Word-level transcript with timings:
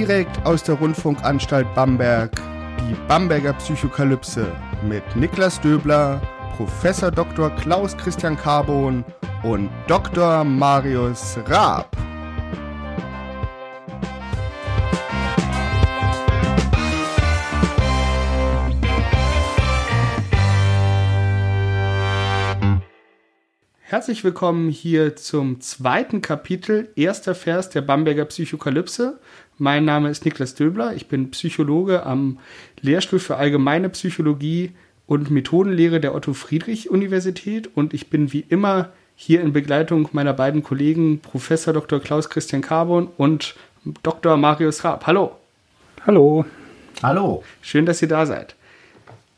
direkt 0.00 0.46
aus 0.46 0.62
der 0.62 0.76
Rundfunkanstalt 0.76 1.74
Bamberg 1.74 2.30
die 2.78 2.96
Bamberger 3.06 3.52
Psychokalypse 3.52 4.50
mit 4.88 5.02
Niklas 5.14 5.60
Döbler, 5.60 6.22
Professor 6.56 7.10
Dr. 7.10 7.50
Klaus 7.56 7.94
Christian 7.98 8.34
Carbon 8.34 9.04
und 9.42 9.68
Dr. 9.88 10.42
Marius 10.42 11.36
Raab. 11.46 11.94
Herzlich 23.82 24.22
willkommen 24.22 24.70
hier 24.70 25.16
zum 25.16 25.60
zweiten 25.60 26.22
Kapitel, 26.22 26.90
erster 26.94 27.34
Vers 27.34 27.68
der 27.70 27.82
Bamberger 27.82 28.24
Psychokalypse. 28.24 29.18
Mein 29.62 29.84
Name 29.84 30.08
ist 30.08 30.24
Niklas 30.24 30.54
Döbler, 30.54 30.94
ich 30.96 31.08
bin 31.08 31.30
Psychologe 31.32 32.06
am 32.06 32.38
Lehrstuhl 32.80 33.18
für 33.18 33.36
allgemeine 33.36 33.90
Psychologie 33.90 34.70
und 35.06 35.30
Methodenlehre 35.30 36.00
der 36.00 36.14
Otto 36.14 36.32
Friedrich 36.32 36.88
Universität 36.88 37.68
und 37.74 37.92
ich 37.92 38.08
bin 38.08 38.32
wie 38.32 38.46
immer 38.48 38.88
hier 39.16 39.42
in 39.42 39.52
Begleitung 39.52 40.08
meiner 40.12 40.32
beiden 40.32 40.62
Kollegen 40.62 41.18
Professor 41.18 41.74
Dr. 41.74 42.00
Klaus 42.00 42.30
Christian 42.30 42.62
Carbon 42.62 43.08
und 43.18 43.54
Dr. 44.02 44.38
Marius 44.38 44.82
Raab. 44.82 45.06
Hallo. 45.06 45.36
Hallo. 46.06 46.46
Hallo. 47.02 47.44
Schön, 47.60 47.84
dass 47.84 48.00
ihr 48.00 48.08
da 48.08 48.24
seid. 48.24 48.54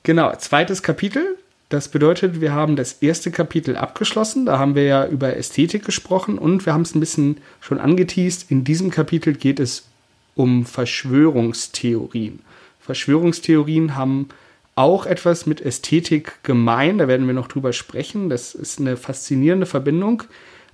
Genau, 0.05 0.33
zweites 0.37 0.85
Kapitel. 0.85 1.37
Das 1.69 1.89
bedeutet, 1.89 2.41
wir 2.41 2.53
haben 2.53 2.77
das 2.77 2.93
erste 3.03 3.33
Kapitel 3.33 3.77
abgeschlossen. 3.77 4.47
Da 4.47 4.61
haben 4.61 4.77
wir 4.77 4.85
ja 4.85 5.05
über 5.05 5.37
Ästhetik 5.37 5.85
gesprochen 5.85 6.39
und 6.39 6.65
wir 6.65 6.75
haben 6.75 6.83
es 6.83 6.95
ein 6.95 7.01
bisschen 7.01 7.39
schon 7.61 7.81
angeteased. 7.81 8.53
In 8.53 8.63
diesem 8.63 8.93
Kapitel 8.93 9.33
geht 9.33 9.59
es 9.59 9.89
um 10.35 10.65
Verschwörungstheorien. 10.65 12.41
Verschwörungstheorien 12.81 13.97
haben 13.97 14.29
auch 14.75 15.07
etwas 15.07 15.47
mit 15.47 15.61
Ästhetik 15.61 16.43
gemein. 16.43 16.99
Da 16.99 17.09
werden 17.09 17.27
wir 17.27 17.35
noch 17.35 17.49
drüber 17.49 17.73
sprechen. 17.73 18.29
Das 18.29 18.55
ist 18.55 18.81
eine 18.81 18.97
faszinierende 18.97 19.67
Verbindung. 19.67 20.25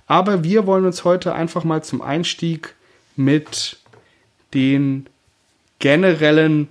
Aber 0.07 0.43
wir 0.43 0.65
wollen 0.65 0.85
uns 0.85 1.03
heute 1.03 1.33
einfach 1.35 1.63
mal 1.63 1.83
zum 1.83 2.01
Einstieg 2.01 2.75
mit 3.15 3.77
den 4.53 5.05
generellen 5.79 6.67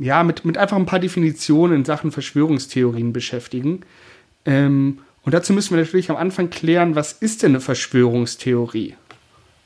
ja, 0.00 0.22
mit, 0.22 0.44
mit 0.44 0.56
einfach 0.56 0.76
ein 0.76 0.86
paar 0.86 1.00
Definitionen 1.00 1.78
in 1.78 1.84
Sachen 1.84 2.12
Verschwörungstheorien 2.12 3.12
beschäftigen. 3.12 3.80
Ähm, 4.44 4.98
und 5.24 5.32
dazu 5.32 5.52
müssen 5.52 5.74
wir 5.74 5.82
natürlich 5.82 6.10
am 6.10 6.16
Anfang 6.16 6.50
klären, 6.50 6.94
was 6.94 7.12
ist 7.12 7.42
denn 7.42 7.52
eine 7.52 7.60
Verschwörungstheorie? 7.60 8.94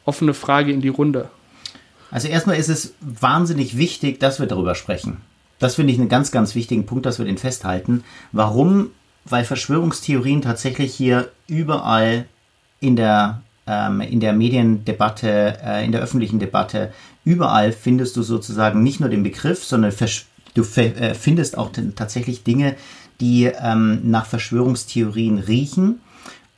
Offene 0.06 0.32
Frage 0.32 0.72
in 0.72 0.80
die 0.80 0.88
Runde. 0.88 1.28
Also 2.10 2.28
erstmal 2.28 2.56
ist 2.56 2.68
es 2.68 2.94
wahnsinnig 3.00 3.76
wichtig, 3.76 4.20
dass 4.20 4.40
wir 4.40 4.46
darüber 4.46 4.74
sprechen. 4.74 5.18
Das 5.58 5.74
finde 5.74 5.92
ich 5.92 5.98
einen 5.98 6.08
ganz, 6.08 6.32
ganz 6.32 6.54
wichtigen 6.54 6.86
Punkt, 6.86 7.06
dass 7.06 7.18
wir 7.18 7.26
den 7.26 7.38
festhalten. 7.38 8.02
Warum? 8.32 8.90
Weil 9.24 9.44
Verschwörungstheorien 9.44 10.42
tatsächlich 10.42 10.94
hier 10.94 11.30
überall 11.46 12.24
in 12.80 12.96
der, 12.96 13.42
ähm, 13.66 14.00
in 14.00 14.20
der 14.20 14.32
Mediendebatte, 14.32 15.58
äh, 15.62 15.84
in 15.84 15.92
der 15.92 16.00
öffentlichen 16.00 16.38
Debatte 16.38 16.92
überall 17.24 17.72
findest 17.72 18.16
du 18.16 18.22
sozusagen 18.22 18.82
nicht 18.82 19.00
nur 19.00 19.10
den 19.10 19.22
Begriff, 19.22 19.62
sondern 19.64 19.92
du 20.54 20.62
äh, 20.62 21.14
findest 21.14 21.58
auch 21.58 21.70
tatsächlich 21.94 22.42
Dinge, 22.42 22.76
die 23.20 23.44
ähm, 23.44 24.00
nach 24.10 24.24
Verschwörungstheorien 24.24 25.38
riechen. 25.38 26.00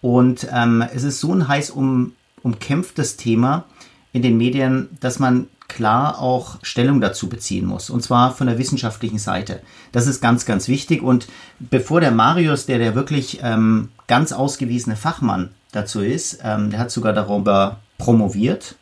Und 0.01 0.47
ähm, 0.53 0.85
es 0.95 1.03
ist 1.03 1.21
so 1.21 1.35
ein 1.35 1.49
heiß 1.49 1.71
um, 1.71 2.13
umkämpftes 2.43 3.17
Thema 3.17 3.65
in 4.13 4.23
den 4.23 4.37
Medien, 4.37 4.89
dass 5.01 5.19
man 5.19 5.49
klar 5.69 6.21
auch 6.21 6.59
Stellung 6.63 7.01
dazu 7.01 7.29
beziehen 7.29 7.67
muss. 7.67 7.89
Und 7.89 8.03
zwar 8.03 8.35
von 8.35 8.47
der 8.47 8.59
wissenschaftlichen 8.59 9.19
Seite. 9.19 9.63
Das 9.91 10.07
ist 10.07 10.21
ganz, 10.21 10.45
ganz 10.45 10.69
wichtig. 10.69 11.03
Und 11.03 11.29
bevor 11.59 12.01
der 12.01 12.11
Marius, 12.11 12.67
der 12.67 12.79
der 12.79 12.95
wirklich 12.95 13.41
ähm, 13.43 13.89
ganz 14.07 14.33
ausgewiesene 14.33 14.97
Fachmann 14.97 15.51
dazu 15.73 16.03
ist, 16.03 16.41
ähm, 16.45 16.71
der 16.71 16.79
hat 16.79 16.91
sogar 16.91 17.15
darüber 17.15 17.81
promoviert, 17.97 18.77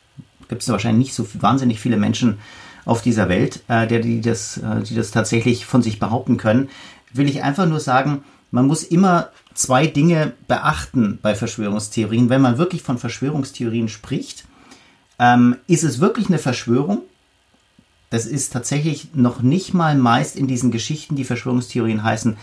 gibt 0.48 0.62
es 0.62 0.68
wahrscheinlich 0.68 1.06
nicht 1.08 1.14
so 1.14 1.26
wahnsinnig 1.40 1.78
viele 1.78 1.96
Menschen 1.96 2.38
auf 2.84 3.02
dieser 3.02 3.28
Welt, 3.28 3.62
äh, 3.68 3.86
der, 3.86 4.00
die, 4.00 4.20
das, 4.20 4.56
äh, 4.56 4.82
die 4.82 4.96
das 4.96 5.12
tatsächlich 5.12 5.66
von 5.66 5.82
sich 5.82 6.00
behaupten 6.00 6.38
können, 6.38 6.68
will 7.12 7.28
ich 7.28 7.42
einfach 7.42 7.66
nur 7.66 7.80
sagen, 7.80 8.24
man 8.50 8.66
muss 8.66 8.82
immer 8.82 9.28
zwei 9.54 9.86
Dinge 9.86 10.32
beachten 10.48 11.20
bei 11.22 11.36
Verschwörungstheorien. 11.36 12.30
Wenn 12.30 12.40
man 12.40 12.58
wirklich 12.58 12.82
von 12.82 12.98
Verschwörungstheorien 12.98 13.88
spricht, 13.88 14.44
ähm, 15.20 15.56
ist 15.66 15.84
es 15.84 16.00
wirklich 16.00 16.28
eine 16.28 16.38
Verschwörung? 16.38 17.02
Das 18.08 18.26
ist 18.26 18.52
tatsächlich 18.52 19.10
noch 19.14 19.42
nicht 19.42 19.74
mal 19.74 19.96
meist 19.96 20.34
in 20.34 20.48
diesen 20.48 20.72
Geschichten, 20.72 21.14
die 21.14 21.24
Verschwörungstheorien 21.24 22.02
heißen, 22.02 22.36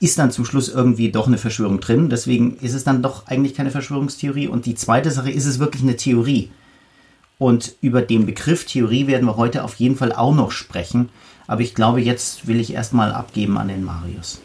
ist 0.00 0.18
dann 0.18 0.30
zum 0.30 0.44
Schluss 0.44 0.68
irgendwie 0.68 1.12
doch 1.12 1.26
eine 1.26 1.36
Verschwörung 1.36 1.80
drin. 1.80 2.08
Deswegen 2.08 2.56
ist 2.56 2.74
es 2.74 2.84
dann 2.84 3.02
doch 3.02 3.26
eigentlich 3.26 3.54
keine 3.54 3.70
Verschwörungstheorie. 3.70 4.48
Und 4.48 4.66
die 4.66 4.74
zweite 4.74 5.10
Sache, 5.10 5.30
ist 5.30 5.46
es 5.46 5.58
wirklich 5.58 5.82
eine 5.82 5.96
Theorie? 5.96 6.50
Und 7.38 7.74
über 7.82 8.02
den 8.02 8.24
Begriff 8.24 8.64
Theorie 8.64 9.06
werden 9.06 9.26
wir 9.26 9.36
heute 9.36 9.64
auf 9.64 9.74
jeden 9.74 9.96
Fall 9.96 10.12
auch 10.12 10.34
noch 10.34 10.52
sprechen. 10.52 11.08
Aber 11.46 11.60
ich 11.60 11.74
glaube, 11.74 12.00
jetzt 12.00 12.46
will 12.46 12.60
ich 12.60 12.72
erstmal 12.72 13.12
abgeben 13.12 13.58
an 13.58 13.68
den 13.68 13.84
Marius. 13.84 14.40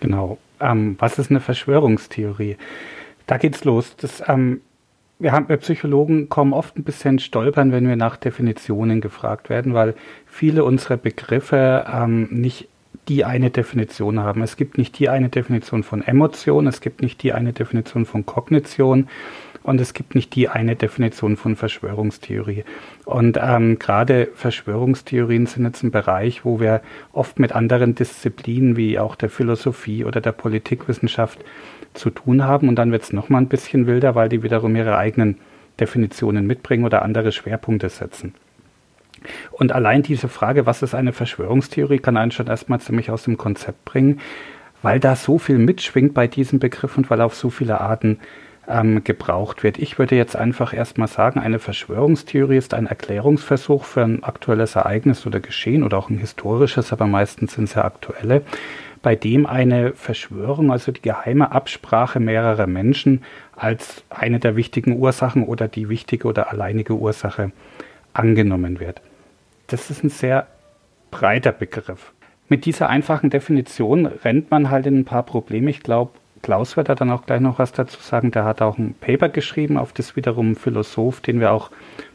Genau. 0.00 0.38
Ähm, 0.60 0.96
was 0.98 1.18
ist 1.18 1.30
eine 1.30 1.40
Verschwörungstheorie? 1.40 2.56
Da 3.26 3.38
geht's 3.38 3.64
los. 3.64 3.94
Das, 3.96 4.22
ähm, 4.26 4.60
wir, 5.18 5.32
haben, 5.32 5.48
wir 5.48 5.56
Psychologen 5.56 6.28
kommen 6.28 6.52
oft 6.52 6.76
ein 6.76 6.84
bisschen 6.84 7.18
stolpern, 7.18 7.72
wenn 7.72 7.88
wir 7.88 7.96
nach 7.96 8.16
Definitionen 8.16 9.00
gefragt 9.00 9.48
werden, 9.48 9.74
weil 9.74 9.94
viele 10.26 10.64
unserer 10.64 10.96
Begriffe 10.96 11.86
ähm, 11.92 12.28
nicht 12.30 12.68
die 13.08 13.24
eine 13.24 13.50
Definition 13.50 14.20
haben. 14.20 14.42
Es 14.42 14.56
gibt 14.56 14.78
nicht 14.78 14.98
die 14.98 15.08
eine 15.08 15.28
Definition 15.28 15.82
von 15.84 16.02
Emotion, 16.02 16.66
es 16.66 16.80
gibt 16.80 17.02
nicht 17.02 17.22
die 17.22 17.32
eine 17.32 17.52
Definition 17.52 18.04
von 18.04 18.26
Kognition 18.26 19.08
und 19.62 19.80
es 19.80 19.94
gibt 19.94 20.14
nicht 20.14 20.34
die 20.34 20.48
eine 20.48 20.76
Definition 20.76 21.36
von 21.36 21.56
Verschwörungstheorie. 21.56 22.64
Und 23.04 23.38
ähm, 23.40 23.78
gerade 23.78 24.28
Verschwörungstheorien 24.34 25.46
sind 25.46 25.64
jetzt 25.64 25.82
ein 25.82 25.90
Bereich, 25.90 26.44
wo 26.44 26.60
wir 26.60 26.82
oft 27.12 27.38
mit 27.38 27.52
anderen 27.52 27.94
Disziplinen 27.94 28.76
wie 28.76 28.98
auch 28.98 29.16
der 29.16 29.30
Philosophie 29.30 30.04
oder 30.04 30.20
der 30.20 30.32
Politikwissenschaft 30.32 31.44
zu 31.96 32.10
tun 32.10 32.44
haben. 32.44 32.68
Und 32.68 32.76
dann 32.76 32.92
wird 32.92 33.02
es 33.02 33.12
nochmal 33.12 33.42
ein 33.42 33.48
bisschen 33.48 33.86
wilder, 33.86 34.14
weil 34.14 34.28
die 34.28 34.42
wiederum 34.42 34.76
ihre 34.76 34.96
eigenen 34.96 35.38
Definitionen 35.80 36.46
mitbringen 36.46 36.84
oder 36.84 37.02
andere 37.02 37.32
Schwerpunkte 37.32 37.88
setzen. 37.88 38.34
Und 39.50 39.72
allein 39.72 40.02
diese 40.02 40.28
Frage, 40.28 40.66
was 40.66 40.82
ist 40.82 40.94
eine 40.94 41.12
Verschwörungstheorie, 41.12 41.98
kann 41.98 42.16
einen 42.16 42.30
schon 42.30 42.46
erstmal 42.46 42.80
ziemlich 42.80 43.10
aus 43.10 43.24
dem 43.24 43.36
Konzept 43.36 43.84
bringen, 43.84 44.20
weil 44.82 45.00
da 45.00 45.16
so 45.16 45.38
viel 45.38 45.58
mitschwingt 45.58 46.14
bei 46.14 46.26
diesem 46.26 46.58
Begriff 46.58 46.96
und 46.96 47.10
weil 47.10 47.20
auf 47.20 47.34
so 47.34 47.50
viele 47.50 47.80
Arten 47.80 48.20
ähm, 48.68 49.04
gebraucht 49.04 49.62
wird. 49.62 49.78
Ich 49.78 49.98
würde 49.98 50.16
jetzt 50.16 50.36
einfach 50.36 50.72
erstmal 50.72 51.08
sagen, 51.08 51.40
eine 51.40 51.58
Verschwörungstheorie 51.58 52.56
ist 52.56 52.74
ein 52.74 52.86
Erklärungsversuch 52.86 53.84
für 53.84 54.02
ein 54.02 54.22
aktuelles 54.22 54.76
Ereignis 54.76 55.26
oder 55.26 55.40
Geschehen 55.40 55.82
oder 55.82 55.98
auch 55.98 56.10
ein 56.10 56.18
historisches, 56.18 56.92
aber 56.92 57.06
meistens 57.06 57.54
sind 57.54 57.64
es 57.64 57.74
ja 57.74 57.84
aktuelle, 57.84 58.42
bei 59.02 59.16
dem 59.16 59.46
eine 59.46 59.92
Verschwörung, 59.92 60.70
also 60.72 60.92
die 60.92 61.02
geheime 61.02 61.52
Absprache 61.52 62.20
mehrerer 62.20 62.66
Menschen, 62.66 63.22
als 63.54 64.04
eine 64.10 64.38
der 64.38 64.56
wichtigen 64.56 64.98
Ursachen 64.98 65.44
oder 65.44 65.68
die 65.68 65.88
wichtige 65.88 66.28
oder 66.28 66.50
alleinige 66.50 66.94
Ursache 66.94 67.52
angenommen 68.12 68.80
wird. 68.80 69.00
Das 69.68 69.90
ist 69.90 70.04
ein 70.04 70.10
sehr 70.10 70.46
breiter 71.10 71.52
Begriff. 71.52 72.12
Mit 72.48 72.64
dieser 72.64 72.88
einfachen 72.88 73.30
Definition 73.30 74.06
rennt 74.06 74.50
man 74.50 74.70
halt 74.70 74.86
in 74.86 75.00
ein 75.00 75.04
paar 75.04 75.24
Probleme. 75.24 75.70
Ich 75.70 75.82
glaube, 75.82 76.12
Klaus 76.42 76.76
wird 76.76 76.88
da 76.88 76.94
dann 76.94 77.10
auch 77.10 77.26
gleich 77.26 77.40
noch 77.40 77.58
was 77.58 77.72
dazu 77.72 78.00
sagen. 78.00 78.30
Der 78.30 78.44
hat 78.44 78.62
auch 78.62 78.78
ein 78.78 78.94
Paper 79.00 79.28
geschrieben, 79.28 79.76
auf 79.76 79.92
das 79.92 80.14
wiederum 80.14 80.52
ein 80.52 80.54
Philosoph, 80.54 81.20
den 81.20 81.40
wir 81.40 81.50
auch 81.50 81.70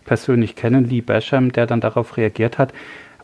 persönlich 0.06 0.56
kennen, 0.56 0.86
Lee 0.86 1.01
Basham, 1.01 1.51
der 1.51 1.68
dann 1.68 1.81
darauf 1.81 2.16
reagiert 2.16 2.57
hat. 2.57 2.74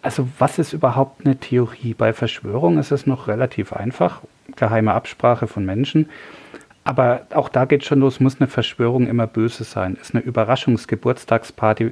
Also 0.02 0.28
was 0.40 0.60
ist 0.60 0.74
überhaupt 0.74 1.26
eine 1.26 1.38
Theorie? 1.38 1.94
Bei 1.94 2.14
Verschwörung 2.14 2.78
ist 2.78 2.92
es 2.92 3.08
noch 3.08 3.28
relativ 3.28 3.74
einfach, 3.74 4.22
geheime 4.56 4.94
Absprache 4.94 5.48
von 5.48 5.66
Menschen. 5.66 6.10
Aber 6.84 7.28
auch 7.34 7.50
da 7.50 7.66
geht 7.66 7.84
schon 7.84 8.00
los, 8.00 8.20
muss 8.20 8.40
eine 8.40 8.48
Verschwörung 8.48 9.08
immer 9.08 9.28
böse 9.28 9.66
sein? 9.66 9.98
Ist 10.02 10.16
eine 10.16 10.24
Überraschungsgeburtstagsparty 10.24 11.92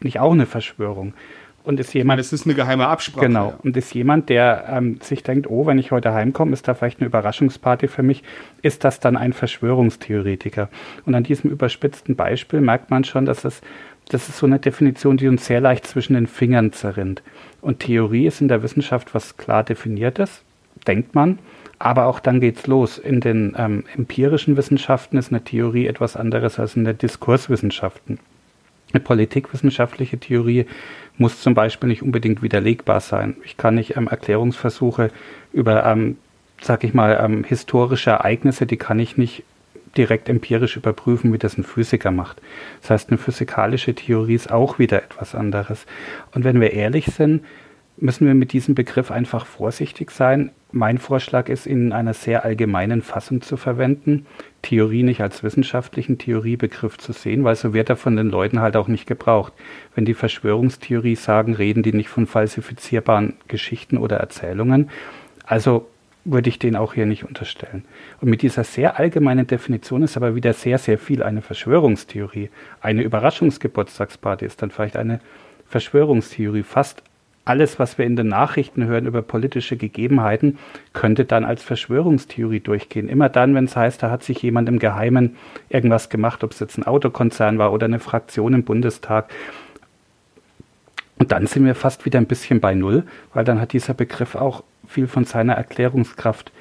nicht 0.00 0.20
auch 0.20 0.32
eine 0.32 0.46
Verschwörung? 0.46 1.14
Und 1.62 1.78
ist 1.78 1.92
jemand. 1.92 2.20
Es 2.20 2.32
ist 2.32 2.46
eine 2.46 2.54
geheime 2.54 2.88
Absprache. 2.88 3.26
Genau. 3.26 3.48
Ja. 3.48 3.58
Und 3.62 3.76
ist 3.76 3.92
jemand, 3.92 4.28
der 4.30 4.64
ähm, 4.70 4.98
sich 5.02 5.22
denkt, 5.22 5.48
oh, 5.48 5.66
wenn 5.66 5.78
ich 5.78 5.90
heute 5.90 6.14
heimkomme, 6.14 6.52
ist 6.52 6.66
da 6.66 6.74
vielleicht 6.74 7.00
eine 7.00 7.06
Überraschungsparty 7.06 7.86
für 7.88 8.02
mich, 8.02 8.22
ist 8.62 8.84
das 8.84 8.98
dann 8.98 9.16
ein 9.16 9.34
Verschwörungstheoretiker? 9.34 10.70
Und 11.04 11.14
an 11.14 11.22
diesem 11.22 11.50
überspitzten 11.50 12.16
Beispiel 12.16 12.62
merkt 12.62 12.90
man 12.90 13.04
schon, 13.04 13.26
dass 13.26 13.44
es, 13.44 13.60
das 14.10 14.28
ist 14.28 14.38
so 14.38 14.46
eine 14.46 14.58
Definition, 14.58 15.16
die 15.16 15.28
uns 15.28 15.46
sehr 15.46 15.60
leicht 15.60 15.86
zwischen 15.86 16.14
den 16.14 16.26
Fingern 16.26 16.72
zerrinnt. 16.72 17.22
Und 17.60 17.80
Theorie 17.80 18.26
ist 18.26 18.40
in 18.40 18.48
der 18.48 18.62
Wissenschaft 18.62 19.14
was 19.14 19.36
klar 19.36 19.62
definiertes, 19.62 20.42
denkt 20.86 21.14
man. 21.14 21.38
Aber 21.78 22.06
auch 22.06 22.20
dann 22.20 22.40
geht's 22.40 22.66
los. 22.66 22.98
In 22.98 23.20
den 23.20 23.54
ähm, 23.56 23.84
empirischen 23.96 24.56
Wissenschaften 24.56 25.16
ist 25.16 25.32
eine 25.32 25.42
Theorie 25.42 25.86
etwas 25.86 26.16
anderes 26.16 26.58
als 26.58 26.76
in 26.76 26.84
den 26.84 26.98
Diskurswissenschaften. 26.98 28.18
Eine 28.92 29.00
politikwissenschaftliche 29.00 30.18
Theorie 30.18 30.66
muss 31.16 31.40
zum 31.40 31.54
Beispiel 31.54 31.88
nicht 31.88 32.02
unbedingt 32.02 32.42
widerlegbar 32.42 33.00
sein. 33.00 33.36
Ich 33.44 33.56
kann 33.56 33.76
nicht 33.76 33.96
ähm, 33.96 34.08
Erklärungsversuche 34.08 35.10
über, 35.52 35.86
ähm, 35.86 36.18
sag 36.60 36.82
ich 36.82 36.92
mal, 36.92 37.18
ähm, 37.22 37.44
historische 37.44 38.10
Ereignisse, 38.10 38.66
die 38.66 38.76
kann 38.76 38.98
ich 38.98 39.16
nicht 39.16 39.44
direkt 39.96 40.28
empirisch 40.28 40.76
überprüfen, 40.76 41.32
wie 41.32 41.38
das 41.38 41.58
ein 41.58 41.64
Physiker 41.64 42.10
macht. 42.10 42.40
Das 42.80 42.90
heißt, 42.90 43.08
eine 43.10 43.18
physikalische 43.18 43.94
Theorie 43.94 44.34
ist 44.34 44.52
auch 44.52 44.78
wieder 44.78 45.02
etwas 45.02 45.34
anderes. 45.34 45.86
Und 46.32 46.44
wenn 46.44 46.60
wir 46.60 46.72
ehrlich 46.72 47.06
sind, 47.06 47.42
müssen 47.96 48.26
wir 48.26 48.34
mit 48.34 48.52
diesem 48.52 48.74
Begriff 48.74 49.10
einfach 49.10 49.46
vorsichtig 49.46 50.10
sein. 50.10 50.50
Mein 50.72 50.98
Vorschlag 50.98 51.48
ist, 51.48 51.66
ihn 51.66 51.86
in 51.86 51.92
einer 51.92 52.14
sehr 52.14 52.44
allgemeinen 52.44 53.02
Fassung 53.02 53.42
zu 53.42 53.56
verwenden, 53.56 54.26
Theorie 54.62 55.02
nicht 55.02 55.20
als 55.20 55.42
wissenschaftlichen 55.42 56.16
Theoriebegriff 56.16 56.96
zu 56.96 57.12
sehen, 57.12 57.44
weil 57.44 57.56
so 57.56 57.74
wird 57.74 57.90
er 57.90 57.96
von 57.96 58.16
den 58.16 58.30
Leuten 58.30 58.60
halt 58.60 58.76
auch 58.76 58.88
nicht 58.88 59.06
gebraucht. 59.06 59.52
Wenn 59.94 60.04
die 60.04 60.14
Verschwörungstheorie 60.14 61.16
sagen, 61.16 61.54
reden 61.54 61.82
die 61.82 61.92
nicht 61.92 62.08
von 62.08 62.26
falsifizierbaren 62.26 63.34
Geschichten 63.48 63.98
oder 63.98 64.18
Erzählungen. 64.18 64.90
Also 65.44 65.88
würde 66.24 66.48
ich 66.48 66.58
den 66.58 66.76
auch 66.76 66.94
hier 66.94 67.06
nicht 67.06 67.24
unterstellen. 67.24 67.84
Und 68.20 68.28
mit 68.28 68.42
dieser 68.42 68.64
sehr 68.64 68.98
allgemeinen 68.98 69.46
Definition 69.46 70.02
ist 70.02 70.16
aber 70.16 70.34
wieder 70.34 70.52
sehr, 70.52 70.78
sehr 70.78 70.98
viel 70.98 71.22
eine 71.22 71.42
Verschwörungstheorie. 71.42 72.50
Eine 72.80 73.02
Überraschungsgeburtstagsparty 73.02 74.44
ist 74.44 74.62
dann 74.62 74.70
vielleicht 74.70 74.96
eine 74.96 75.20
Verschwörungstheorie. 75.68 76.62
Fast 76.62 77.02
alles, 77.44 77.78
was 77.78 77.96
wir 77.96 78.04
in 78.04 78.16
den 78.16 78.28
Nachrichten 78.28 78.84
hören 78.84 79.06
über 79.06 79.22
politische 79.22 79.76
Gegebenheiten, 79.76 80.58
könnte 80.92 81.24
dann 81.24 81.44
als 81.44 81.62
Verschwörungstheorie 81.62 82.60
durchgehen. 82.60 83.08
Immer 83.08 83.28
dann, 83.28 83.54
wenn 83.54 83.64
es 83.64 83.74
heißt, 83.74 84.02
da 84.02 84.10
hat 84.10 84.22
sich 84.22 84.42
jemand 84.42 84.68
im 84.68 84.78
Geheimen 84.78 85.36
irgendwas 85.68 86.10
gemacht, 86.10 86.44
ob 86.44 86.52
es 86.52 86.60
jetzt 86.60 86.76
ein 86.78 86.86
Autokonzern 86.86 87.58
war 87.58 87.72
oder 87.72 87.86
eine 87.86 87.98
Fraktion 87.98 88.54
im 88.54 88.64
Bundestag. 88.64 89.30
Und 91.18 91.32
dann 91.32 91.46
sind 91.46 91.64
wir 91.64 91.74
fast 91.74 92.04
wieder 92.04 92.18
ein 92.18 92.26
bisschen 92.26 92.60
bei 92.60 92.74
Null, 92.74 93.04
weil 93.34 93.44
dann 93.44 93.60
hat 93.60 93.72
dieser 93.72 93.94
Begriff 93.94 94.34
auch 94.34 94.62
viel 94.90 95.06
von 95.06 95.24
seiner 95.24 95.54
Erklärungskraft 95.54 96.52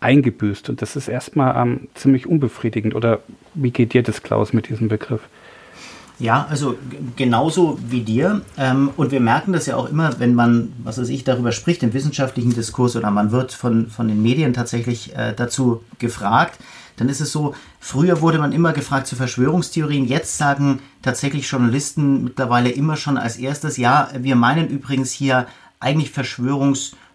eingebüßt. 0.00 0.68
Und 0.68 0.82
das 0.82 0.96
ist 0.96 1.08
erstmal 1.08 1.56
ähm, 1.56 1.88
ziemlich 1.94 2.26
unbefriedigend. 2.26 2.94
Oder 2.94 3.20
wie 3.54 3.70
geht 3.70 3.94
dir 3.94 4.02
das, 4.02 4.22
Klaus, 4.22 4.52
mit 4.52 4.68
diesem 4.68 4.88
Begriff? 4.88 5.20
Ja, 6.18 6.46
also 6.48 6.76
genauso 7.16 7.78
wie 7.88 8.00
dir. 8.00 8.40
Ähm, 8.56 8.90
und 8.96 9.10
wir 9.10 9.20
merken 9.20 9.52
das 9.52 9.66
ja 9.66 9.76
auch 9.76 9.88
immer, 9.88 10.18
wenn 10.18 10.34
man, 10.34 10.72
was 10.82 10.98
weiß 10.98 11.08
ich, 11.10 11.24
darüber 11.24 11.52
spricht 11.52 11.82
im 11.82 11.92
wissenschaftlichen 11.92 12.54
Diskurs 12.54 12.96
oder 12.96 13.10
man 13.10 13.32
wird 13.32 13.52
von, 13.52 13.88
von 13.88 14.08
den 14.08 14.22
Medien 14.22 14.54
tatsächlich 14.54 15.14
äh, 15.14 15.34
dazu 15.34 15.82
gefragt, 15.98 16.58
dann 16.96 17.10
ist 17.10 17.20
es 17.20 17.30
so, 17.32 17.54
früher 17.78 18.22
wurde 18.22 18.38
man 18.38 18.52
immer 18.52 18.72
gefragt 18.72 19.06
zu 19.06 19.16
Verschwörungstheorien, 19.16 20.06
jetzt 20.06 20.38
sagen 20.38 20.80
tatsächlich 21.02 21.50
Journalisten 21.50 22.24
mittlerweile 22.24 22.70
immer 22.70 22.96
schon 22.96 23.18
als 23.18 23.36
erstes, 23.36 23.76
ja, 23.76 24.08
wir 24.18 24.36
meinen 24.36 24.68
übrigens 24.68 25.12
hier 25.12 25.46
eigentlich 25.78 26.10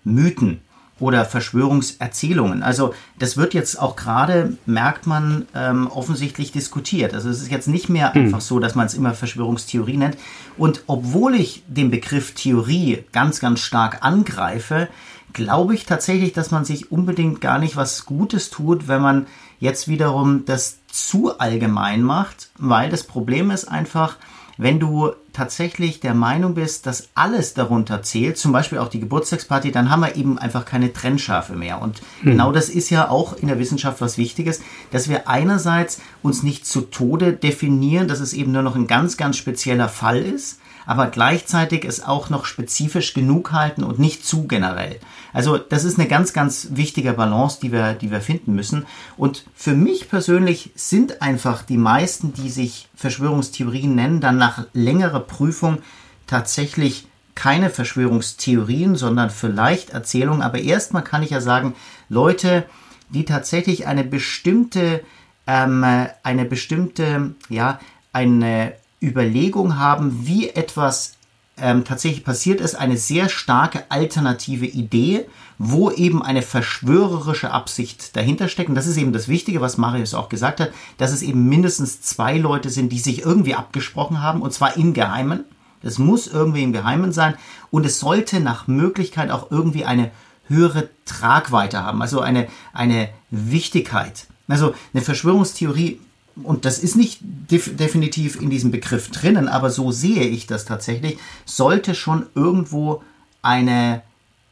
Verschwörungsmythen 0.03 0.61
oder 0.99 1.25
Verschwörungserzählungen. 1.25 2.61
Also 2.61 2.93
das 3.17 3.35
wird 3.35 3.55
jetzt 3.55 3.79
auch 3.79 3.95
gerade, 3.95 4.55
merkt 4.67 5.07
man, 5.07 5.47
ähm, 5.55 5.87
offensichtlich 5.87 6.51
diskutiert. 6.51 7.15
Also 7.15 7.29
es 7.29 7.41
ist 7.41 7.49
jetzt 7.49 7.67
nicht 7.67 7.89
mehr 7.89 8.13
hm. 8.13 8.25
einfach 8.25 8.41
so, 8.41 8.59
dass 8.59 8.75
man 8.75 8.85
es 8.85 8.93
immer 8.93 9.13
Verschwörungstheorie 9.13 9.97
nennt. 9.97 10.17
Und 10.57 10.83
obwohl 10.85 11.33
ich 11.33 11.63
den 11.67 11.89
Begriff 11.89 12.35
Theorie 12.35 13.03
ganz, 13.11 13.39
ganz 13.39 13.61
stark 13.61 14.03
angreife, 14.05 14.89
glaube 15.33 15.73
ich 15.73 15.85
tatsächlich, 15.85 16.33
dass 16.33 16.51
man 16.51 16.65
sich 16.65 16.91
unbedingt 16.91 17.41
gar 17.41 17.57
nicht 17.57 17.75
was 17.75 18.05
Gutes 18.05 18.51
tut, 18.51 18.87
wenn 18.87 19.01
man 19.01 19.25
jetzt 19.59 19.87
wiederum 19.87 20.45
das 20.45 20.79
zu 20.87 21.39
allgemein 21.39 22.03
macht, 22.03 22.51
weil 22.59 22.89
das 22.89 23.05
Problem 23.05 23.49
ist 23.49 23.65
einfach, 23.65 24.17
wenn 24.61 24.79
du 24.79 25.09
tatsächlich 25.33 26.01
der 26.01 26.13
Meinung 26.13 26.53
bist, 26.53 26.85
dass 26.85 27.09
alles 27.15 27.55
darunter 27.55 28.03
zählt, 28.03 28.37
zum 28.37 28.51
Beispiel 28.51 28.77
auch 28.77 28.89
die 28.89 28.99
Geburtstagsparty, 28.99 29.71
dann 29.71 29.89
haben 29.89 30.01
wir 30.01 30.15
eben 30.15 30.37
einfach 30.37 30.65
keine 30.65 30.93
Trennschärfe 30.93 31.53
mehr. 31.53 31.81
Und 31.81 31.99
mhm. 32.21 32.31
genau 32.31 32.51
das 32.51 32.69
ist 32.69 32.91
ja 32.91 33.09
auch 33.09 33.35
in 33.35 33.47
der 33.47 33.57
Wissenschaft 33.57 34.01
was 34.01 34.19
Wichtiges, 34.19 34.61
dass 34.91 35.09
wir 35.09 35.27
einerseits 35.27 35.99
uns 36.21 36.43
nicht 36.43 36.67
zu 36.67 36.81
Tode 36.81 37.33
definieren, 37.33 38.07
dass 38.07 38.19
es 38.19 38.33
eben 38.33 38.51
nur 38.51 38.61
noch 38.61 38.75
ein 38.75 38.85
ganz, 38.85 39.17
ganz 39.17 39.35
spezieller 39.35 39.89
Fall 39.89 40.19
ist, 40.19 40.59
aber 40.85 41.07
gleichzeitig 41.07 41.85
es 41.85 42.03
auch 42.03 42.29
noch 42.29 42.45
spezifisch 42.45 43.13
genug 43.13 43.51
halten 43.51 43.83
und 43.83 43.99
nicht 43.99 44.25
zu 44.25 44.47
generell. 44.47 44.99
Also 45.33 45.57
das 45.57 45.83
ist 45.83 45.99
eine 45.99 46.07
ganz, 46.07 46.33
ganz 46.33 46.69
wichtige 46.71 47.13
Balance, 47.13 47.59
die 47.61 47.71
wir, 47.71 47.93
die 47.93 48.11
wir 48.11 48.21
finden 48.21 48.53
müssen. 48.53 48.85
Und 49.17 49.45
für 49.55 49.73
mich 49.73 50.09
persönlich 50.09 50.71
sind 50.75 51.21
einfach 51.21 51.63
die 51.63 51.77
meisten, 51.77 52.33
die 52.33 52.49
sich 52.49 52.89
Verschwörungstheorien 52.95 53.95
nennen, 53.95 54.21
dann 54.21 54.37
nach 54.37 54.65
längerer 54.73 55.21
Prüfung 55.21 55.79
tatsächlich 56.27 57.07
keine 57.35 57.69
Verschwörungstheorien, 57.69 58.95
sondern 58.95 59.29
vielleicht 59.29 59.91
Erzählungen. 59.91 60.41
Aber 60.41 60.59
erstmal 60.59 61.03
kann 61.03 61.23
ich 61.23 61.29
ja 61.29 61.41
sagen, 61.41 61.75
Leute, 62.09 62.65
die 63.09 63.25
tatsächlich 63.25 63.87
eine 63.87 64.03
bestimmte, 64.03 65.01
ähm, 65.47 65.83
eine 66.23 66.45
bestimmte, 66.45 67.35
ja, 67.49 67.79
eine 68.13 68.73
Überlegung 69.01 69.77
haben, 69.77 70.25
wie 70.27 70.49
etwas 70.49 71.13
ähm, 71.57 71.83
tatsächlich 71.85 72.23
passiert 72.23 72.61
ist, 72.61 72.75
eine 72.75 72.97
sehr 72.97 73.29
starke 73.29 73.83
alternative 73.89 74.65
Idee, 74.65 75.25
wo 75.57 75.91
eben 75.91 76.23
eine 76.23 76.41
verschwörerische 76.41 77.51
Absicht 77.51 78.15
dahinter 78.15 78.47
steckt. 78.47 78.69
Und 78.69 78.75
das 78.75 78.87
ist 78.87 78.97
eben 78.97 79.13
das 79.13 79.27
Wichtige, 79.27 79.61
was 79.61 79.77
Marius 79.77 80.13
auch 80.13 80.29
gesagt 80.29 80.59
hat, 80.59 80.71
dass 80.97 81.11
es 81.11 81.21
eben 81.21 81.47
mindestens 81.47 82.01
zwei 82.01 82.37
Leute 82.37 82.69
sind, 82.69 82.91
die 82.91 82.99
sich 82.99 83.23
irgendwie 83.23 83.55
abgesprochen 83.55 84.21
haben, 84.21 84.41
und 84.41 84.53
zwar 84.53 84.77
im 84.77 84.93
Geheimen. 84.93 85.45
Das 85.83 85.97
muss 85.97 86.27
irgendwie 86.27 86.63
im 86.63 86.73
Geheimen 86.73 87.11
sein. 87.11 87.35
Und 87.69 87.85
es 87.85 87.99
sollte 87.99 88.39
nach 88.39 88.67
Möglichkeit 88.67 89.29
auch 89.29 89.51
irgendwie 89.51 89.85
eine 89.85 90.11
höhere 90.47 90.89
Tragweite 91.05 91.83
haben, 91.83 92.01
also 92.01 92.19
eine, 92.19 92.47
eine 92.73 93.09
Wichtigkeit. 93.29 94.27
Also 94.47 94.73
eine 94.93 95.01
Verschwörungstheorie 95.01 95.99
und 96.43 96.65
das 96.65 96.79
ist 96.79 96.95
nicht 96.95 97.19
def 97.21 97.75
definitiv 97.75 98.39
in 98.39 98.49
diesem 98.49 98.71
Begriff 98.71 99.09
drinnen, 99.09 99.47
aber 99.47 99.69
so 99.69 99.91
sehe 99.91 100.23
ich 100.23 100.47
das 100.47 100.65
tatsächlich, 100.65 101.17
sollte 101.45 101.95
schon 101.95 102.25
irgendwo 102.35 103.03
eine 103.41 104.01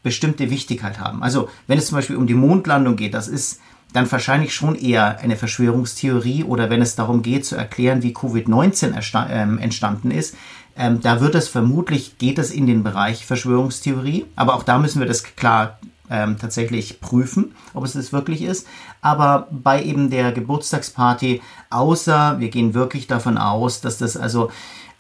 bestimmte 0.03 0.49
Wichtigkeit 0.49 0.99
haben. 0.99 1.23
Also 1.23 1.49
wenn 1.67 1.77
es 1.77 1.87
zum 1.87 1.97
Beispiel 1.97 2.15
um 2.15 2.27
die 2.27 2.33
Mondlandung 2.33 2.95
geht, 2.95 3.13
das 3.13 3.27
ist 3.27 3.59
dann 3.93 4.11
wahrscheinlich 4.11 4.53
schon 4.53 4.75
eher 4.75 5.19
eine 5.19 5.35
Verschwörungstheorie 5.35 6.43
oder 6.43 6.69
wenn 6.69 6.81
es 6.81 6.95
darum 6.95 7.21
geht 7.21 7.45
zu 7.45 7.55
erklären, 7.55 8.03
wie 8.03 8.13
Covid-19 8.13 9.29
ähm, 9.29 9.57
entstanden 9.57 10.11
ist, 10.11 10.35
ähm, 10.77 11.01
da 11.01 11.19
wird 11.21 11.35
es 11.35 11.47
vermutlich, 11.47 12.17
geht 12.17 12.37
es 12.39 12.51
in 12.51 12.67
den 12.67 12.83
Bereich 12.83 13.25
Verschwörungstheorie, 13.25 14.25
aber 14.35 14.53
auch 14.55 14.63
da 14.63 14.77
müssen 14.77 14.99
wir 14.99 15.07
das 15.07 15.23
klar 15.23 15.79
ähm, 16.09 16.37
tatsächlich 16.39 17.01
prüfen, 17.01 17.55
ob 17.73 17.83
es 17.83 17.93
das 17.93 18.13
wirklich 18.13 18.41
ist. 18.41 18.67
Aber 19.01 19.47
bei 19.51 19.81
eben 19.83 20.09
der 20.09 20.31
Geburtstagsparty, 20.31 21.41
außer 21.69 22.39
wir 22.39 22.49
gehen 22.49 22.73
wirklich 22.73 23.07
davon 23.07 23.37
aus, 23.37 23.81
dass 23.81 23.97
das 23.97 24.17
also 24.17 24.51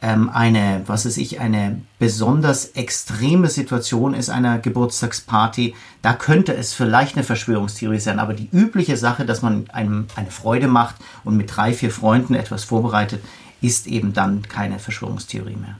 ähm, 0.01 0.29
eine, 0.29 0.83
was 0.85 1.05
weiß 1.05 1.17
ich, 1.17 1.39
eine 1.41 1.81
besonders 1.97 2.67
extreme 2.67 3.49
Situation 3.49 4.13
ist 4.13 4.29
einer 4.29 4.59
Geburtstagsparty, 4.59 5.75
da 6.01 6.13
könnte 6.13 6.55
es 6.55 6.73
vielleicht 6.73 7.15
eine 7.15 7.25
Verschwörungstheorie 7.25 7.99
sein. 7.99 8.19
Aber 8.19 8.33
die 8.33 8.49
übliche 8.51 8.95
Sache, 8.95 9.25
dass 9.25 9.41
man 9.41 9.69
einem 9.71 10.07
eine 10.15 10.31
Freude 10.31 10.67
macht 10.67 10.95
und 11.25 11.35
mit 11.35 11.55
drei, 11.55 11.73
vier 11.73 11.91
Freunden 11.91 12.35
etwas 12.35 12.63
vorbereitet, 12.63 13.21
ist 13.61 13.87
eben 13.87 14.13
dann 14.13 14.43
keine 14.43 14.79
Verschwörungstheorie 14.79 15.57
mehr. 15.57 15.77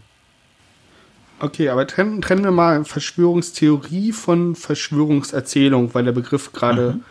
Okay, 1.40 1.70
aber 1.70 1.88
trennen, 1.88 2.22
trennen 2.22 2.44
wir 2.44 2.52
mal 2.52 2.84
Verschwörungstheorie 2.84 4.12
von 4.12 4.56
Verschwörungserzählung, 4.56 5.94
weil 5.94 6.04
der 6.04 6.12
Begriff 6.12 6.52
gerade 6.52 6.96
mhm. 6.96 7.04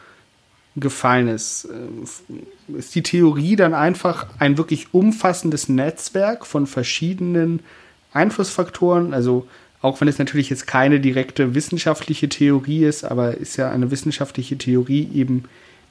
Gefallen 0.81 1.29
ist. 1.29 1.67
Äh, 1.67 2.79
ist 2.79 2.95
die 2.95 3.03
Theorie 3.03 3.57
dann 3.57 3.75
einfach 3.75 4.27
ein 4.39 4.59
wirklich 4.59 4.93
umfassendes 4.93 5.69
Netzwerk 5.69 6.47
von 6.47 6.67
verschiedenen 6.67 7.61
Einflussfaktoren? 8.13 9.15
Also 9.15 9.47
auch 9.81 10.01
wenn 10.01 10.09
es 10.09 10.19
natürlich 10.19 10.51
jetzt 10.51 10.67
keine 10.67 11.01
direkte 11.01 11.55
wissenschaftliche 11.55 12.29
Theorie 12.29 12.85
ist, 12.85 13.05
aber 13.05 13.37
ist 13.37 13.57
ja 13.57 13.71
eine 13.71 13.91
wissenschaftliche 13.91 14.59
Theorie 14.59 15.09
eben 15.15 15.45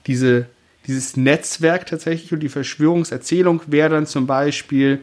diese, 0.07 0.47
dieses 0.87 1.15
Netzwerk 1.15 1.85
tatsächlich 1.85 2.33
und 2.33 2.41
die 2.41 2.49
Verschwörungserzählung 2.49 3.61
wäre 3.67 3.89
dann 3.89 4.05
zum 4.05 4.27
Beispiel 4.27 4.99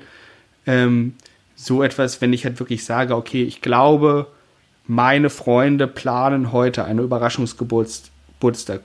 ähm, 0.67 1.14
so 1.57 1.83
etwas, 1.83 2.21
wenn 2.21 2.33
ich 2.33 2.45
halt 2.45 2.59
wirklich 2.59 2.85
sage, 2.85 3.17
okay, 3.17 3.43
ich 3.43 3.62
glaube, 3.62 4.26
meine 4.87 5.31
Freunde 5.31 5.87
planen 5.87 6.53
heute 6.53 6.85
einen 6.85 6.99
Überraschungsgeburtstag 6.99 8.83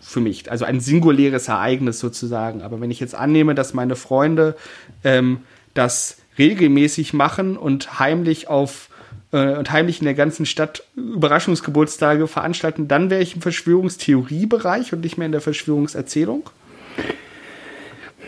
für 0.00 0.20
mich. 0.20 0.50
Also 0.50 0.64
ein 0.64 0.80
singuläres 0.80 1.48
Ereignis 1.48 2.00
sozusagen. 2.00 2.62
Aber 2.62 2.80
wenn 2.80 2.90
ich 2.90 3.00
jetzt 3.00 3.14
annehme, 3.14 3.54
dass 3.54 3.74
meine 3.74 3.96
Freunde 3.96 4.56
ähm, 5.04 5.40
das 5.74 6.16
regelmäßig 6.38 7.12
machen 7.12 7.56
und 7.56 7.98
heimlich 7.98 8.48
auf 8.48 8.88
äh, 9.32 9.56
und 9.56 9.70
heimlich 9.70 10.00
in 10.00 10.06
der 10.06 10.14
ganzen 10.14 10.46
Stadt 10.46 10.84
Überraschungsgeburtstage 10.96 12.26
veranstalten, 12.26 12.88
dann 12.88 13.10
wäre 13.10 13.22
ich 13.22 13.36
im 13.36 13.42
Verschwörungstheoriebereich 13.42 14.92
und 14.92 15.02
nicht 15.02 15.18
mehr 15.18 15.26
in 15.26 15.32
der 15.32 15.40
Verschwörungserzählung. 15.40 16.48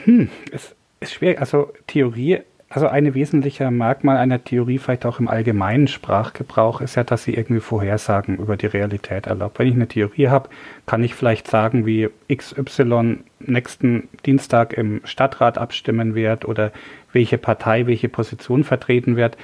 Hm, 0.04 0.28
es 0.50 0.74
ist 1.00 1.14
schwer. 1.14 1.40
Also 1.40 1.72
Theorie 1.86 2.40
Also 2.74 2.88
ein 2.88 3.12
wesentlicher 3.12 3.70
Merkmal 3.70 4.16
einer 4.16 4.42
Theorie, 4.42 4.78
vielleicht 4.78 5.04
auch 5.04 5.20
im 5.20 5.28
allgemeinen 5.28 5.88
Sprachgebrauch, 5.88 6.80
ist 6.80 6.94
ja, 6.94 7.04
dass 7.04 7.24
sie 7.24 7.34
irgendwie 7.34 7.60
Vorhersagen 7.60 8.38
über 8.38 8.56
die 8.56 8.64
Realität 8.64 9.26
erlaubt. 9.26 9.58
Wenn 9.58 9.68
ich 9.68 9.74
eine 9.74 9.88
Theorie 9.88 10.28
habe, 10.28 10.48
kann 10.86 11.04
ich 11.04 11.14
vielleicht 11.14 11.48
sagen, 11.48 11.84
wie 11.84 12.08
XY 12.34 13.18
nächsten 13.40 14.08
Dienstag 14.24 14.72
im 14.72 15.02
Stadtrat 15.04 15.58
abstimmen 15.58 16.14
wird 16.14 16.46
oder 16.46 16.72
welche 17.12 17.36
Partei 17.36 17.86
welche 17.86 18.08
Position 18.08 18.64
vertreten 18.64 19.16
wird. 19.16 19.36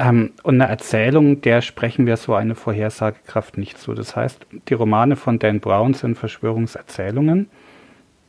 Ähm, 0.00 0.32
und 0.42 0.60
eine 0.60 0.68
Erzählung, 0.68 1.42
der 1.42 1.62
sprechen 1.62 2.04
wir 2.04 2.16
so 2.16 2.34
eine 2.34 2.56
Vorhersagekraft 2.56 3.58
nicht 3.58 3.78
zu. 3.78 3.94
Das 3.94 4.16
heißt, 4.16 4.44
die 4.68 4.74
Romane 4.74 5.14
von 5.14 5.38
Dan 5.38 5.60
Brown 5.60 5.94
sind 5.94 6.18
Verschwörungserzählungen, 6.18 7.48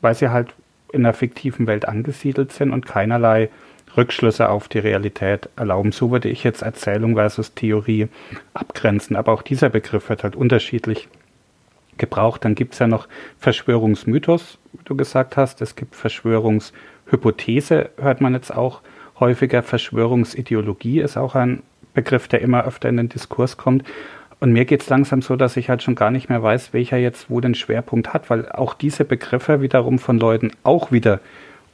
weil 0.02 0.14
sie 0.14 0.30
halt 0.30 0.54
in 0.94 1.04
einer 1.04 1.16
fiktiven 1.16 1.66
Welt 1.66 1.88
angesiedelt 1.88 2.52
sind 2.52 2.72
und 2.72 2.86
keinerlei 2.86 3.50
Rückschlüsse 3.98 4.50
auf 4.50 4.68
die 4.68 4.80
Realität 4.80 5.50
erlauben. 5.56 5.92
So 5.92 6.12
würde 6.12 6.30
ich 6.30 6.44
jetzt 6.44 6.62
Erzählung 6.62 7.16
versus 7.16 7.54
Theorie 7.54 8.08
abgrenzen. 8.54 9.16
Aber 9.16 9.34
auch 9.34 9.42
dieser 9.42 9.70
Begriff 9.70 10.10
wird 10.10 10.24
halt 10.24 10.36
unterschiedlich 10.36 11.08
gebraucht. 11.98 12.46
Dann 12.46 12.56
gibt 12.56 12.74
es 12.74 12.80
ja 12.80 12.88
noch 12.88 13.08
Verschwörungsmythos, 13.40 14.60
wie 14.74 14.84
du 14.86 14.96
gesagt 14.96 15.36
hast. 15.36 15.62
Es 15.62 15.76
gibt 15.76 15.96
Verschwörungshypothese, 15.96 17.90
hört 17.98 18.22
man 18.22 18.34
jetzt 18.34 18.56
auch 18.56 18.82
häufiger. 19.20 19.64
Verschwörungsideologie 19.64 21.02
ist 21.02 21.18
auch 21.18 21.36
ein 21.36 21.64
Begriff, 21.94 22.28
der 22.28 22.42
immer 22.42 22.66
öfter 22.66 22.90
in 22.90 22.98
den 22.98 23.10
Diskurs 23.10 23.58
kommt. 23.58 23.84
Und 24.40 24.54
mir 24.54 24.66
geht 24.66 24.84
es 24.84 24.90
langsam 24.90 25.24
so, 25.24 25.36
dass 25.36 25.58
ich 25.58 25.70
halt 25.70 25.82
schon 25.82 25.96
gar 25.96 26.12
nicht 26.12 26.30
mehr 26.30 26.44
weiß, 26.44 26.72
welcher 26.72 26.98
jetzt 26.98 27.30
wo 27.30 27.42
den 27.42 27.56
Schwerpunkt 27.56 28.14
hat, 28.14 28.30
weil 28.30 28.48
auch 28.52 28.76
diese 28.76 29.04
Begriffe 29.04 29.62
wiederum 29.62 29.98
von 29.98 30.20
Leuten 30.20 30.52
auch 30.64 30.92
wieder 30.92 31.20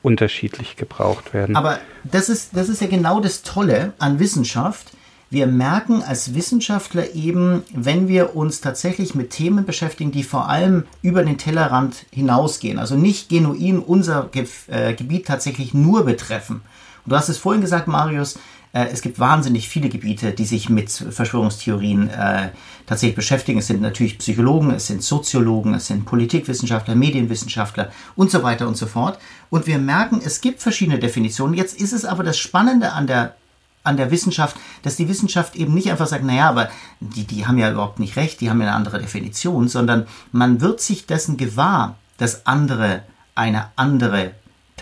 unterschiedlich 0.04 0.76
gebraucht 0.76 1.34
werden. 1.34 1.56
Aber 1.56 1.80
das 2.04 2.30
ist, 2.30 2.56
das 2.56 2.70
ist 2.70 2.82
ja 2.82 2.88
genau 2.88 3.20
das 3.20 3.42
Tolle 3.42 3.94
an 3.98 4.20
Wissenschaft. 4.20 4.92
Wir 5.30 5.48
merken 5.48 6.04
als 6.04 6.36
Wissenschaftler 6.36 7.16
eben, 7.16 7.64
wenn 7.74 8.08
wir 8.08 8.36
uns 8.36 8.62
tatsächlich 8.62 9.16
mit 9.16 9.32
Themen 9.32 9.66
beschäftigen, 9.66 10.12
die 10.12 10.22
vor 10.22 10.48
allem 10.48 10.84
über 11.02 11.24
den 11.24 11.40
Tellerrand 11.40 12.06
hinausgehen, 12.12 12.78
also 12.78 12.96
nicht 12.96 13.30
genuin 13.30 13.80
unser 13.80 14.30
Ge 14.32 14.46
äh, 14.68 14.94
Gebiet 14.94 15.26
tatsächlich 15.26 15.74
nur 15.74 16.06
betreffen. 16.06 16.62
Und 17.04 17.12
du 17.12 17.16
hast 17.16 17.30
es 17.30 17.40
vorhin 17.40 17.62
gesagt, 17.62 17.88
Marius, 17.88 18.38
es 18.74 19.02
gibt 19.02 19.20
wahnsinnig 19.20 19.70
viele 19.70 19.88
Gebiete, 19.88 20.32
die 20.32 20.46
sich 20.46 20.68
mit 20.68 20.90
Verschwörungstheorien 20.90 22.10
äh, 22.10 22.50
tatsächlich 22.88 23.16
beschäftigen. 23.16 23.60
Es 23.60 23.68
sind 23.68 23.82
natürlich 23.82 24.18
Psychologen, 24.18 24.72
es 24.72 24.88
sind 24.88 25.04
Soziologen, 25.04 25.76
es 25.76 25.88
sind 25.88 26.06
Politikwissenschaftler, 26.06 26.96
Medienwissenschaftler 26.96 27.92
und 28.16 28.32
so 28.32 28.42
weiter 28.42 28.68
und 28.68 28.76
so 28.76 28.88
fort. 28.88 29.20
Und 29.52 29.68
wir 29.68 29.78
merken, 29.78 30.22
es 30.26 30.42
gibt 30.42 30.60
verschiedene 30.60 30.98
Definitionen. 30.98 31.54
Jetzt 31.54 31.80
ist 31.80 31.94
es 31.94 32.04
aber 32.04 32.24
das 32.24 32.40
Spannende 32.40 32.94
an 32.94 33.06
der 33.06 33.36
an 33.84 33.98
der 33.98 34.12
Wissenschaft, 34.12 34.56
dass 34.82 34.96
die 34.96 35.10
Wissenschaft 35.10 35.58
eben 35.58 35.74
nicht 35.74 35.92
einfach 35.92 36.08
sagt, 36.08 36.24
naja, 36.24 36.50
aber 36.50 36.70
die, 37.02 37.26
die 37.26 37.46
haben 37.46 37.58
ja 37.58 37.70
überhaupt 37.70 38.00
nicht 38.00 38.16
recht, 38.16 38.40
die 38.40 38.50
haben 38.50 38.62
ja 38.62 38.68
eine 38.68 38.76
andere 38.78 39.00
Definition, 39.00 39.68
sondern 39.68 40.08
man 40.32 40.62
wird 40.62 40.80
sich 40.80 41.06
dessen 41.06 41.36
gewahr, 41.36 41.98
dass 42.18 42.46
andere 42.46 43.04
eine 43.36 43.66
andere 43.76 44.32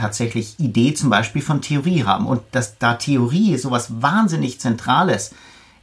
tatsächlich 0.02 0.60
Idee 0.60 0.94
zum 0.94 1.10
Beispiel 1.10 1.42
von 1.42 1.62
Theorie 1.62 2.04
haben. 2.04 2.26
Und 2.26 2.42
dass 2.52 2.78
da 2.78 2.96
Theorie 2.96 3.58
sowas 3.58 4.02
wahnsinnig 4.02 4.60
Zentrales 4.60 5.32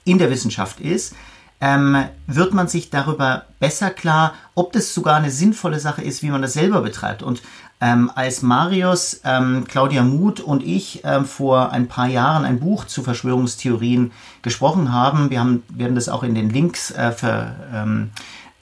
in 0.04 0.18
der 0.18 0.30
Wissenschaft 0.30 0.80
ist, 0.80 1.14
ähm, 1.60 2.04
wird 2.26 2.54
man 2.54 2.68
sich 2.68 2.90
darüber 2.90 3.44
besser 3.58 3.90
klar, 3.90 4.34
ob 4.54 4.72
das 4.72 4.94
sogar 4.94 5.16
eine 5.16 5.30
sinnvolle 5.30 5.80
Sache 5.80 6.02
ist, 6.02 6.22
wie 6.22 6.30
man 6.30 6.42
das 6.42 6.52
selber 6.52 6.82
betreibt. 6.82 7.22
Und 7.22 7.42
ähm, 7.80 8.10
als 8.14 8.42
Marius, 8.42 9.20
ähm, 9.24 9.64
Claudia 9.68 10.02
Muth 10.02 10.40
und 10.40 10.64
ich 10.64 11.02
ähm, 11.04 11.24
vor 11.24 11.72
ein 11.72 11.86
paar 11.86 12.08
Jahren 12.08 12.44
ein 12.44 12.60
Buch 12.60 12.84
zu 12.86 13.02
Verschwörungstheorien 13.02 14.10
gesprochen 14.42 14.92
haben, 14.92 15.30
wir 15.30 15.40
haben, 15.40 15.62
werden 15.68 15.94
das 15.94 16.08
auch 16.08 16.22
in 16.22 16.34
den 16.34 16.50
Links 16.50 16.90
äh, 16.90 17.12
für, 17.12 17.54
ähm, 17.72 18.10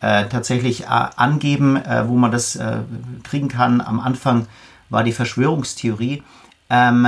äh, 0.01 0.27
tatsächlich 0.27 0.85
äh, 0.85 0.87
angeben, 1.17 1.77
äh, 1.77 2.09
wo 2.09 2.17
man 2.17 2.31
das 2.31 2.57
äh, 2.57 2.79
kriegen 3.25 3.49
kann. 3.49 3.81
Am 3.81 4.01
Anfang 4.01 4.47
war 4.90 5.05
die 5.05 5.12
Verschwörungstheorie. 5.12 6.23
Ähm, 6.71 7.07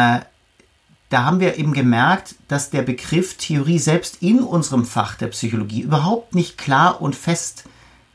da 1.10 1.24
haben 1.24 1.40
wir 1.40 1.56
eben 1.56 1.72
gemerkt, 1.72 2.34
dass 2.48 2.70
der 2.70 2.82
Begriff 2.82 3.36
Theorie 3.38 3.78
selbst 3.78 4.22
in 4.22 4.40
unserem 4.40 4.84
Fach 4.84 5.14
der 5.14 5.28
Psychologie 5.28 5.80
überhaupt 5.80 6.34
nicht 6.34 6.58
klar 6.58 7.00
und 7.00 7.16
fest 7.16 7.64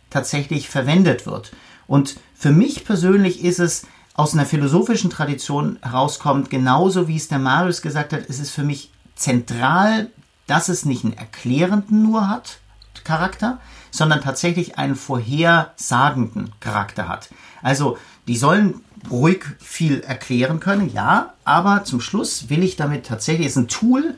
tatsächlich 0.10 0.70
verwendet 0.70 1.26
wird. 1.26 1.52
Und 1.88 2.20
für 2.36 2.52
mich 2.52 2.86
persönlich 2.86 3.44
ist 3.44 3.60
es 3.60 3.88
aus 4.14 4.34
einer 4.34 4.46
philosophischen 4.46 5.10
Tradition 5.10 5.80
herauskommt, 5.82 6.52
genauso 6.52 7.08
wie 7.08 7.16
es 7.16 7.30
der 7.30 7.40
Marius 7.40 7.82
gesagt 7.82 8.14
hat, 8.14 8.22
ist 8.22 8.40
es 8.40 8.52
für 8.52 8.64
mich 8.64 8.92
zentral, 9.16 10.12
dass 10.46 10.70
es 10.70 10.86
nicht 10.86 11.04
einen 11.04 11.18
erklärenden 11.18 12.04
nur 12.04 12.30
hat, 12.30 12.60
Charakter, 13.04 13.60
sondern 13.92 14.22
tatsächlich 14.22 14.78
einen 14.78 14.96
vorhersagenden 14.96 16.52
Charakter 16.60 17.08
hat. 17.08 17.30
Also, 17.62 17.98
die 18.28 18.38
sollen 18.38 18.82
ruhig 19.10 19.44
viel 19.60 20.02
erklären 20.02 20.60
können, 20.60 20.92
ja, 20.94 21.34
aber 21.44 21.84
zum 21.84 22.00
Schluss 22.00 22.50
will 22.50 22.64
ich 22.64 22.76
damit 22.76 23.06
tatsächlich, 23.06 23.48
ist 23.48 23.58
ein 23.58 23.68
Tool, 23.68 24.16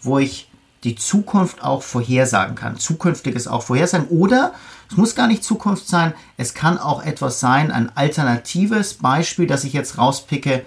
wo 0.00 0.18
ich 0.18 0.50
die 0.84 0.94
Zukunft 0.94 1.62
auch 1.62 1.82
vorhersagen 1.82 2.54
kann, 2.54 2.78
zukünftiges 2.78 3.48
auch 3.48 3.62
vorhersagen 3.62 4.08
oder 4.08 4.52
es 4.90 4.96
muss 4.96 5.14
gar 5.14 5.26
nicht 5.26 5.42
Zukunft 5.42 5.88
sein, 5.88 6.14
es 6.36 6.54
kann 6.54 6.78
auch 6.78 7.02
etwas 7.02 7.40
sein, 7.40 7.72
ein 7.72 7.94
alternatives 7.96 8.94
Beispiel, 8.94 9.46
das 9.46 9.64
ich 9.64 9.72
jetzt 9.72 9.98
rauspicke, 9.98 10.64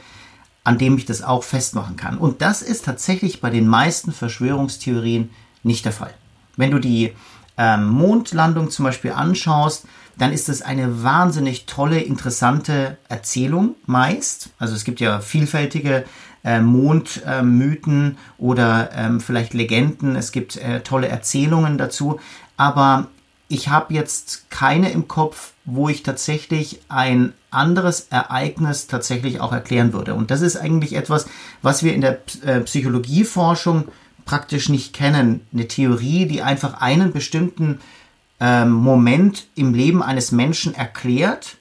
an 0.64 0.78
dem 0.78 0.98
ich 0.98 1.06
das 1.06 1.24
auch 1.24 1.44
festmachen 1.44 1.96
kann. 1.96 2.18
Und 2.18 2.42
das 2.42 2.62
ist 2.62 2.86
tatsächlich 2.86 3.40
bei 3.40 3.50
den 3.50 3.68
meisten 3.68 4.12
Verschwörungstheorien 4.12 5.30
nicht 5.64 5.86
der 5.86 5.94
Fall. 5.94 6.14
Wenn 6.58 6.72
du 6.72 6.80
die 6.80 7.14
ähm, 7.58 7.88
Mondlandung 7.88 8.70
zum 8.70 8.86
Beispiel 8.86 9.12
anschaust, 9.12 9.86
dann 10.20 10.34
ist 10.34 10.50
es 10.50 10.62
eine 10.62 11.02
wahnsinnig 11.02 11.66
tolle, 11.66 12.02
interessante 12.02 12.98
Erzählung 13.08 13.76
meist. 13.86 14.50
Also 14.60 14.76
es 14.76 14.84
gibt 14.84 15.00
ja 15.00 15.22
vielfältige 15.22 16.04
äh, 16.44 16.60
Mondmythen 16.60 18.12
äh, 18.12 18.42
oder 18.42 18.90
ähm, 18.94 19.22
vielleicht 19.22 19.54
Legenden. 19.54 20.16
Es 20.16 20.32
gibt 20.32 20.58
äh, 20.58 20.82
tolle 20.82 21.08
Erzählungen 21.08 21.78
dazu. 21.78 22.20
Aber 22.58 23.08
ich 23.48 23.70
habe 23.70 23.94
jetzt 23.94 24.52
keine 24.52 24.92
im 24.92 25.08
Kopf, 25.08 25.54
wo 25.64 25.88
ich 25.90 26.04
tatsächlich 26.04 26.82
ein 26.90 27.34
anderes 27.50 28.08
Ereignis 28.10 28.88
tatsächlich 28.88 29.40
auch 29.40 29.54
erklären 29.54 29.94
würde. 29.94 30.14
Und 30.16 30.32
das 30.32 30.42
ist 30.42 30.58
eigentlich 30.58 30.94
etwas, 30.94 31.28
was 31.62 31.82
wir 31.82 31.94
in 31.94 32.02
der 32.02 32.20
äh, 32.46 32.60
Psychologieforschung 32.60 33.86
praktisch 34.26 34.70
nicht 34.70 34.94
kennen. 34.94 35.42
Eine 35.54 35.68
Theorie, 35.68 36.28
die 36.28 36.42
einfach 36.42 36.82
einen 36.82 37.14
bestimmten 37.14 37.80
ähm, 38.40 38.72
Moment 38.72 39.48
im 39.56 39.74
Leben 39.74 40.02
eines 40.02 40.32
Menschen 40.32 40.74
erklärt, 40.74 41.58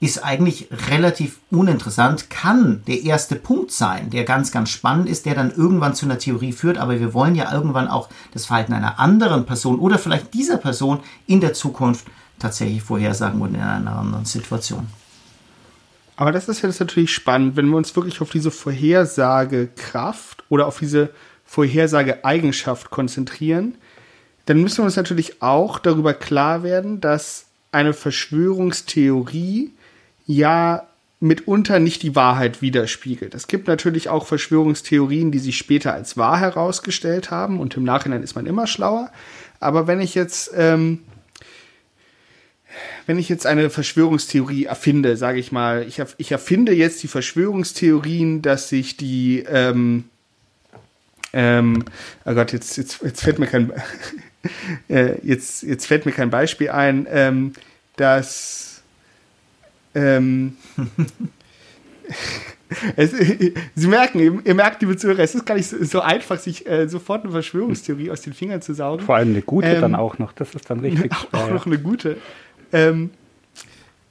ist 0.00 0.24
eigentlich 0.24 0.68
relativ 0.88 1.40
uninteressant, 1.50 2.30
kann 2.30 2.82
der 2.86 3.02
erste 3.02 3.34
Punkt 3.34 3.72
sein, 3.72 4.10
der 4.10 4.24
ganz, 4.24 4.52
ganz 4.52 4.70
spannend 4.70 5.08
ist, 5.08 5.26
der 5.26 5.34
dann 5.34 5.50
irgendwann 5.50 5.94
zu 5.94 6.06
einer 6.06 6.18
Theorie 6.18 6.52
führt, 6.52 6.78
aber 6.78 7.00
wir 7.00 7.14
wollen 7.14 7.34
ja 7.34 7.52
irgendwann 7.52 7.88
auch 7.88 8.08
das 8.32 8.46
Verhalten 8.46 8.74
einer 8.74 9.00
anderen 9.00 9.44
Person 9.44 9.80
oder 9.80 9.98
vielleicht 9.98 10.34
dieser 10.34 10.56
Person 10.56 11.00
in 11.26 11.40
der 11.40 11.52
Zukunft 11.52 12.06
tatsächlich 12.38 12.82
vorhersagen 12.82 13.40
und 13.40 13.54
in 13.54 13.60
einer 13.60 13.96
anderen 13.96 14.24
Situation. 14.24 14.86
Aber 16.14 16.30
das 16.30 16.48
ist 16.48 16.62
das 16.62 16.80
natürlich 16.80 17.12
spannend, 17.12 17.56
wenn 17.56 17.68
wir 17.68 17.76
uns 17.76 17.94
wirklich 17.96 18.20
auf 18.20 18.30
diese 18.30 18.50
Vorhersagekraft 18.52 20.44
oder 20.48 20.66
auf 20.66 20.78
diese 20.78 21.10
Vorhersageeigenschaft 21.44 22.90
konzentrieren, 22.90 23.76
dann 24.48 24.62
müssen 24.62 24.78
wir 24.78 24.84
uns 24.84 24.96
natürlich 24.96 25.42
auch 25.42 25.78
darüber 25.78 26.14
klar 26.14 26.62
werden, 26.62 27.02
dass 27.02 27.44
eine 27.70 27.92
Verschwörungstheorie 27.92 29.72
ja 30.26 30.86
mitunter 31.20 31.80
nicht 31.80 32.02
die 32.02 32.14
Wahrheit 32.14 32.62
widerspiegelt. 32.62 33.34
Es 33.34 33.46
gibt 33.46 33.68
natürlich 33.68 34.08
auch 34.08 34.26
Verschwörungstheorien, 34.26 35.32
die 35.32 35.38
sich 35.38 35.58
später 35.58 35.92
als 35.92 36.16
wahr 36.16 36.38
herausgestellt 36.38 37.30
haben 37.30 37.60
und 37.60 37.76
im 37.76 37.84
Nachhinein 37.84 38.22
ist 38.22 38.36
man 38.36 38.46
immer 38.46 38.66
schlauer. 38.66 39.10
Aber 39.60 39.86
wenn 39.86 40.00
ich 40.00 40.14
jetzt, 40.14 40.52
ähm, 40.56 41.00
wenn 43.06 43.18
ich 43.18 43.28
jetzt 43.28 43.44
eine 43.44 43.68
Verschwörungstheorie 43.68 44.64
erfinde, 44.64 45.18
sage 45.18 45.40
ich 45.40 45.52
mal, 45.52 45.84
ich, 45.86 46.00
ich, 46.16 46.32
erfinde 46.32 46.72
jetzt 46.72 47.02
die 47.02 47.08
Verschwörungstheorien, 47.08 48.40
dass 48.40 48.70
sich 48.70 48.96
die, 48.96 49.40
ähm, 49.40 50.04
ähm, 51.34 51.84
oh 52.24 52.34
Gott, 52.34 52.52
jetzt, 52.52 52.76
jetzt, 52.76 53.02
jetzt 53.02 53.22
fällt 53.22 53.38
mir 53.38 53.46
kein, 53.46 53.72
äh, 54.88 55.14
jetzt, 55.22 55.62
jetzt 55.62 55.86
fällt 55.86 56.06
mir 56.06 56.12
kein 56.12 56.30
Beispiel 56.30 56.70
ein, 56.70 57.06
ähm, 57.10 57.52
dass 57.96 58.82
ähm, 59.94 60.56
es, 62.96 63.12
Sie 63.74 63.86
merken, 63.86 64.20
ihr, 64.20 64.38
ihr, 64.44 64.54
merkt, 64.54 64.80
liebe 64.80 64.96
Zuhörer, 64.96 65.20
es 65.20 65.34
ist 65.34 65.46
gar 65.46 65.54
nicht 65.54 65.68
so, 65.68 65.82
so 65.84 66.00
einfach, 66.00 66.38
sich 66.38 66.66
äh, 66.66 66.88
sofort 66.88 67.24
eine 67.24 67.32
Verschwörungstheorie 67.32 68.10
aus 68.10 68.20
den 68.20 68.32
Fingern 68.32 68.62
zu 68.62 68.74
saugen. 68.74 69.04
Vor 69.04 69.16
allem 69.16 69.30
eine 69.30 69.42
gute 69.42 69.68
ähm, 69.68 69.80
dann 69.80 69.94
auch 69.94 70.18
noch, 70.18 70.32
das 70.32 70.54
ist 70.54 70.68
dann 70.70 70.80
richtig 70.80 71.12
schwer. 71.14 71.28
Auch 71.40 71.50
noch 71.50 71.66
eine 71.66 71.78
gute. 71.78 72.16
Ähm, 72.72 73.10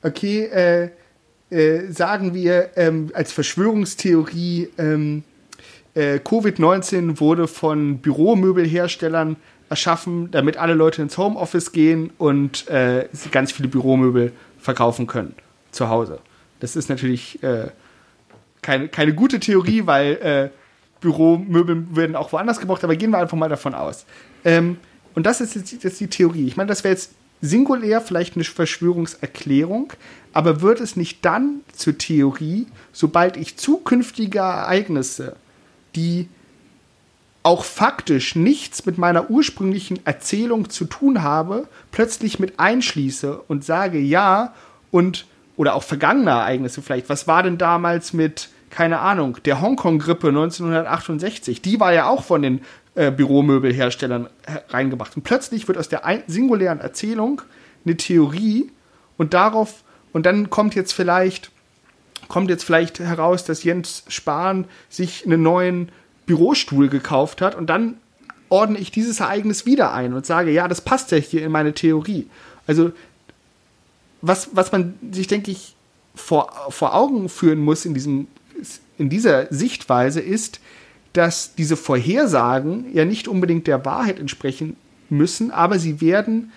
okay, 0.04 0.46
äh, 0.46 0.90
äh, 1.50 1.92
sagen 1.92 2.34
wir 2.34 2.72
ähm, 2.76 3.12
als 3.14 3.32
Verschwörungstheorie, 3.32 4.70
ähm, 4.78 5.24
äh, 5.94 6.18
Covid-19 6.18 7.20
wurde 7.20 7.48
von 7.48 8.00
Büromöbelherstellern 8.00 9.38
erschaffen, 9.70 10.32
damit 10.32 10.58
alle 10.58 10.74
Leute 10.74 11.02
ins 11.02 11.18
Homeoffice 11.18 11.72
gehen 11.72 12.12
und 12.18 12.68
äh, 12.70 13.08
ganz 13.32 13.52
viele 13.52 13.68
Büromöbel 13.68 14.32
verkaufen 14.60 15.08
können 15.08 15.36
zu 15.72 15.90
Hause. 15.90 16.20
Das 16.60 16.76
ist 16.76 16.90
natürlich 16.90 17.42
äh, 17.44 17.68
keine, 18.62 18.88
keine 18.88 19.14
gute 19.14 19.40
Theorie, 19.40 19.86
weil 19.86 20.14
äh, 20.16 20.50
Büromöbel 21.02 21.96
werden 21.96 22.16
auch 22.16 22.32
woanders 22.32 22.60
gebraucht, 22.60 22.84
aber 22.84 22.96
gehen 22.96 23.12
wir 23.12 23.20
einfach 23.20 23.38
mal 23.38 23.50
davon 23.50 23.74
aus. 23.74 24.06
Ähm, 24.44 24.78
und 25.14 25.26
das 25.26 25.42
ist 25.42 25.56
jetzt, 25.56 25.84
jetzt 25.84 26.00
die 26.00 26.08
Theorie. 26.08 26.48
Ich 26.48 26.58
meine, 26.58 26.68
das 26.68 26.84
wäre 26.84 26.94
jetzt 26.94 27.12
singulär 27.42 28.02
vielleicht 28.02 28.36
eine 28.36 28.44
Verschwörungserklärung, 28.44 29.94
aber 30.34 30.62
wird 30.62 30.80
es 30.80 30.96
nicht 30.96 31.24
dann 31.24 31.62
zur 31.74 31.98
Theorie, 31.98 32.68
sobald 32.92 33.38
ich 33.38 33.58
zukünftige 33.58 34.40
Ereignisse, 34.40 35.36
die 35.96 36.30
auch 37.44 37.64
faktisch 37.64 38.36
nichts 38.36 38.86
mit 38.86 38.98
meiner 38.98 39.30
ursprünglichen 39.30 40.06
Erzählung 40.06 40.70
zu 40.70 40.86
tun 40.86 41.24
habe, 41.24 41.68
plötzlich 41.92 42.40
mit 42.40 42.60
einschließe 42.60 43.40
und 43.48 43.64
sage 43.64 44.00
ja 44.00 44.54
und 44.92 45.26
oder 45.56 45.74
auch 45.74 45.84
vergangene 45.84 46.32
Ereignisse 46.32 46.82
vielleicht. 46.82 47.10
Was 47.10 47.28
war 47.28 47.44
denn 47.44 47.58
damals 47.58 48.14
mit, 48.14 48.50
keine 48.70 49.00
Ahnung, 49.00 49.38
der 49.46 49.60
Hongkong-Grippe 49.60 50.28
1968? 50.28 51.62
Die 51.62 51.80
war 51.80 51.94
ja 51.94 52.08
auch 52.08 52.24
von 52.24 52.42
den 52.42 52.62
äh, 52.96 53.12
Büromöbelherstellern 53.12 54.28
reingebracht. 54.70 55.16
Und 55.16 55.24
plötzlich 55.24 55.68
wird 55.68 55.78
aus 55.78 55.90
der 55.90 56.04
singulären 56.28 56.80
Erzählung 56.80 57.42
eine 57.86 57.98
Theorie 57.98 58.72
und 59.18 59.34
darauf, 59.34 59.84
und 60.14 60.26
dann 60.26 60.50
kommt 60.50 60.76
jetzt 60.76 60.94
vielleicht, 60.94 61.52
kommt 62.28 62.50
jetzt 62.50 62.64
vielleicht 62.64 63.00
heraus, 63.00 63.44
dass 63.46 63.64
Jens 63.64 64.04
Spahn 64.08 64.66
sich 64.90 65.26
einen 65.26 65.42
neuen 65.42 65.92
Bürostuhl 66.28 66.90
gekauft 66.90 67.42
hat 67.42 67.56
und 67.56 67.68
dann 67.68 67.98
ordne 68.50 68.78
ich 68.78 68.92
dieses 68.92 69.20
Ereignis 69.20 69.66
wieder 69.66 69.94
ein 69.94 70.14
und 70.14 70.26
sage, 70.26 70.52
ja, 70.52 70.68
das 70.68 70.82
passt 70.82 71.12
ja 71.12 71.18
hier 71.18 71.44
in 71.44 71.52
meine 71.52 71.74
Theorie. 71.74 72.28
Also, 72.68 72.92
was, 74.22 74.50
was 74.54 74.72
man 74.72 74.94
sich, 75.12 75.28
denke 75.28 75.52
ich, 75.52 75.76
vor, 76.16 76.52
vor 76.70 76.94
Augen 76.94 77.30
führen 77.30 77.60
muss 77.60 77.86
in, 77.86 77.94
diesem, 77.94 78.28
in 78.98 79.10
dieser 79.10 79.52
Sichtweise 79.52 80.20
ist, 80.20 80.60
dass 81.14 81.56
diese 81.56 81.78
Vorhersagen 81.78 82.94
ja 82.94 83.06
nicht 83.06 83.28
unbedingt 83.28 83.68
der 83.68 83.86
Wahrheit 83.86 84.20
entsprechen 84.20 84.76
müssen, 85.10 85.52
aber 85.52 85.80
sie 85.80 86.02
werden 86.02 86.52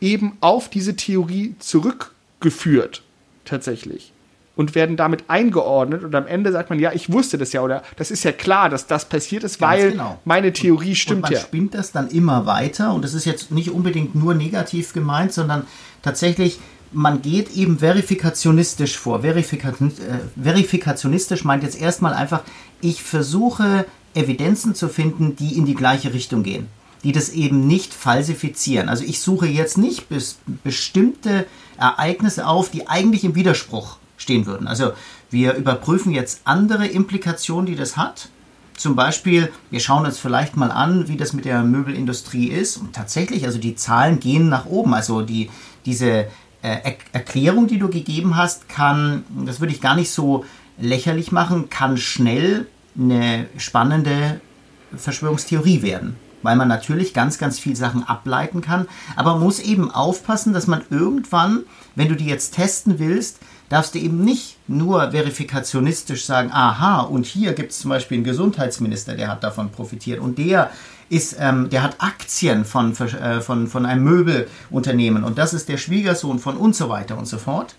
eben 0.00 0.36
auf 0.40 0.68
diese 0.68 0.96
Theorie 0.96 1.54
zurückgeführt, 1.58 3.02
tatsächlich 3.44 4.12
und 4.56 4.74
werden 4.74 4.96
damit 4.96 5.24
eingeordnet 5.28 6.02
und 6.02 6.14
am 6.14 6.26
Ende 6.26 6.50
sagt 6.50 6.70
man, 6.70 6.78
ja, 6.80 6.92
ich 6.92 7.12
wusste 7.12 7.38
das 7.38 7.52
ja 7.52 7.60
oder 7.60 7.82
das 7.96 8.10
ist 8.10 8.24
ja 8.24 8.32
klar, 8.32 8.70
dass 8.70 8.86
das 8.86 9.04
passiert 9.04 9.44
ist, 9.44 9.60
Ganz 9.60 9.72
weil 9.72 9.90
genau. 9.92 10.18
meine 10.24 10.52
Theorie 10.52 10.88
und, 10.88 10.96
stimmt 10.96 11.16
und 11.16 11.22
man 11.22 11.32
ja. 11.32 11.40
spinnt 11.40 11.74
das 11.74 11.92
dann 11.92 12.08
immer 12.08 12.46
weiter 12.46 12.94
und 12.94 13.04
das 13.04 13.14
ist 13.14 13.26
jetzt 13.26 13.52
nicht 13.52 13.70
unbedingt 13.70 14.14
nur 14.14 14.34
negativ 14.34 14.94
gemeint, 14.94 15.32
sondern 15.32 15.66
tatsächlich 16.02 16.58
man 16.92 17.20
geht 17.20 17.54
eben 17.54 17.80
verifikationistisch 17.80 18.96
vor. 18.96 19.20
Verifika 19.20 19.68
äh, 19.68 20.42
verifikationistisch 20.42 21.44
meint 21.44 21.62
jetzt 21.62 21.78
erstmal 21.78 22.14
einfach, 22.14 22.42
ich 22.80 23.02
versuche 23.02 23.84
Evidenzen 24.14 24.74
zu 24.74 24.88
finden, 24.88 25.36
die 25.36 25.58
in 25.58 25.66
die 25.66 25.74
gleiche 25.74 26.14
Richtung 26.14 26.42
gehen, 26.42 26.68
die 27.04 27.12
das 27.12 27.30
eben 27.30 27.66
nicht 27.66 27.92
falsifizieren. 27.92 28.88
Also 28.88 29.04
ich 29.04 29.20
suche 29.20 29.46
jetzt 29.46 29.76
nicht 29.76 30.08
bis 30.08 30.38
bestimmte 30.64 31.44
Ereignisse 31.76 32.46
auf, 32.46 32.70
die 32.70 32.88
eigentlich 32.88 33.24
im 33.24 33.34
Widerspruch 33.34 33.98
stehen 34.16 34.46
würden. 34.46 34.66
Also 34.66 34.92
wir 35.30 35.54
überprüfen 35.54 36.12
jetzt 36.12 36.42
andere 36.44 36.86
Implikationen, 36.86 37.66
die 37.66 37.76
das 37.76 37.96
hat. 37.96 38.28
Zum 38.76 38.94
Beispiel, 38.94 39.50
wir 39.70 39.80
schauen 39.80 40.04
uns 40.04 40.18
vielleicht 40.18 40.56
mal 40.56 40.70
an, 40.70 41.08
wie 41.08 41.16
das 41.16 41.32
mit 41.32 41.46
der 41.46 41.62
Möbelindustrie 41.62 42.48
ist. 42.48 42.76
Und 42.76 42.94
tatsächlich, 42.94 43.44
also 43.44 43.58
die 43.58 43.74
Zahlen 43.74 44.20
gehen 44.20 44.48
nach 44.48 44.66
oben. 44.66 44.92
Also 44.92 45.22
die, 45.22 45.50
diese 45.86 46.26
äh, 46.62 46.94
Erklärung, 47.12 47.68
die 47.68 47.78
du 47.78 47.88
gegeben 47.88 48.36
hast, 48.36 48.68
kann, 48.68 49.24
das 49.46 49.60
würde 49.60 49.72
ich 49.72 49.80
gar 49.80 49.96
nicht 49.96 50.10
so 50.10 50.44
lächerlich 50.78 51.32
machen, 51.32 51.70
kann 51.70 51.96
schnell 51.96 52.66
eine 52.98 53.46
spannende 53.56 54.40
Verschwörungstheorie 54.94 55.82
werden. 55.82 56.16
Weil 56.46 56.56
man 56.56 56.68
natürlich 56.68 57.12
ganz, 57.12 57.38
ganz 57.38 57.58
viele 57.58 57.74
Sachen 57.74 58.04
ableiten 58.04 58.60
kann. 58.60 58.86
Aber 59.16 59.32
man 59.32 59.42
muss 59.42 59.58
eben 59.58 59.90
aufpassen, 59.90 60.52
dass 60.52 60.68
man 60.68 60.82
irgendwann, 60.90 61.64
wenn 61.96 62.08
du 62.08 62.14
die 62.14 62.26
jetzt 62.26 62.54
testen 62.54 63.00
willst, 63.00 63.40
darfst 63.68 63.96
du 63.96 63.98
eben 63.98 64.24
nicht 64.24 64.56
nur 64.68 65.10
verifikationistisch 65.10 66.24
sagen, 66.24 66.52
aha, 66.52 67.00
und 67.00 67.26
hier 67.26 67.52
gibt 67.52 67.72
es 67.72 67.80
zum 67.80 67.88
Beispiel 67.88 68.18
einen 68.18 68.24
Gesundheitsminister, 68.24 69.16
der 69.16 69.26
hat 69.26 69.42
davon 69.42 69.72
profitiert 69.72 70.20
und 70.20 70.38
der 70.38 70.70
ist, 71.08 71.36
ähm, 71.40 71.68
der 71.68 71.82
hat 71.82 71.96
Aktien 71.98 72.64
von, 72.64 72.96
äh, 72.96 73.40
von, 73.40 73.66
von 73.66 73.84
einem 73.84 74.04
Möbelunternehmen 74.04 75.24
und 75.24 75.36
das 75.36 75.52
ist 75.52 75.68
der 75.68 75.78
Schwiegersohn 75.78 76.38
von 76.38 76.56
und 76.56 76.76
so 76.76 76.88
weiter 76.88 77.18
und 77.18 77.26
so 77.26 77.38
fort. 77.38 77.74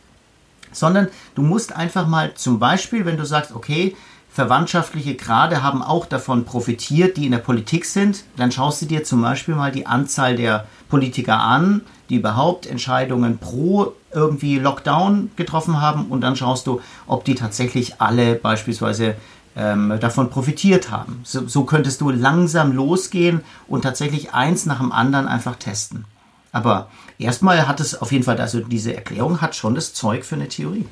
Sondern 0.74 1.08
du 1.36 1.42
musst 1.42 1.74
einfach 1.74 2.06
mal 2.06 2.34
zum 2.34 2.60
Beispiel, 2.60 3.06
wenn 3.06 3.16
du 3.16 3.26
sagst, 3.26 3.56
okay, 3.56 3.96
verwandtschaftliche 4.38 5.16
Grade 5.16 5.64
haben 5.64 5.82
auch 5.82 6.06
davon 6.06 6.46
profitiert, 6.46 7.18
die 7.18 7.26
in 7.26 7.32
der 7.32 7.40
Politik 7.40 7.86
sind, 7.86 8.24
dann 8.36 8.52
schaust 8.52 8.80
du 8.84 8.86
dir 8.86 9.04
zum 9.04 9.20
Beispiel 9.24 9.56
mal 9.56 9.72
die 9.72 9.88
Anzahl 9.88 10.36
der 10.36 10.68
Politiker 10.90 11.40
an, 11.40 11.82
die 12.12 12.18
überhaupt 12.18 12.68
Entscheidungen 12.68 13.40
pro 13.40 13.94
irgendwie 14.14 14.60
Lockdown 14.60 15.32
getroffen 15.38 15.82
haben 15.82 16.06
und 16.06 16.22
dann 16.22 16.36
schaust 16.36 16.68
du, 16.68 16.82
ob 17.08 17.26
die 17.26 17.34
tatsächlich 17.34 18.00
alle 18.00 18.36
beispielsweise 18.36 19.16
ähm, 19.56 19.98
davon 20.00 20.30
profitiert 20.30 20.92
haben. 20.92 21.22
So, 21.24 21.48
so 21.48 21.64
könntest 21.64 22.02
du 22.02 22.12
langsam 22.12 22.74
losgehen 22.74 23.42
und 23.68 23.82
tatsächlich 23.82 24.36
eins 24.36 24.68
nach 24.68 24.78
dem 24.78 24.92
anderen 24.92 25.28
einfach 25.28 25.56
testen. 25.56 26.06
Aber 26.52 26.92
erstmal 27.18 27.68
hat 27.68 27.80
es 27.80 28.00
auf 28.00 28.12
jeden 28.12 28.24
Fall, 28.24 28.40
also 28.40 28.60
diese 28.60 28.94
Erklärung 28.94 29.42
hat 29.42 29.56
schon 29.56 29.74
das 29.74 29.96
Zeug 29.96 30.26
für 30.26 30.36
eine 30.36 30.48
Theorie. 30.48 30.86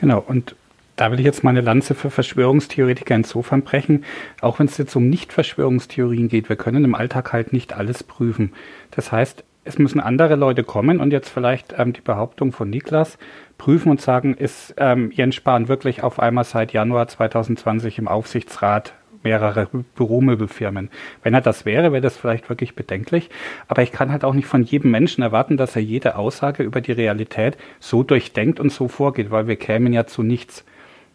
Genau, 0.00 0.24
und 0.26 0.56
da 0.96 1.10
will 1.10 1.18
ich 1.18 1.24
jetzt 1.24 1.44
meine 1.44 1.60
Lanze 1.60 1.94
für 1.94 2.10
Verschwörungstheoretiker 2.10 3.14
insofern 3.14 3.62
brechen, 3.62 4.04
auch 4.40 4.58
wenn 4.58 4.66
es 4.66 4.78
jetzt 4.78 4.94
um 4.94 5.08
Nicht-Verschwörungstheorien 5.08 6.28
geht. 6.28 6.48
Wir 6.48 6.56
können 6.56 6.84
im 6.84 6.94
Alltag 6.94 7.32
halt 7.32 7.52
nicht 7.52 7.72
alles 7.74 8.04
prüfen. 8.04 8.52
Das 8.90 9.10
heißt, 9.10 9.44
es 9.64 9.78
müssen 9.78 10.00
andere 10.00 10.34
Leute 10.34 10.64
kommen 10.64 11.00
und 11.00 11.12
jetzt 11.12 11.28
vielleicht 11.28 11.74
ähm, 11.78 11.92
die 11.92 12.00
Behauptung 12.00 12.52
von 12.52 12.68
Niklas 12.68 13.16
prüfen 13.58 13.90
und 13.90 14.00
sagen, 14.00 14.34
ist 14.34 14.74
ähm, 14.76 15.10
Jens 15.12 15.36
Spahn 15.36 15.68
wirklich 15.68 16.02
auf 16.02 16.18
einmal 16.18 16.44
seit 16.44 16.72
Januar 16.72 17.06
2020 17.06 17.98
im 17.98 18.08
Aufsichtsrat 18.08 18.94
mehrerer 19.22 19.68
Büromöbelfirmen. 19.94 20.90
Wenn 21.22 21.34
er 21.34 21.40
das 21.40 21.64
wäre, 21.64 21.92
wäre 21.92 22.02
das 22.02 22.16
vielleicht 22.16 22.48
wirklich 22.48 22.74
bedenklich. 22.74 23.30
Aber 23.68 23.82
ich 23.82 23.92
kann 23.92 24.10
halt 24.10 24.24
auch 24.24 24.34
nicht 24.34 24.46
von 24.46 24.64
jedem 24.64 24.90
Menschen 24.90 25.22
erwarten, 25.22 25.56
dass 25.56 25.76
er 25.76 25.82
jede 25.82 26.16
Aussage 26.16 26.64
über 26.64 26.80
die 26.80 26.90
Realität 26.90 27.56
so 27.78 28.02
durchdenkt 28.02 28.58
und 28.58 28.72
so 28.72 28.88
vorgeht, 28.88 29.30
weil 29.30 29.46
wir 29.46 29.56
kämen 29.56 29.92
ja 29.92 30.06
zu 30.06 30.24
nichts 30.24 30.64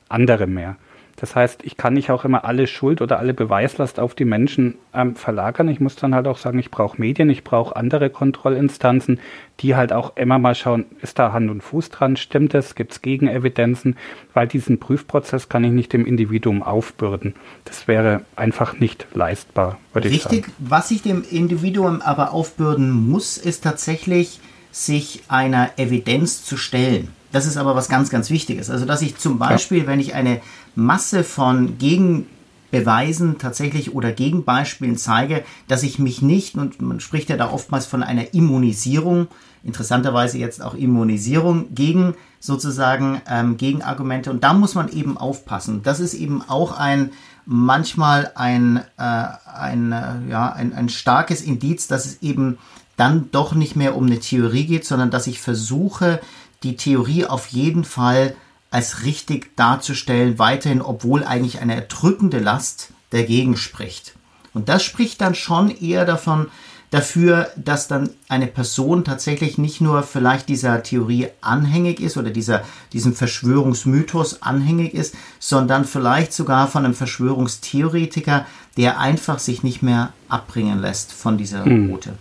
anderem 0.10 0.54
mehr. 0.54 0.78
Das 1.20 1.36
heißt, 1.36 1.62
ich 1.64 1.78
kann 1.78 1.96
nicht 1.96 2.12
auch 2.12 2.26
immer 2.26 2.46
alle 2.46 2.68
Schuld 2.68 3.02
oder 3.02 3.18
alle 3.18 3.34
Beweislast 3.34 4.00
auf 4.00 4.14
die 4.14 4.24
Menschen 4.24 4.76
ähm, 4.94 5.16
verlagern. 5.16 5.68
Ich 5.68 5.80
muss 5.80 5.96
dann 5.96 6.14
halt 6.14 6.28
auch 6.28 6.38
sagen, 6.38 6.60
ich 6.60 6.70
brauche 6.70 7.02
Medien, 7.02 7.32
ich 7.32 7.44
brauche 7.44 7.76
andere 7.76 8.12
Kontrollinstanzen, 8.12 9.20
die 9.60 9.76
halt 9.76 9.92
auch 9.92 10.16
immer 10.16 10.38
mal 10.38 10.54
schauen, 10.54 10.86
ist 11.02 11.18
da 11.18 11.34
Hand 11.34 11.50
und 11.50 11.64
Fuß 11.64 11.90
dran, 11.90 12.18
stimmt 12.18 12.54
es, 12.54 12.76
gibt 12.76 12.92
es 12.92 13.02
Gegenevidenzen, 13.02 13.98
weil 14.36 14.48
diesen 14.48 14.80
Prüfprozess 14.80 15.50
kann 15.50 15.64
ich 15.64 15.72
nicht 15.72 15.92
dem 15.92 16.06
Individuum 16.06 16.62
aufbürden. 16.62 17.34
Das 17.66 17.88
wäre 17.88 18.22
einfach 18.36 18.80
nicht 18.80 19.08
leistbar, 19.16 19.80
würde 19.94 20.10
ich 20.10 20.22
sagen. 20.22 20.36
Richtig, 20.36 20.54
was 20.60 20.92
ich 20.92 21.02
dem 21.02 21.24
Individuum 21.28 22.02
aber 22.04 22.32
aufbürden 22.32 22.92
muss, 22.92 23.38
ist 23.38 23.64
tatsächlich, 23.64 24.40
sich 24.72 25.24
einer 25.30 25.72
Evidenz 25.78 26.44
zu 26.44 26.58
stellen. 26.58 27.08
Das 27.32 27.46
ist 27.46 27.58
aber 27.58 27.76
was 27.76 27.90
ganz, 27.90 28.10
ganz 28.10 28.30
Wichtiges. 28.30 28.70
Also, 28.70 28.86
dass 28.86 29.02
ich 29.02 29.18
zum 29.18 29.38
Beispiel, 29.38 29.80
ja. 29.80 29.88
wenn 29.88 30.00
ich 30.00 30.14
eine 30.14 30.42
Masse 30.76 31.24
von 31.24 31.78
Gegenbeweisen 31.78 33.38
tatsächlich 33.38 33.94
oder 33.94 34.12
Gegenbeispielen 34.12 34.98
zeige, 34.98 35.44
dass 35.68 35.84
ich 35.84 36.00
mich 36.00 36.22
nicht, 36.22 36.56
und 36.56 36.82
man 36.82 37.00
spricht 37.00 37.30
ja 37.30 37.38
da 37.38 37.52
oftmals 37.52 37.86
von 37.86 38.04
einer 38.04 38.34
Immunisierung, 38.34 39.28
interessanterweise 39.64 40.38
jetzt 40.38 40.62
auch 40.62 40.74
Immunisierung 40.74 41.74
gegen 41.76 42.16
sozusagen 42.40 43.22
ähm, 43.30 43.58
Gegenargumente. 43.58 44.32
Und 44.32 44.44
da 44.44 44.54
muss 44.54 44.76
man 44.76 44.90
eben 44.90 45.18
aufpassen. 45.18 45.82
Das 45.84 46.00
ist 46.00 46.14
eben 46.14 46.42
auch 46.48 46.78
ein 46.78 47.12
manchmal 47.48 48.32
ein, 48.36 48.78
äh, 48.98 49.26
ein, 49.54 49.92
äh, 49.92 50.30
ja, 50.30 50.52
ein, 50.52 50.74
ein 50.74 50.90
starkes 50.90 51.42
Indiz, 51.42 51.88
dass 51.88 52.06
es 52.06 52.22
eben 52.22 52.58
dann 52.98 53.30
doch 53.32 53.54
nicht 53.54 53.76
mehr 53.76 53.96
um 53.96 54.06
eine 54.06 54.20
Theorie 54.20 54.66
geht, 54.66 54.86
sondern 54.86 55.12
dass 55.12 55.28
ich 55.28 55.40
versuche, 55.40 56.20
die 56.64 56.76
Theorie 56.76 57.26
auf 57.26 57.48
jeden 57.48 57.84
Fall 57.84 58.36
als 58.70 59.04
richtig 59.04 59.56
darzustellen, 59.56 60.40
weiterhin, 60.40 60.82
obwohl 60.82 61.24
eigentlich 61.24 61.62
eine 61.62 61.76
erdrückende 61.76 62.40
Last 62.40 62.90
dagegen 63.12 63.56
spricht. 63.56 64.14
Und 64.54 64.70
das 64.70 64.84
spricht 64.84 65.22
dann 65.22 65.36
schon 65.36 65.70
eher 65.70 66.06
davon, 66.06 66.48
dafür, 66.90 67.50
dass 67.58 67.88
dann 67.88 68.10
eine 68.30 68.48
Person 68.48 69.04
tatsächlich 69.04 69.58
nicht 69.58 69.82
nur 69.82 70.04
vielleicht 70.04 70.48
dieser 70.50 70.84
Theorie 70.84 71.28
anhängig 71.42 72.00
ist 72.00 72.18
oder 72.18 72.30
dieser, 72.30 72.64
diesem 72.94 73.14
Verschwörungsmythos 73.14 74.42
anhängig 74.42 74.94
ist, 74.94 75.16
sondern 75.40 75.86
vielleicht 75.86 76.34
sogar 76.34 76.68
von 76.68 76.86
einem 76.86 76.94
Verschwörungstheoretiker, 76.94 78.46
der 78.78 79.00
einfach 79.00 79.40
sich 79.40 79.64
nicht 79.64 79.82
mehr 79.82 80.14
abbringen 80.30 80.80
lässt 80.80 81.12
von 81.12 81.38
dieser 81.38 81.66
hm. 81.66 81.90
Route. 81.90 82.14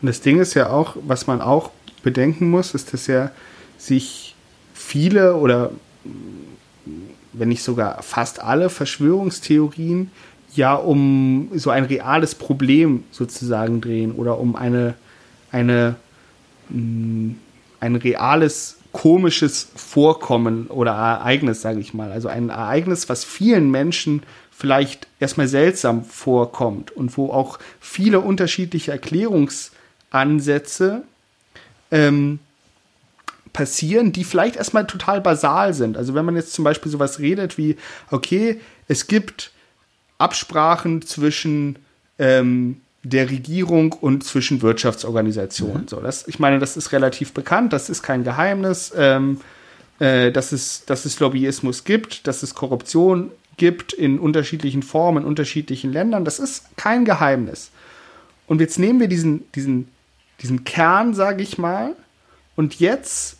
Und 0.00 0.08
das 0.08 0.20
Ding 0.20 0.40
ist 0.40 0.54
ja 0.54 0.70
auch, 0.70 0.96
was 1.06 1.28
man 1.28 1.40
auch 1.40 1.70
bedenken 2.02 2.50
muss, 2.50 2.74
ist, 2.74 2.92
dass 2.92 3.06
ja 3.06 3.30
sich 3.78 4.34
viele 4.74 5.36
oder 5.36 5.70
wenn 7.32 7.48
nicht 7.48 7.62
sogar 7.62 8.02
fast 8.02 8.42
alle 8.42 8.68
Verschwörungstheorien 8.68 10.10
ja 10.54 10.74
um 10.74 11.48
so 11.54 11.70
ein 11.70 11.84
reales 11.84 12.34
Problem 12.34 13.04
sozusagen 13.10 13.80
drehen 13.80 14.12
oder 14.12 14.38
um 14.38 14.54
eine, 14.54 14.92
eine, 15.50 15.96
mm, 16.68 17.30
ein 17.80 17.96
reales 17.96 18.76
komisches 18.92 19.70
Vorkommen 19.74 20.66
oder 20.66 20.92
Ereignis, 20.92 21.62
sage 21.62 21.80
ich 21.80 21.94
mal. 21.94 22.12
Also 22.12 22.28
ein 22.28 22.50
Ereignis, 22.50 23.08
was 23.08 23.24
vielen 23.24 23.70
Menschen 23.70 24.22
vielleicht 24.50 25.08
erstmal 25.18 25.48
seltsam 25.48 26.04
vorkommt 26.04 26.90
und 26.90 27.16
wo 27.16 27.30
auch 27.30 27.58
viele 27.80 28.20
unterschiedliche 28.20 28.92
Erklärungsansätze 28.92 31.04
ähm, 31.92 32.40
passieren, 33.52 34.12
die 34.12 34.24
vielleicht 34.24 34.56
erstmal 34.56 34.86
total 34.86 35.20
basal 35.20 35.74
sind. 35.74 35.96
Also 35.96 36.14
wenn 36.14 36.24
man 36.24 36.34
jetzt 36.34 36.54
zum 36.54 36.64
Beispiel 36.64 36.90
sowas 36.90 37.20
redet 37.20 37.58
wie, 37.58 37.76
okay, 38.10 38.60
es 38.88 39.06
gibt 39.06 39.52
Absprachen 40.18 41.02
zwischen 41.02 41.76
ähm, 42.18 42.80
der 43.02 43.30
Regierung 43.30 43.92
und 43.92 44.24
zwischen 44.24 44.62
Wirtschaftsorganisationen. 44.62 45.82
Mhm. 45.82 45.88
So, 45.88 46.00
das, 46.00 46.26
ich 46.28 46.38
meine, 46.38 46.58
das 46.58 46.76
ist 46.76 46.92
relativ 46.92 47.32
bekannt, 47.32 47.72
das 47.72 47.90
ist 47.90 48.02
kein 48.02 48.24
Geheimnis, 48.24 48.92
ähm, 48.96 49.40
äh, 49.98 50.30
dass, 50.30 50.52
es, 50.52 50.84
dass 50.86 51.04
es 51.04 51.20
Lobbyismus 51.20 51.84
gibt, 51.84 52.26
dass 52.26 52.42
es 52.42 52.54
Korruption 52.54 53.30
gibt 53.56 53.92
in 53.92 54.18
unterschiedlichen 54.18 54.82
Formen, 54.82 55.24
in 55.24 55.28
unterschiedlichen 55.28 55.92
Ländern. 55.92 56.24
Das 56.24 56.38
ist 56.38 56.76
kein 56.76 57.04
Geheimnis. 57.04 57.70
Und 58.46 58.60
jetzt 58.60 58.78
nehmen 58.78 59.00
wir 59.00 59.08
diesen, 59.08 59.50
diesen, 59.52 59.88
diesen 60.42 60.64
Kern, 60.64 61.14
sage 61.14 61.42
ich 61.42 61.58
mal, 61.58 61.94
und 62.56 62.80
jetzt 62.80 63.38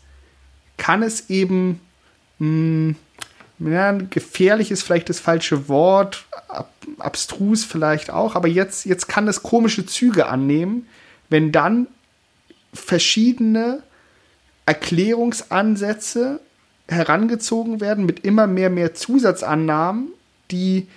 kann 0.77 1.03
es 1.03 1.29
eben 1.29 1.81
mh, 2.39 2.95
hm, 3.59 3.73
ja, 3.73 3.93
gefährlich 3.93 4.71
ist 4.71 4.83
vielleicht 4.83 5.09
das 5.09 5.21
falsche 5.21 5.69
Wort, 5.69 6.25
ab, 6.49 6.73
abstrus 6.99 7.65
vielleicht 7.65 8.11
auch, 8.11 8.35
aber 8.35 8.49
jetzt, 8.49 8.87
jetzt 8.87 9.09
kann 9.09 9.29
es 9.29 9.43
komische 9.43 9.87
Züge 9.87 10.27
annehmen, 10.27 10.89
wenn 11.29 11.53
dann 11.53 11.87
verschiedene 12.75 13.83
Erklärungsansätze 14.67 16.41
herangezogen 16.89 17.81
werden 17.81 18.07
mit 18.07 18.25
immer 18.25 18.47
mehr, 18.47 18.71
mehr 18.71 18.95
Zusatzannahmen, 18.95 20.09
die 20.51 20.89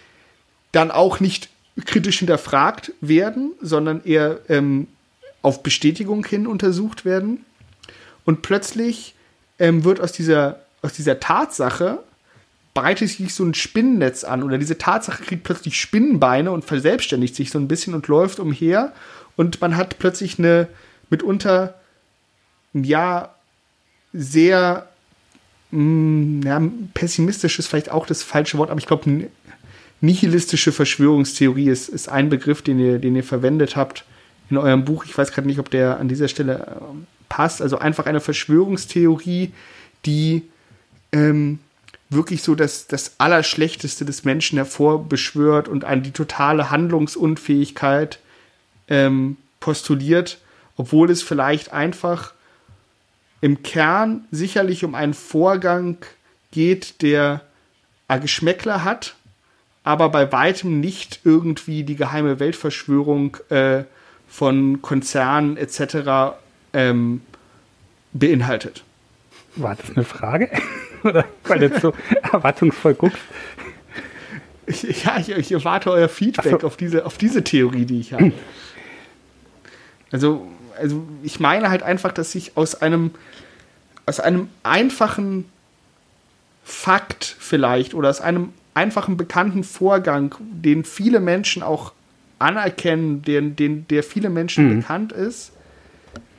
dann 0.72 0.92
auch 0.92 1.20
nicht 1.20 1.50
kritisch 1.86 2.20
hinterfragt 2.20 2.94
werden, 3.02 3.52
sondern 3.62 4.04
eher 4.04 4.40
ähm, 4.50 4.88
auf 5.46 5.62
Bestätigung 5.62 6.26
hin 6.26 6.48
untersucht 6.48 7.06
werden. 7.06 7.46
Und 8.26 8.42
plötzlich 8.42 9.14
ähm, 9.60 9.84
wird 9.84 10.02
aus 10.02 10.12
dieser, 10.12 10.62
aus 10.82 10.94
dieser 10.94 11.20
Tatsache 11.20 12.00
breitet 12.74 13.10
sich 13.10 13.34
so 13.36 13.46
ein 13.46 13.54
Spinnennetz 13.54 14.24
an. 14.24 14.42
Oder 14.42 14.58
diese 14.58 14.80
Tatsache 14.80 15.24
kriegt 15.24 15.44
plötzlich 15.44 15.80
Spinnenbeine 15.80 16.52
und 16.52 16.66
verselbstständigt 16.66 17.36
sich 17.36 17.52
so 17.52 17.60
ein 17.60 17.68
bisschen 17.68 17.94
und 17.94 18.08
läuft 18.08 18.40
umher. 18.40 18.92
Und 19.36 19.62
man 19.62 19.78
hat 19.78 20.00
plötzlich 20.00 20.40
eine 20.40 20.68
mitunter 21.12 21.76
ja 22.74 23.36
sehr 24.14 24.90
mh, 25.70 26.48
ja, 26.48 26.62
pessimistisch 26.96 27.60
ist 27.60 27.68
vielleicht 27.68 27.92
auch 27.92 28.08
das 28.08 28.24
falsche 28.24 28.58
Wort, 28.58 28.72
aber 28.72 28.80
ich 28.80 28.88
glaube 28.88 29.30
nihilistische 30.02 30.72
Verschwörungstheorie 30.72 31.70
ist, 31.70 31.88
ist 31.88 32.10
ein 32.10 32.30
Begriff, 32.30 32.64
den 32.64 32.80
ihr, 32.80 32.98
den 32.98 33.16
ihr 33.16 33.24
verwendet 33.24 33.76
habt 33.76 34.06
in 34.50 34.58
eurem 34.58 34.86
Buch. 34.86 35.06
Ich 35.06 35.18
weiß 35.18 35.32
gerade 35.32 35.48
nicht, 35.48 35.60
ob 35.60 35.70
der 35.70 36.00
an 36.00 36.08
dieser 36.08 36.28
Stelle 36.28 36.54
äh, 36.56 37.06
passt. 37.30 37.62
Also 37.62 37.78
einfach 37.78 38.06
eine 38.06 38.22
Verschwörungstheorie, 38.22 39.52
die 40.06 40.44
ähm, 41.12 41.60
wirklich 42.10 42.44
so 42.44 42.56
das, 42.56 42.88
das 42.88 43.16
Allerschlechteste 43.20 44.06
des 44.06 44.24
Menschen 44.24 44.58
hervorbeschwört 44.58 45.68
und 45.68 45.86
an 45.86 46.04
die 46.04 46.12
totale 46.12 46.70
Handlungsunfähigkeit 46.70 48.20
ähm, 48.88 49.38
postuliert, 49.60 50.40
obwohl 50.78 51.10
es 51.10 51.24
vielleicht 51.24 51.74
einfach 51.74 52.34
im 53.42 53.64
Kern 53.64 54.26
sicherlich 54.32 54.84
um 54.84 54.96
einen 54.96 55.14
Vorgang 55.14 55.98
geht, 56.52 57.02
der 57.02 57.42
Geschmäckler 58.22 58.84
hat, 58.84 59.16
aber 59.84 60.10
bei 60.10 60.32
weitem 60.32 60.80
nicht 60.80 61.22
irgendwie 61.24 61.84
die 61.84 61.96
geheime 61.96 62.40
Weltverschwörung 62.40 63.38
äh, 63.50 63.84
von 64.28 64.82
Konzernen 64.82 65.58
etc. 65.58 66.36
Ähm, 66.74 67.22
beinhaltet. 68.14 68.84
War 69.56 69.76
das 69.76 69.96
eine 69.96 70.06
Frage? 70.06 70.50
Oder 71.04 71.26
weil 71.44 71.60
du 71.60 71.66
jetzt 71.68 71.82
so 71.82 71.94
erwartungsvoll 72.24 72.96
guckst? 72.96 73.20
ja, 74.68 75.20
ich, 75.20 75.30
ich, 75.30 75.52
erwarte 75.52 75.92
euer 75.92 76.10
Feedback 76.10 76.62
so. 76.62 76.68
auf, 76.68 76.78
diese, 76.78 77.06
auf 77.06 77.18
diese 77.18 77.44
Theorie, 77.44 77.86
die 77.86 78.00
ich 78.00 78.14
habe. 78.14 78.32
Also, 80.12 80.48
also 80.80 81.04
ich 81.24 81.42
meine 81.42 81.70
halt 81.70 81.84
einfach, 81.84 82.12
dass 82.14 82.32
sich 82.32 82.56
aus 82.56 82.76
einem, 82.76 83.12
aus 84.06 84.22
einem 84.22 84.50
einfachen 84.64 85.46
Fakt 86.64 87.36
vielleicht 87.40 87.94
oder 87.96 88.12
aus 88.12 88.22
einem 88.22 88.54
einfachen 88.76 89.18
bekannten 89.18 89.64
Vorgang, 89.64 90.36
den 90.40 90.86
viele 90.86 91.20
Menschen 91.20 91.64
auch 91.64 91.92
anerkennen, 92.40 93.22
den, 93.22 93.56
den, 93.56 93.88
der 93.88 94.04
viele 94.04 94.30
Menschen 94.30 94.70
mhm. 94.70 94.80
bekannt 94.80 95.12
ist, 95.12 95.52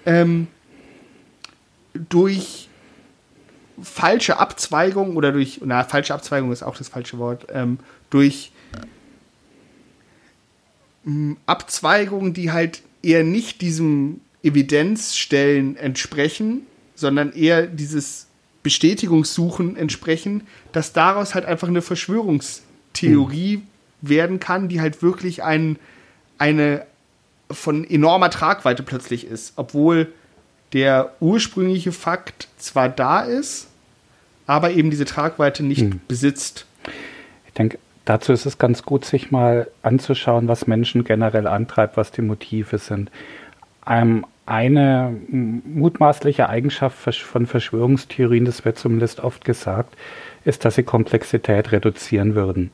ähm, 0.04 0.46
durch 2.08 2.68
falsche 3.82 4.38
Abzweigung 4.38 5.16
oder 5.16 5.32
durch, 5.32 5.60
na, 5.64 5.84
falsche 5.84 6.14
Abzweigung 6.14 6.52
ist 6.52 6.62
auch 6.62 6.76
das 6.76 6.88
falsche 6.88 7.18
Wort, 7.18 7.46
ähm, 7.50 7.78
durch 8.10 8.52
ähm, 11.06 11.36
Abzweigungen, 11.46 12.32
die 12.32 12.50
halt 12.52 12.82
eher 13.02 13.24
nicht 13.24 13.60
diesem 13.60 14.20
Evidenzstellen 14.42 15.76
entsprechen, 15.76 16.62
sondern 16.94 17.32
eher 17.32 17.66
dieses 17.66 18.26
Bestätigungssuchen 18.62 19.76
entsprechen, 19.76 20.46
dass 20.72 20.92
daraus 20.92 21.34
halt 21.34 21.44
einfach 21.44 21.68
eine 21.68 21.82
Verschwörungstheorie 21.82 23.58
mhm. 23.58 23.62
Werden 24.00 24.40
kann, 24.40 24.68
die 24.68 24.80
halt 24.80 25.02
wirklich 25.02 25.42
ein, 25.42 25.78
eine 26.38 26.86
von 27.50 27.88
enormer 27.88 28.30
Tragweite 28.30 28.82
plötzlich 28.82 29.26
ist, 29.26 29.52
obwohl 29.56 30.12
der 30.72 31.12
ursprüngliche 31.20 31.92
Fakt 31.92 32.48
zwar 32.58 32.88
da 32.88 33.20
ist, 33.20 33.68
aber 34.46 34.72
eben 34.72 34.90
diese 34.90 35.04
Tragweite 35.04 35.62
nicht 35.62 35.82
hm. 35.82 36.00
besitzt. 36.08 36.66
Ich 37.46 37.52
denke, 37.52 37.78
dazu 38.04 38.32
ist 38.32 38.46
es 38.46 38.58
ganz 38.58 38.82
gut, 38.82 39.04
sich 39.04 39.30
mal 39.30 39.68
anzuschauen, 39.82 40.48
was 40.48 40.66
Menschen 40.66 41.04
generell 41.04 41.46
antreibt, 41.46 41.96
was 41.96 42.10
die 42.10 42.22
Motive 42.22 42.78
sind. 42.78 43.10
Ähm, 43.86 44.26
eine 44.46 45.16
mutmaßliche 45.28 46.48
Eigenschaft 46.48 46.98
von 46.98 47.46
Verschwörungstheorien, 47.46 48.44
das 48.44 48.64
wird 48.64 48.78
zumindest 48.78 49.20
oft 49.20 49.44
gesagt, 49.44 49.96
ist, 50.44 50.64
dass 50.64 50.76
sie 50.76 50.84
Komplexität 50.84 51.72
reduzieren 51.72 52.36
würden. 52.36 52.70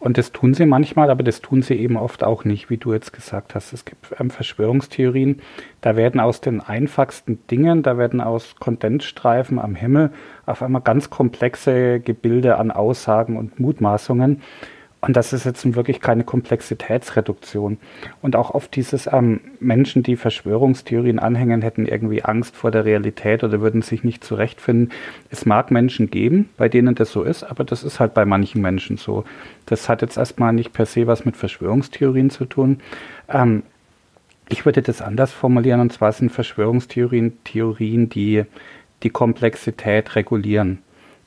Und 0.00 0.16
das 0.16 0.32
tun 0.32 0.54
sie 0.54 0.64
manchmal, 0.64 1.10
aber 1.10 1.22
das 1.22 1.42
tun 1.42 1.60
sie 1.60 1.74
eben 1.74 1.98
oft 1.98 2.24
auch 2.24 2.46
nicht, 2.46 2.70
wie 2.70 2.78
du 2.78 2.94
jetzt 2.94 3.12
gesagt 3.12 3.54
hast. 3.54 3.74
Es 3.74 3.84
gibt 3.84 4.14
ähm, 4.18 4.30
Verschwörungstheorien, 4.30 5.42
da 5.82 5.94
werden 5.94 6.20
aus 6.20 6.40
den 6.40 6.60
einfachsten 6.60 7.46
Dingen, 7.48 7.82
da 7.82 7.98
werden 7.98 8.22
aus 8.22 8.56
Kondensstreifen 8.58 9.58
am 9.58 9.74
Himmel 9.74 10.10
auf 10.46 10.62
einmal 10.62 10.80
ganz 10.80 11.10
komplexe 11.10 12.00
Gebilde 12.00 12.56
an 12.56 12.70
Aussagen 12.70 13.36
und 13.36 13.60
Mutmaßungen. 13.60 14.40
Und 15.02 15.16
das 15.16 15.32
ist 15.32 15.44
jetzt 15.44 15.74
wirklich 15.74 16.00
keine 16.00 16.24
Komplexitätsreduktion. 16.24 17.78
Und 18.20 18.36
auch 18.36 18.50
oft 18.50 18.76
dieses 18.76 19.08
ähm, 19.10 19.40
Menschen, 19.58 20.02
die 20.02 20.16
Verschwörungstheorien 20.16 21.18
anhängen, 21.18 21.62
hätten 21.62 21.86
irgendwie 21.86 22.22
Angst 22.22 22.54
vor 22.54 22.70
der 22.70 22.84
Realität 22.84 23.42
oder 23.42 23.62
würden 23.62 23.80
sich 23.80 24.04
nicht 24.04 24.22
zurechtfinden. 24.22 24.92
Es 25.30 25.46
mag 25.46 25.70
Menschen 25.70 26.10
geben, 26.10 26.50
bei 26.58 26.68
denen 26.68 26.94
das 26.94 27.12
so 27.12 27.22
ist, 27.22 27.44
aber 27.44 27.64
das 27.64 27.82
ist 27.82 27.98
halt 27.98 28.12
bei 28.12 28.26
manchen 28.26 28.60
Menschen 28.60 28.98
so. 28.98 29.24
Das 29.64 29.88
hat 29.88 30.02
jetzt 30.02 30.18
erstmal 30.18 30.52
nicht 30.52 30.74
per 30.74 30.84
se 30.84 31.06
was 31.06 31.24
mit 31.24 31.36
Verschwörungstheorien 31.36 32.28
zu 32.28 32.44
tun. 32.44 32.80
Ähm, 33.30 33.62
ich 34.50 34.66
würde 34.66 34.82
das 34.82 35.00
anders 35.00 35.32
formulieren, 35.32 35.80
und 35.80 35.92
zwar 35.92 36.12
sind 36.12 36.30
Verschwörungstheorien 36.30 37.42
Theorien, 37.44 38.10
die 38.10 38.44
die 39.02 39.10
Komplexität 39.10 40.14
regulieren. 40.14 40.80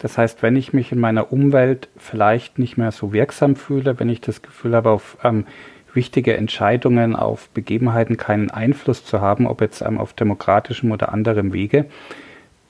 Das 0.03 0.17
heißt, 0.17 0.43
wenn 0.43 0.57
ich 0.57 0.73
mich 0.73 0.91
in 0.91 0.99
meiner 0.99 1.31
Umwelt 1.31 1.87
vielleicht 1.95 2.59
nicht 2.59 2.75
mehr 2.75 2.91
so 2.91 3.13
wirksam 3.13 3.55
fühle, 3.55 4.01
wenn 4.01 4.09
ich 4.09 4.19
das 4.19 4.41
Gefühl 4.41 4.75
habe, 4.75 4.89
auf 4.89 5.17
ähm, 5.23 5.45
wichtige 5.93 6.35
Entscheidungen 6.35 7.15
auf 7.15 7.47
Begebenheiten 7.51 8.17
keinen 8.17 8.51
Einfluss 8.51 9.05
zu 9.05 9.21
haben, 9.21 9.47
ob 9.47 9.61
jetzt 9.61 9.81
ähm, 9.81 9.97
auf 9.97 10.11
demokratischem 10.11 10.91
oder 10.91 11.13
anderem 11.13 11.53
Wege, 11.53 11.85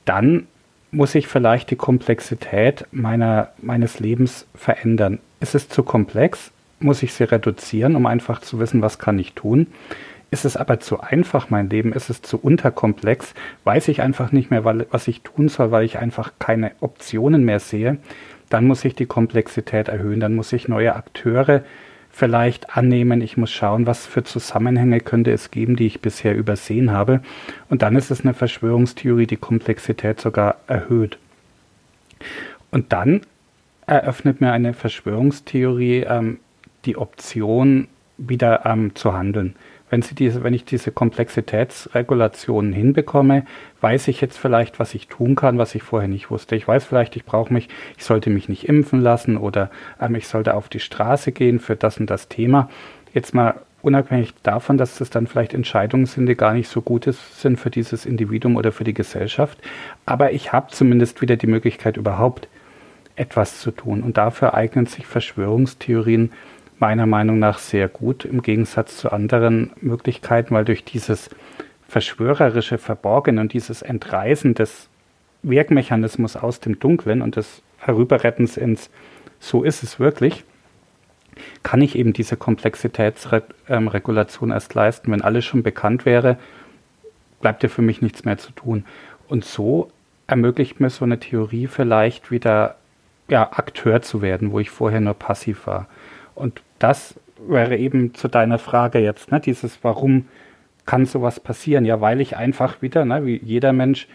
dann 0.05 0.45
muss 0.91 1.15
ich 1.15 1.27
vielleicht 1.27 1.71
die 1.71 1.75
Komplexität 1.75 2.85
meiner, 2.91 3.49
meines 3.57 3.99
Lebens 3.99 4.45
verändern. 4.53 5.17
Ist 5.39 5.55
es 5.55 5.67
zu 5.69 5.81
komplex? 5.81 6.51
Muss 6.79 7.01
ich 7.01 7.13
sie 7.13 7.23
reduzieren, 7.23 7.95
um 7.95 8.05
einfach 8.05 8.41
zu 8.41 8.59
wissen, 8.59 8.83
was 8.83 8.99
kann 8.99 9.17
ich 9.17 9.33
tun? 9.33 9.65
Ist 10.33 10.45
es 10.45 10.57
aber 10.57 10.79
zu 10.79 10.99
einfach, 10.99 11.51
mein 11.51 11.69
Leben? 11.69 11.93
Ist 11.93 12.09
es 12.09 12.23
zu 12.23 12.39
unterkomplex? 12.39 13.35
Weiß 13.65 13.87
ich 13.87 14.01
einfach 14.01 14.31
nicht 14.31 14.49
mehr, 14.49 14.65
was 14.65 15.07
ich 15.07 15.21
tun 15.21 15.47
soll, 15.47 15.69
weil 15.69 15.85
ich 15.85 15.99
einfach 15.99 16.31
keine 16.39 16.71
Optionen 16.79 17.45
mehr 17.45 17.59
sehe? 17.59 17.99
Dann 18.49 18.65
muss 18.65 18.83
ich 18.83 18.95
die 18.95 19.05
Komplexität 19.05 19.89
erhöhen. 19.89 20.19
Dann 20.19 20.33
muss 20.33 20.51
ich 20.51 20.67
neue 20.67 20.95
Akteure 20.95 21.61
vielleicht 22.09 22.75
annehmen. 22.75 23.21
Ich 23.21 23.37
muss 23.37 23.51
schauen, 23.51 23.85
was 23.85 24.07
für 24.07 24.23
Zusammenhänge 24.23 25.01
könnte 25.01 25.31
es 25.31 25.51
geben, 25.51 25.75
die 25.75 25.85
ich 25.85 26.01
bisher 26.01 26.35
übersehen 26.35 26.89
habe. 26.89 27.21
Und 27.69 27.83
dann 27.83 27.95
ist 27.95 28.09
es 28.09 28.21
eine 28.21 28.33
Verschwörungstheorie, 28.33 29.27
die 29.27 29.37
Komplexität 29.37 30.19
sogar 30.19 30.55
erhöht. 30.65 31.19
Und 32.71 32.91
dann 32.91 33.21
eröffnet 33.85 34.41
mir 34.41 34.51
eine 34.51 34.73
Verschwörungstheorie 34.73 36.05
ähm, 36.09 36.39
die 36.85 36.97
Option, 36.97 37.87
wieder 38.17 38.65
ähm, 38.65 38.95
zu 38.95 39.13
handeln. 39.13 39.55
Wenn, 39.93 40.01
sie 40.01 40.15
diese, 40.15 40.43
wenn 40.43 40.56
ich 40.56 40.65
diese 40.65 40.91
Komplexitätsregulationen 40.91 42.73
hinbekomme, 42.73 43.45
weiß 43.82 44.08
ich 44.08 44.21
jetzt 44.21 44.39
vielleicht, 44.39 44.79
was 44.79 44.95
ich 44.95 45.08
tun 45.08 45.36
kann, 45.36 45.60
was 45.60 45.75
ich 45.75 45.84
vorher 45.84 46.10
nicht 46.10 46.32
wusste. 46.32 46.56
Ich 46.56 46.67
weiß 46.67 46.84
vielleicht, 46.84 47.15
ich 47.15 47.25
brauche 47.25 47.53
mich, 47.53 47.69
ich 47.95 48.03
sollte 48.03 48.32
mich 48.32 48.49
nicht 48.49 48.67
impfen 48.67 49.01
lassen 49.01 49.38
oder 49.38 49.69
ähm, 50.01 50.15
ich 50.15 50.27
sollte 50.27 50.56
auf 50.56 50.67
die 50.67 50.79
Straße 50.79 51.32
gehen 51.32 51.60
für 51.60 51.75
das 51.75 51.99
und 51.99 52.10
das 52.10 52.27
Thema. 52.27 52.71
Jetzt 53.13 53.36
mal 53.36 53.62
unabhängig 53.84 54.34
davon, 54.41 54.79
dass 54.79 54.97
das 54.97 55.12
dann 55.12 55.27
vielleicht 55.27 55.53
Entscheidungen 55.53 56.08
sind, 56.08 56.25
die 56.25 56.34
gar 56.34 56.56
nicht 56.56 56.69
so 56.69 56.82
gut 56.82 57.08
sind 57.13 57.60
für 57.60 57.69
dieses 57.69 58.08
Individuum 58.08 58.56
oder 58.56 58.71
für 58.71 58.86
die 58.86 58.95
Gesellschaft. 58.95 59.60
Aber 60.08 60.32
ich 60.32 60.51
habe 60.51 60.71
zumindest 60.71 61.21
wieder 61.21 61.36
die 61.36 61.45
Möglichkeit, 61.45 61.97
überhaupt 61.97 62.47
etwas 63.15 63.60
zu 63.60 63.69
tun. 63.69 64.01
Und 64.01 64.17
dafür 64.17 64.56
eignen 64.56 64.88
sich 64.88 65.06
Verschwörungstheorien 65.06 66.32
meiner 66.83 67.05
Meinung 67.05 67.39
nach 67.39 67.59
sehr 67.59 67.87
gut 67.87 68.25
im 68.25 68.41
Gegensatz 68.41 68.97
zu 68.97 69.09
anderen 69.09 69.71
Möglichkeiten, 69.79 70.53
weil 70.53 70.65
durch 70.65 70.83
dieses 70.83 71.29
verschwörerische 71.87 72.77
Verborgen 72.77 73.39
und 73.39 73.53
dieses 73.53 73.81
Entreißen 73.81 74.53
des 74.53 74.89
Wirkmechanismus 75.43 76.35
aus 76.35 76.59
dem 76.59 76.79
Dunklen 76.79 77.21
und 77.21 77.37
des 77.37 77.61
Herüberrettens 77.77 78.57
ins 78.57 78.89
So 79.39 79.63
ist 79.63 79.81
es 79.81 79.97
wirklich, 79.97 80.43
kann 81.63 81.79
ich 81.79 81.97
eben 81.97 82.11
diese 82.11 82.35
Komplexitätsregulation 82.35 84.51
erst 84.51 84.73
leisten. 84.73 85.13
Wenn 85.13 85.21
alles 85.21 85.45
schon 85.45 85.63
bekannt 85.63 86.05
wäre, 86.05 86.37
bleibt 87.39 87.63
ja 87.63 87.69
für 87.69 87.81
mich 87.81 88.01
nichts 88.01 88.25
mehr 88.25 88.37
zu 88.37 88.51
tun. 88.51 88.83
Und 89.29 89.45
so 89.45 89.89
ermöglicht 90.27 90.81
mir 90.81 90.89
so 90.89 91.05
eine 91.05 91.17
Theorie 91.17 91.67
vielleicht 91.67 92.29
wieder 92.29 92.75
ja, 93.29 93.53
Akteur 93.53 94.01
zu 94.01 94.21
werden, 94.21 94.51
wo 94.51 94.59
ich 94.59 94.69
vorher 94.69 94.99
nur 94.99 95.13
passiv 95.13 95.65
war. 95.65 95.87
Und 96.35 96.61
das 96.83 97.15
wäre 97.47 97.77
eben 97.77 98.13
zu 98.13 98.27
deiner 98.27 98.59
Frage 98.59 98.99
jetzt, 98.99 99.31
ne, 99.31 99.39
dieses 99.39 99.79
Warum 99.83 100.25
kann 100.85 101.05
sowas 101.05 101.39
passieren? 101.39 101.85
Ja, 101.85 102.01
weil 102.01 102.19
ich 102.19 102.35
einfach 102.35 102.81
wieder, 102.81 103.05
ne, 103.05 103.25
wie 103.25 103.39
jeder 103.41 103.71
Mensch, 103.71 104.07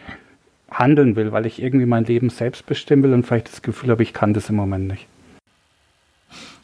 handeln 0.71 1.17
will, 1.17 1.33
weil 1.33 1.47
ich 1.47 1.63
irgendwie 1.63 1.87
mein 1.87 2.05
Leben 2.05 2.29
selbst 2.29 2.67
bestimmen 2.67 3.03
will 3.03 3.15
und 3.15 3.25
vielleicht 3.25 3.51
das 3.51 3.63
Gefühl 3.63 3.91
habe, 3.91 4.03
ich 4.03 4.13
kann 4.13 4.35
das 4.35 4.51
im 4.51 4.57
Moment 4.57 4.87
nicht. 4.87 5.07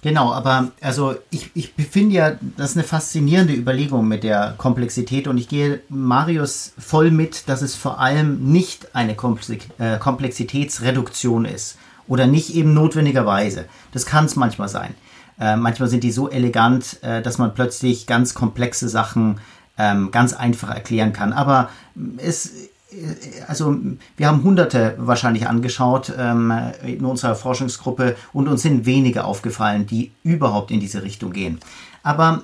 Genau, 0.02 0.30
aber 0.34 0.72
also 0.82 1.14
ich, 1.30 1.50
ich 1.54 1.72
finde 1.90 2.14
ja, 2.14 2.32
das 2.58 2.72
ist 2.72 2.76
eine 2.76 2.84
faszinierende 2.84 3.54
Überlegung 3.54 4.06
mit 4.06 4.22
der 4.22 4.54
Komplexität 4.58 5.26
und 5.26 5.38
ich 5.38 5.48
gehe 5.48 5.80
Marius 5.88 6.74
voll 6.78 7.10
mit, 7.10 7.48
dass 7.48 7.62
es 7.62 7.74
vor 7.74 7.98
allem 7.98 8.52
nicht 8.52 8.94
eine 8.94 9.12
äh, 9.12 9.98
Komplexitätsreduktion 9.98 11.46
ist 11.46 11.78
oder 12.06 12.26
nicht 12.26 12.54
eben 12.54 12.74
notwendigerweise. 12.74 13.64
Das 13.92 14.04
kann 14.04 14.26
es 14.26 14.36
manchmal 14.36 14.68
sein. 14.68 14.94
Äh, 15.38 15.56
manchmal 15.56 15.88
sind 15.88 16.04
die 16.04 16.12
so 16.12 16.30
elegant, 16.30 17.02
äh, 17.02 17.22
dass 17.22 17.38
man 17.38 17.54
plötzlich 17.54 18.06
ganz 18.06 18.34
komplexe 18.34 18.88
Sachen 18.88 19.40
ähm, 19.78 20.10
ganz 20.10 20.32
einfach 20.32 20.70
erklären 20.70 21.12
kann. 21.12 21.32
Aber 21.32 21.70
es, 22.18 22.46
äh, 22.46 23.42
also 23.48 23.76
wir 24.16 24.28
haben 24.28 24.44
Hunderte 24.44 24.94
wahrscheinlich 24.98 25.48
angeschaut 25.48 26.12
ähm, 26.16 26.52
in 26.84 27.04
unserer 27.04 27.34
Forschungsgruppe 27.34 28.16
und 28.32 28.48
uns 28.48 28.62
sind 28.62 28.86
wenige 28.86 29.24
aufgefallen, 29.24 29.86
die 29.86 30.12
überhaupt 30.22 30.70
in 30.70 30.80
diese 30.80 31.02
Richtung 31.02 31.32
gehen. 31.32 31.58
Aber 32.02 32.42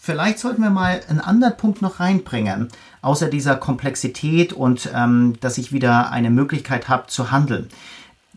vielleicht 0.00 0.38
sollten 0.38 0.62
wir 0.62 0.70
mal 0.70 1.00
einen 1.08 1.20
anderen 1.20 1.56
Punkt 1.56 1.82
noch 1.82 2.00
reinbringen, 2.00 2.68
außer 3.02 3.28
dieser 3.28 3.56
Komplexität 3.56 4.52
und 4.52 4.90
ähm, 4.94 5.34
dass 5.40 5.58
ich 5.58 5.72
wieder 5.72 6.10
eine 6.10 6.30
Möglichkeit 6.30 6.88
habe 6.88 7.06
zu 7.06 7.30
handeln 7.30 7.68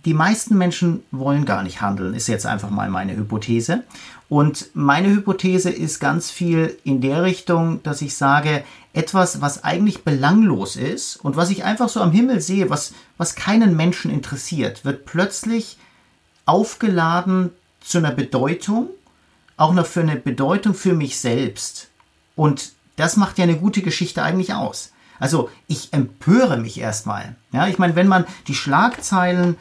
die 0.05 0.13
meisten 0.13 0.57
Menschen 0.57 1.03
wollen 1.11 1.45
gar 1.45 1.63
nicht 1.63 1.81
handeln, 1.81 2.13
ist 2.13 2.27
jetzt 2.27 2.45
einfach 2.45 2.69
mal 2.69 2.89
meine 2.89 3.15
Hypothese. 3.15 3.83
Und 4.27 4.69
meine 4.73 5.09
Hypothese 5.09 5.69
ist 5.69 5.99
ganz 5.99 6.31
viel 6.31 6.77
in 6.83 7.01
der 7.01 7.23
Richtung, 7.23 7.81
dass 7.83 8.01
ich 8.01 8.15
sage, 8.15 8.63
etwas, 8.93 9.41
was 9.41 9.63
eigentlich 9.63 10.03
belanglos 10.03 10.75
ist 10.75 11.17
und 11.17 11.35
was 11.35 11.49
ich 11.49 11.63
einfach 11.63 11.89
so 11.89 12.01
am 12.01 12.11
Himmel 12.11 12.41
sehe, 12.41 12.69
was, 12.69 12.93
was 13.17 13.35
keinen 13.35 13.75
Menschen 13.75 14.11
interessiert, 14.11 14.85
wird 14.85 15.05
plötzlich 15.05 15.77
aufgeladen 16.45 17.51
zu 17.81 17.99
einer 17.99 18.11
Bedeutung, 18.11 18.89
auch 19.55 19.73
noch 19.73 19.85
für 19.85 20.01
eine 20.01 20.15
Bedeutung 20.15 20.73
für 20.73 20.93
mich 20.93 21.19
selbst. 21.19 21.89
Und 22.35 22.73
das 22.95 23.17
macht 23.17 23.37
ja 23.37 23.43
eine 23.43 23.57
gute 23.57 23.81
Geschichte 23.81 24.21
eigentlich 24.21 24.53
aus. 24.53 24.91
Also 25.19 25.49
ich 25.67 25.93
empöre 25.93 26.57
mich 26.57 26.79
erstmal. 26.79 27.35
Ja, 27.51 27.67
ich 27.67 27.77
meine, 27.77 27.95
wenn 27.95 28.07
man 28.07 28.25
die 28.47 28.55
Schlagzeilen 28.55 29.57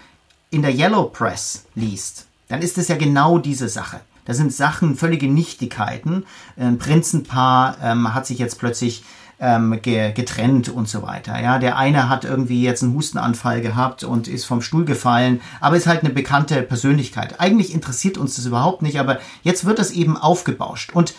in 0.53 0.63
der 0.63 0.75
Yellow 0.75 1.05
Press 1.05 1.65
liest, 1.75 2.27
dann 2.49 2.63
ist 2.63 2.79
es 2.79 2.89
ja 2.89 2.97
genau 2.97 3.39
diese 3.39 3.69
Sache. 3.69 4.01
Da 4.25 4.35
sind 4.35 4.53
Sachen, 4.53 4.95
völlige 4.95 5.27
Nichtigkeiten. 5.27 6.25
Ein 6.57 6.79
Prinzenpaar 6.79 7.77
ähm, 7.83 8.15
hat 8.15 8.27
sich 8.27 8.39
jetzt 8.39 8.59
plötzlich 8.59 9.03
ähm, 9.41 9.81
ge 9.83 10.13
getrennt 10.13 10.69
und 10.69 10.89
so 10.89 11.03
weiter. 11.03 11.41
Ja, 11.41 11.59
der 11.59 11.77
eine 11.77 12.09
hat 12.09 12.25
irgendwie 12.25 12.63
jetzt 12.63 12.83
einen 12.83 12.95
Hustenanfall 12.95 13.63
gehabt 13.63 14.05
und 14.05 14.29
ist 14.29 14.45
vom 14.45 14.63
Stuhl 14.63 14.85
gefallen, 14.85 15.41
aber 15.61 15.77
ist 15.77 15.89
halt 15.89 16.05
eine 16.05 16.13
bekannte 16.13 16.63
Persönlichkeit. 16.63 17.41
Eigentlich 17.41 17.75
interessiert 17.75 18.19
uns 18.19 18.37
das 18.37 18.47
überhaupt 18.47 18.83
nicht, 18.83 19.01
aber 19.01 19.19
jetzt 19.43 19.65
wird 19.65 19.81
das 19.81 19.91
eben 19.91 20.17
aufgebauscht. 20.17 20.93
Und 20.93 21.15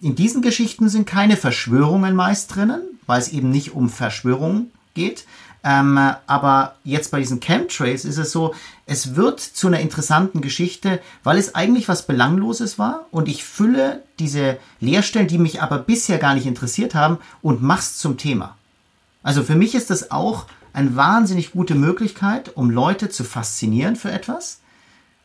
in 0.00 0.14
diesen 0.14 0.42
Geschichten 0.42 0.88
sind 0.88 1.06
keine 1.06 1.36
Verschwörungen 1.36 2.14
meist 2.14 2.54
drinnen, 2.54 2.82
weil 3.06 3.20
es 3.20 3.28
eben 3.28 3.50
nicht 3.50 3.72
um 3.72 3.88
Verschwörungen 3.88 4.70
geht, 4.94 5.24
ähm, 5.64 5.98
aber 6.26 6.76
jetzt 6.84 7.10
bei 7.10 7.18
diesen 7.18 7.40
Chemtrails 7.40 8.04
ist 8.04 8.18
es 8.18 8.30
so, 8.30 8.54
es 8.86 9.16
wird 9.16 9.40
zu 9.40 9.66
einer 9.66 9.80
interessanten 9.80 10.40
Geschichte, 10.40 11.00
weil 11.24 11.36
es 11.36 11.54
eigentlich 11.54 11.88
was 11.88 12.06
Belangloses 12.06 12.78
war 12.78 13.06
und 13.10 13.28
ich 13.28 13.44
fülle 13.44 14.02
diese 14.18 14.58
Leerstellen, 14.80 15.28
die 15.28 15.38
mich 15.38 15.60
aber 15.60 15.78
bisher 15.78 16.18
gar 16.18 16.34
nicht 16.34 16.46
interessiert 16.46 16.94
haben, 16.94 17.18
und 17.42 17.62
mach's 17.62 17.98
zum 17.98 18.16
Thema. 18.16 18.56
Also 19.22 19.42
für 19.42 19.56
mich 19.56 19.74
ist 19.74 19.90
das 19.90 20.10
auch 20.10 20.46
eine 20.72 20.94
wahnsinnig 20.94 21.52
gute 21.52 21.74
Möglichkeit, 21.74 22.56
um 22.56 22.70
Leute 22.70 23.08
zu 23.08 23.24
faszinieren 23.24 23.96
für 23.96 24.12
etwas 24.12 24.60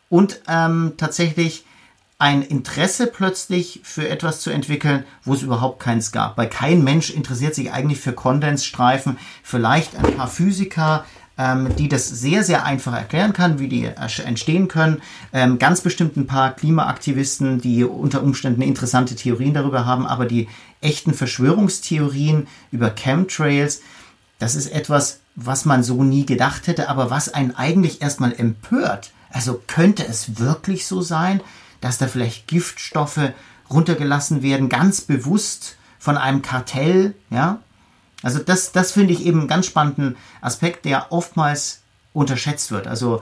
und 0.09 0.41
ähm, 0.47 0.93
tatsächlich 0.97 1.65
ein 2.23 2.41
Interesse 2.41 3.07
plötzlich 3.07 3.81
für 3.83 4.07
etwas 4.07 4.39
zu 4.39 4.49
entwickeln, 4.49 5.03
wo 5.25 5.33
es 5.33 5.41
überhaupt 5.41 5.81
keins 5.81 6.13
gab. 6.13 6.37
Weil 6.37 6.47
kein 6.47 6.81
Mensch 6.81 7.09
interessiert 7.09 7.53
sich 7.53 7.73
eigentlich 7.73 7.99
für 7.99 8.13
Kondensstreifen. 8.13 9.17
Vielleicht 9.43 9.97
ein 9.97 10.15
paar 10.15 10.29
Physiker, 10.29 11.03
ähm, 11.37 11.75
die 11.75 11.89
das 11.89 12.07
sehr, 12.07 12.45
sehr 12.45 12.63
einfach 12.63 12.93
erklären 12.93 13.33
kann, 13.33 13.59
wie 13.59 13.67
die 13.67 13.83
entstehen 14.23 14.69
können. 14.69 15.01
Ähm, 15.33 15.59
ganz 15.59 15.81
bestimmt 15.81 16.15
ein 16.15 16.25
paar 16.25 16.55
Klimaaktivisten, 16.55 17.59
die 17.59 17.83
unter 17.83 18.23
Umständen 18.23 18.61
interessante 18.61 19.15
Theorien 19.15 19.53
darüber 19.53 19.85
haben, 19.85 20.05
aber 20.05 20.25
die 20.25 20.47
echten 20.79 21.13
Verschwörungstheorien 21.13 22.47
über 22.71 22.89
Chemtrails, 22.91 23.81
das 24.39 24.55
ist 24.55 24.71
etwas, 24.71 25.19
was 25.35 25.65
man 25.65 25.83
so 25.83 26.05
nie 26.05 26.25
gedacht 26.25 26.67
hätte, 26.67 26.87
aber 26.87 27.09
was 27.09 27.33
einen 27.33 27.53
eigentlich 27.53 28.01
erstmal 28.01 28.31
empört. 28.31 29.11
Also 29.29 29.61
könnte 29.67 30.07
es 30.07 30.39
wirklich 30.39 30.85
so 30.85 31.01
sein, 31.01 31.41
dass 31.83 31.97
da 31.97 32.07
vielleicht 32.07 32.47
Giftstoffe 32.47 33.33
runtergelassen 33.69 34.41
werden, 34.41 34.69
ganz 34.69 35.01
bewusst 35.01 35.75
von 35.99 36.17
einem 36.17 36.41
Kartell, 36.41 37.13
ja. 37.29 37.59
Also 38.21 38.39
das, 38.39 38.71
das 38.71 38.93
finde 38.93 39.13
ich 39.13 39.25
eben 39.25 39.39
einen 39.39 39.47
ganz 39.49 39.65
spannenden 39.65 40.15
Aspekt, 40.39 40.85
der 40.85 41.11
oftmals 41.11 41.81
unterschätzt 42.13 42.71
wird. 42.71 42.87
Also 42.87 43.21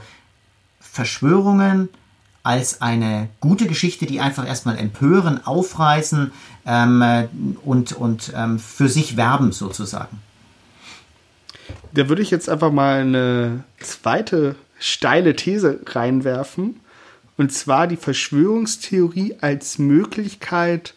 Verschwörungen 0.79 1.89
als 2.43 2.81
eine 2.81 3.29
gute 3.39 3.65
Geschichte, 3.65 4.05
die 4.05 4.19
einfach 4.19 4.45
erstmal 4.45 4.77
empören, 4.77 5.45
aufreißen 5.45 6.31
ähm, 6.65 7.57
und, 7.63 7.93
und 7.93 8.33
ähm, 8.35 8.59
für 8.59 8.89
sich 8.89 9.17
werben 9.17 9.51
sozusagen. 9.51 10.19
Da 11.93 12.09
würde 12.09 12.21
ich 12.21 12.29
jetzt 12.29 12.49
einfach 12.49 12.71
mal 12.71 13.01
eine 13.01 13.63
zweite 13.79 14.55
steile 14.79 15.35
These 15.35 15.79
reinwerfen. 15.85 16.80
Und 17.41 17.51
zwar 17.51 17.87
die 17.87 17.97
Verschwörungstheorie 17.97 19.37
als 19.41 19.79
Möglichkeit, 19.79 20.93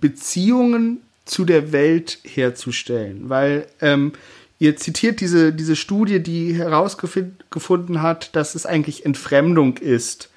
Beziehungen 0.00 1.02
zu 1.24 1.44
der 1.44 1.70
Welt 1.70 2.18
herzustellen. 2.24 3.28
Weil 3.28 3.68
ähm, 3.80 4.10
ihr 4.58 4.74
zitiert 4.74 5.20
diese, 5.20 5.52
diese 5.52 5.76
Studie, 5.76 6.18
die 6.20 6.52
herausgefunden 6.52 8.02
hat, 8.02 8.34
dass 8.34 8.56
es 8.56 8.66
eigentlich 8.66 9.06
Entfremdung 9.06 9.76
ist, 9.76 10.30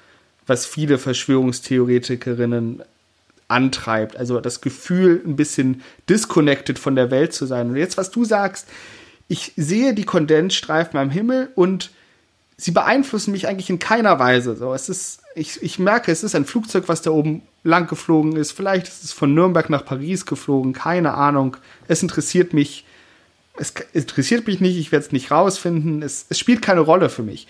was 0.46 0.64
viele 0.64 0.96
Verschwörungstheoretikerinnen 0.96 2.84
antreibt. 3.48 4.16
Also 4.16 4.40
das 4.40 4.60
Gefühl, 4.60 5.20
ein 5.26 5.34
bisschen 5.34 5.82
disconnected 6.08 6.78
von 6.78 6.94
der 6.94 7.10
Welt 7.10 7.32
zu 7.32 7.46
sein. 7.46 7.70
Und 7.70 7.74
jetzt, 7.74 7.96
was 7.96 8.12
du 8.12 8.24
sagst, 8.24 8.68
ich 9.26 9.54
sehe 9.56 9.92
die 9.92 10.04
Kondensstreifen 10.04 11.00
am 11.00 11.10
Himmel 11.10 11.48
und 11.56 11.90
sie 12.58 12.72
beeinflussen 12.72 13.30
mich 13.32 13.46
eigentlich 13.48 13.70
in 13.70 13.78
keiner 13.78 14.18
Weise. 14.18 14.56
So, 14.56 14.74
es 14.74 14.88
ist, 14.88 15.20
ich, 15.34 15.62
ich 15.62 15.78
merke, 15.78 16.12
es 16.12 16.22
ist 16.22 16.34
ein 16.34 16.44
Flugzeug, 16.44 16.84
was 16.88 17.00
da 17.00 17.10
oben 17.10 17.42
lang 17.62 17.86
geflogen 17.86 18.36
ist. 18.36 18.52
Vielleicht 18.52 18.88
ist 18.88 19.04
es 19.04 19.12
von 19.12 19.32
Nürnberg 19.32 19.70
nach 19.70 19.84
Paris 19.84 20.26
geflogen, 20.26 20.72
keine 20.72 21.14
Ahnung. 21.14 21.56
Es 21.86 22.02
interessiert 22.02 22.52
mich. 22.52 22.84
Es 23.56 23.72
interessiert 23.92 24.46
mich 24.46 24.60
nicht, 24.60 24.76
ich 24.76 24.92
werde 24.92 25.06
es 25.06 25.12
nicht 25.12 25.30
rausfinden. 25.30 26.02
Es, 26.02 26.26
es 26.28 26.38
spielt 26.38 26.60
keine 26.60 26.80
Rolle 26.80 27.08
für 27.08 27.22
mich. 27.22 27.46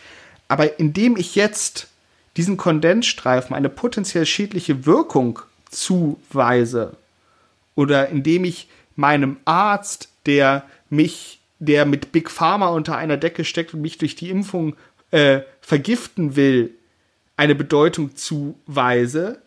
Aber 0.46 0.78
indem 0.78 1.16
ich 1.16 1.34
jetzt 1.34 1.88
diesen 2.36 2.56
Kondensstreifen 2.56 3.56
eine 3.56 3.68
potenziell 3.68 4.24
schädliche 4.24 4.86
Wirkung 4.86 5.40
zuweise 5.70 6.96
oder 7.74 8.08
indem 8.08 8.44
ich 8.44 8.68
meinem 8.96 9.38
Arzt, 9.44 10.08
der 10.26 10.64
mich, 10.90 11.40
der 11.58 11.84
mit 11.84 12.12
Big 12.12 12.30
Pharma 12.30 12.68
unter 12.68 12.96
einer 12.96 13.16
Decke 13.16 13.44
steckt 13.44 13.74
und 13.74 13.80
mich 13.80 13.98
durch 13.98 14.14
die 14.16 14.30
Impfung 14.30 14.76
äh, 15.10 15.40
vergiften 15.60 16.36
will, 16.36 16.74
eine 17.36 17.54
Bedeutung 17.54 18.16
zuweise, 18.16 19.40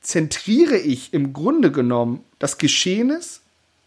zentriere 0.00 0.76
ich 0.78 1.12
im 1.12 1.32
Grunde 1.32 1.70
genommen 1.70 2.24
das 2.38 2.58
Geschehnis 2.58 3.42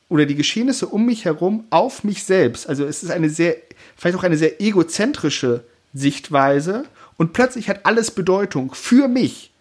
oder 0.10 0.26
die 0.26 0.36
Geschehnisse 0.36 0.88
um 0.88 1.06
mich 1.06 1.26
herum 1.26 1.66
auf 1.70 2.04
mich 2.04 2.24
selbst. 2.24 2.68
Also 2.68 2.86
es 2.86 3.02
ist 3.02 3.12
eine 3.12 3.30
sehr, 3.30 3.56
vielleicht 3.96 4.18
auch 4.18 4.24
eine 4.24 4.38
sehr 4.38 4.62
egozentrische 4.62 5.64
Sichtweise 5.94 6.86
und 7.18 7.34
plötzlich 7.34 7.70
hat 7.70 7.86
alles 7.86 8.12
Bedeutung 8.12 8.74
für 8.74 9.08
mich. 9.08 9.52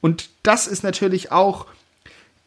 Und 0.00 0.28
das 0.42 0.66
ist 0.66 0.82
natürlich 0.82 1.32
auch, 1.32 1.66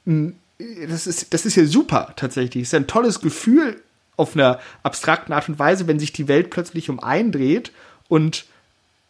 das 0.06 1.08
ist, 1.08 1.34
das 1.34 1.46
ist 1.46 1.56
ja 1.56 1.66
super 1.66 2.14
tatsächlich. 2.16 2.64
Es 2.64 2.70
ist 2.70 2.76
ein 2.76 2.88
tolles 2.88 3.22
Gefühl 3.22 3.82
auf 4.16 4.36
einer 4.36 4.60
abstrakten 4.84 5.34
Art 5.34 5.50
und 5.50 5.58
Weise, 5.58 5.88
wenn 5.88 6.00
sich 6.00 6.12
die 6.12 6.28
Welt 6.28 6.50
plötzlich 6.50 6.90
um 6.90 7.00
einen 7.00 7.32
dreht 7.32 7.72
und 8.08 8.46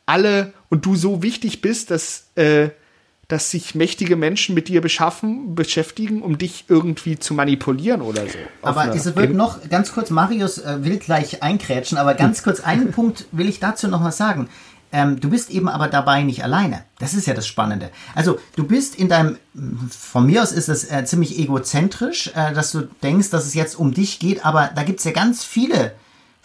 alle 0.05 0.53
und 0.69 0.85
du 0.85 0.95
so 0.95 1.21
wichtig 1.21 1.61
bist, 1.61 1.91
dass, 1.91 2.27
äh, 2.35 2.69
dass 3.27 3.51
sich 3.51 3.75
mächtige 3.75 4.15
Menschen 4.15 4.55
mit 4.55 4.69
dir 4.69 4.81
beschaffen, 4.81 5.53
beschäftigen, 5.53 6.21
um 6.21 6.37
dich 6.37 6.65
irgendwie 6.69 7.19
zu 7.19 7.33
manipulieren 7.33 8.01
oder 8.01 8.23
so. 8.23 8.37
Aber 8.61 8.95
es 8.95 9.15
wird 9.15 9.33
noch 9.33 9.69
ganz 9.69 9.91
kurz, 9.91 10.09
Marius 10.09 10.59
äh, 10.59 10.83
will 10.83 10.97
gleich 10.97 11.43
einkrätschen, 11.43 11.97
aber 11.97 12.13
ganz 12.13 12.41
kurz 12.41 12.61
einen 12.61 12.91
Punkt 12.93 13.25
will 13.31 13.49
ich 13.49 13.59
dazu 13.59 13.87
noch 13.87 14.01
mal 14.01 14.11
sagen. 14.11 14.49
Ähm, 14.93 15.19
du 15.19 15.29
bist 15.29 15.49
eben 15.49 15.67
aber 15.67 15.89
dabei 15.89 16.23
nicht 16.23 16.45
alleine. 16.45 16.85
Das 16.99 17.13
ist 17.13 17.27
ja 17.27 17.33
das 17.33 17.45
Spannende. 17.45 17.91
Also 18.15 18.39
du 18.55 18.65
bist 18.65 18.95
in 18.95 19.09
deinem, 19.09 19.37
von 19.89 20.25
mir 20.25 20.41
aus 20.41 20.53
ist 20.53 20.69
es 20.69 20.89
äh, 20.89 21.03
ziemlich 21.03 21.37
egozentrisch, 21.37 22.31
äh, 22.33 22.53
dass 22.53 22.71
du 22.71 22.87
denkst, 23.03 23.29
dass 23.29 23.45
es 23.45 23.53
jetzt 23.53 23.75
um 23.75 23.93
dich 23.93 24.19
geht, 24.19 24.45
aber 24.45 24.69
da 24.73 24.83
gibt 24.83 24.99
es 24.99 25.05
ja 25.05 25.11
ganz 25.11 25.43
viele 25.43 25.93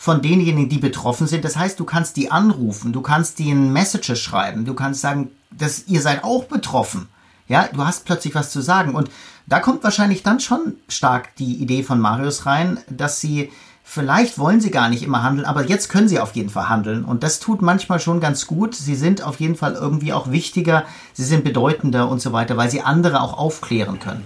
von 0.03 0.21
denjenigen, 0.21 0.69
die 0.69 0.79
betroffen 0.79 1.29
sind. 1.29 1.45
Das 1.45 1.57
heißt, 1.57 1.79
du 1.79 1.85
kannst 1.85 2.17
die 2.17 2.29
anrufen, 2.29 2.93
du 2.93 3.03
kannst 3.03 3.39
ihnen 3.39 3.73
Messages 3.73 4.19
schreiben, 4.19 4.65
du 4.65 4.75
kannst 4.75 5.01
sagen, 5.01 5.31
dass 5.53 5.87
ihr 5.87 6.01
seid 6.01 6.25
auch 6.25 6.47
betroffen. 6.47 7.07
Ja, 7.47 7.69
du 7.73 7.85
hast 7.85 8.05
plötzlich 8.05 8.35
was 8.35 8.51
zu 8.51 8.63
sagen. 8.63 8.97
Und 8.97 9.13
da 9.47 9.61
kommt 9.61 9.85
wahrscheinlich 9.85 10.25
dann 10.25 10.41
schon 10.41 10.75
stark 10.89 11.37
die 11.37 11.55
Idee 11.55 11.85
von 11.85 12.01
Marius 12.01 12.47
rein, 12.47 12.81
dass 12.91 13.21
sie 13.21 13.53
vielleicht 13.85 14.39
wollen 14.39 14.61
sie 14.61 14.73
gar 14.73 14.89
nicht 14.89 15.05
immer 15.05 15.23
handeln, 15.23 15.47
aber 15.47 15.67
jetzt 15.67 15.89
können 15.89 16.09
sie 16.09 16.19
auf 16.19 16.35
jeden 16.35 16.51
Fall 16.51 16.69
handeln. 16.69 17.05
Und 17.05 17.23
das 17.23 17.39
tut 17.39 17.63
manchmal 17.63 18.01
schon 18.01 18.19
ganz 18.19 18.49
gut. 18.49 18.75
Sie 18.75 18.97
sind 18.97 19.23
auf 19.23 19.39
jeden 19.39 19.55
Fall 19.55 19.75
irgendwie 19.75 20.13
auch 20.13 20.33
wichtiger, 20.33 20.85
sie 21.13 21.25
sind 21.25 21.45
bedeutender 21.45 22.09
und 22.09 22.21
so 22.21 22.33
weiter, 22.33 22.57
weil 22.57 22.73
sie 22.73 22.83
andere 22.83 23.21
auch 23.21 23.39
aufklären 23.39 24.01
können. 24.01 24.25